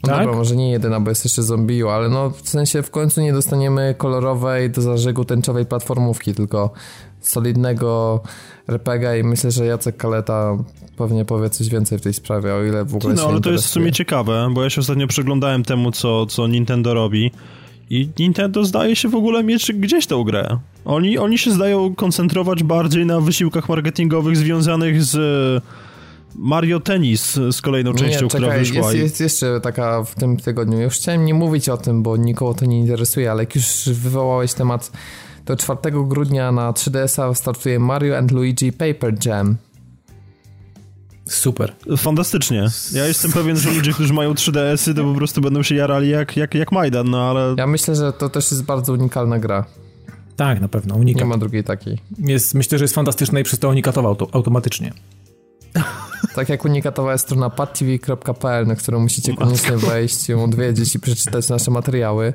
No 0.04 0.10
Tak? 0.10 0.20
dobra, 0.20 0.36
może 0.38 0.56
nie 0.56 0.72
jedyna, 0.72 1.00
bo 1.00 1.12
jest 1.12 1.26
jeszcze 1.26 1.44
Zombie 1.44 1.84
U, 1.84 1.90
ale 1.90 2.10
no 2.10 2.30
w 2.30 2.50
sensie 2.50 2.84
w 2.84 2.92
końcu 2.92 3.22
nie 3.22 3.34
dostaniemy 3.34 3.96
kolorowej, 3.98 4.70
do 4.70 4.82
zażegu 4.82 5.26
tęczowej 5.26 5.66
platformówki, 5.66 6.34
tylko 6.34 6.70
solidnego 7.22 8.22
RPG 8.68 9.20
i 9.20 9.24
myślę, 9.24 9.52
że 9.52 9.66
Jacek 9.66 9.98
Kaleta 9.98 10.58
pewnie 10.98 11.26
powie 11.26 11.50
coś 11.50 11.70
więcej 11.70 11.98
w 11.98 12.02
tej 12.02 12.14
sprawie, 12.14 12.54
o 12.54 12.64
ile 12.64 12.86
w 12.86 12.96
ogóle 12.96 13.14
No, 13.14 13.28
ale 13.28 13.42
to 13.42 13.52
jest 13.52 13.66
w 13.66 13.70
sumie 13.70 13.92
ciekawe, 13.92 14.50
bo 14.54 14.64
ja 14.64 14.70
się 14.70 14.82
ostatnio 14.82 15.08
przyglądałem 15.08 15.64
temu, 15.64 15.92
co, 15.92 16.26
co 16.26 16.48
Nintendo 16.48 16.94
robi 16.94 17.32
i 17.90 18.10
Nintendo 18.20 18.66
zdaje 18.66 18.96
się 18.96 19.10
w 19.10 19.16
ogóle 19.16 19.44
mieć 19.44 19.72
gdzieś 19.74 20.08
tą 20.08 20.24
grę. 20.24 20.58
Oni, 20.86 21.18
oni 21.18 21.38
się 21.38 21.52
zdają 21.52 21.96
koncentrować 21.96 22.64
bardziej 22.64 23.06
na 23.06 23.20
wysiłkach 23.22 23.70
marketingowych 23.70 24.38
związanych 24.38 25.04
z 25.04 25.16
e, 25.16 25.84
Mario 26.36 26.80
Tennis, 26.80 27.40
z 27.52 27.62
kolejną 27.62 27.94
częścią, 27.94 28.22
nie, 28.22 28.28
która 28.28 28.48
czekaj, 28.48 28.60
wyszła. 28.60 28.78
jest, 28.78 28.96
i- 28.96 29.00
jest 29.00 29.20
jeszcze 29.20 29.60
taka 29.62 30.04
w 30.04 30.16
tym 30.16 30.38
tygodniu. 30.38 30.80
Już 30.82 30.94
chciałem 30.94 31.26
nie 31.26 31.34
mówić 31.34 31.70
o 31.70 31.78
tym, 31.78 32.04
bo 32.04 32.18
nikogo 32.18 32.54
to 32.54 32.66
nie 32.66 32.80
interesuje, 32.80 33.32
ale 33.32 33.44
jak 33.44 33.56
już 33.56 33.90
wywołałeś 33.90 34.54
temat, 34.54 34.92
to 35.46 35.56
4 35.56 35.80
grudnia 36.08 36.52
na 36.52 36.72
3DS-a 36.72 37.34
startuje 37.34 37.80
Mario 37.80 38.18
and 38.18 38.32
Luigi 38.32 38.72
Paper 38.72 39.16
Jam. 39.26 39.56
Super. 41.26 41.74
Fantastycznie. 41.98 42.68
Ja 42.94 43.08
jestem 43.08 43.32
pewien, 43.32 43.58
że 43.58 43.72
ludzie, 43.72 43.94
którzy 43.94 44.14
mają 44.14 44.34
3DS-y, 44.34 44.94
to 44.94 45.04
po 45.04 45.14
prostu 45.14 45.42
będą 45.42 45.64
się 45.64 45.76
jarali 45.76 46.10
jak, 46.10 46.38
jak, 46.38 46.56
jak 46.56 46.72
Majdan, 46.72 47.10
no 47.10 47.30
ale... 47.30 47.56
Ja 47.58 47.68
myślę, 47.68 47.96
że 47.96 48.14
to 48.14 48.30
też 48.30 48.52
jest 48.52 48.64
bardzo 48.64 48.94
unikalna 48.94 49.40
gra. 49.40 49.66
Tak, 50.36 50.62
na 50.62 50.68
pewno, 50.68 50.96
Nie 50.96 51.02
unikat. 51.02 51.28
ma 51.28 51.38
drugiej 51.38 51.64
takiej. 51.64 52.00
Jest, 52.20 52.54
myślę, 52.54 52.78
że 52.78 52.84
jest 52.84 52.96
fantastyczna 52.96 53.40
i 53.40 53.44
przez 53.44 53.60
to 53.60 53.70
unikatowa 53.70 54.10
auto, 54.10 54.28
automatycznie. 54.32 54.94
Tak 56.36 56.50
jak 56.50 56.66
unikatowa 56.66 57.12
jest 57.12 57.26
strona 57.26 57.50
padtv.pl, 57.50 58.68
na 58.68 58.76
którą 58.76 59.00
musicie 59.00 59.36
koniecznie 59.36 59.78
wejść, 59.78 60.30
ją 60.30 60.44
odwiedzić 60.44 60.96
i 60.96 61.00
przeczytać 61.00 61.50
nasze 61.50 61.72
materiały. 61.72 62.34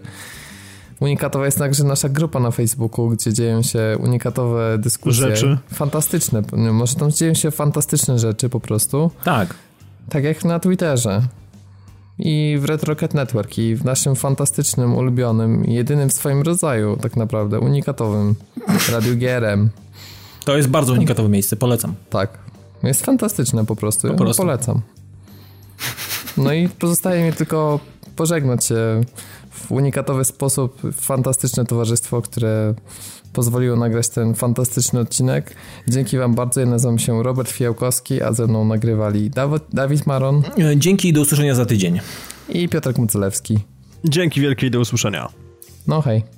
Unikatowa 1.00 1.44
jest 1.44 1.58
także 1.58 1.84
nasza 1.84 2.08
grupa 2.08 2.40
na 2.40 2.50
Facebooku, 2.50 3.08
gdzie 3.08 3.32
dzieją 3.32 3.62
się 3.62 3.96
unikatowe 4.00 4.78
dyskusje. 4.78 5.28
Rzeczy. 5.28 5.58
Fantastyczne. 5.74 6.42
Może 6.72 6.94
tam 6.94 7.10
dzieją 7.10 7.34
się 7.34 7.50
fantastyczne 7.50 8.18
rzeczy 8.18 8.48
po 8.48 8.60
prostu. 8.60 9.10
Tak. 9.24 9.54
Tak 10.08 10.24
jak 10.24 10.44
na 10.44 10.58
Twitterze. 10.58 11.22
I 12.18 12.56
w 12.60 12.64
Red 12.64 12.84
Rocket 12.84 13.14
Network 13.14 13.58
i 13.58 13.74
w 13.76 13.84
naszym 13.84 14.16
fantastycznym, 14.16 14.94
ulubionym, 14.94 15.64
jedynym 15.64 16.08
w 16.08 16.12
swoim 16.12 16.42
rodzaju 16.42 16.96
tak 16.96 17.16
naprawdę, 17.16 17.60
unikatowym 17.60 18.34
Radiu 18.92 19.16
GRM. 19.16 19.70
To 20.44 20.56
jest 20.56 20.68
bardzo 20.68 20.92
unikatowe 20.92 21.28
miejsce, 21.28 21.56
polecam. 21.56 21.94
Tak. 22.10 22.38
Jest 22.82 23.06
fantastyczne 23.06 23.66
po 23.66 23.76
prostu. 23.76 24.08
Po 24.08 24.14
prostu. 24.14 24.42
Polecam. 24.42 24.80
No 26.36 26.52
i 26.52 26.68
pozostaje 26.68 27.24
mi 27.26 27.32
tylko 27.32 27.80
pożegnać 28.16 28.64
się 28.64 29.00
w 29.58 29.72
unikatowy 29.72 30.24
sposób. 30.24 30.80
Fantastyczne 30.92 31.64
towarzystwo, 31.64 32.22
które 32.22 32.74
pozwoliło 33.32 33.76
nagrać 33.76 34.08
ten 34.08 34.34
fantastyczny 34.34 35.00
odcinek. 35.00 35.54
Dzięki 35.88 36.18
wam 36.18 36.34
bardzo. 36.34 36.60
Ja 36.60 36.66
nazywam 36.66 36.98
się 36.98 37.22
Robert 37.22 37.50
Fijałkowski, 37.50 38.22
a 38.22 38.32
ze 38.32 38.46
mną 38.46 38.64
nagrywali 38.64 39.30
Dawid, 39.30 39.62
Dawid 39.72 40.06
Maron 40.06 40.42
Dzięki 40.76 41.08
i 41.08 41.12
do 41.12 41.20
usłyszenia 41.20 41.54
za 41.54 41.66
tydzień. 41.66 42.00
i 42.48 42.68
Piotr 42.68 42.92
Mucelewski. 42.98 43.58
Dzięki 44.04 44.40
wielkie 44.40 44.66
i 44.66 44.70
do 44.70 44.80
usłyszenia. 44.80 45.28
No 45.86 46.02
hej. 46.02 46.37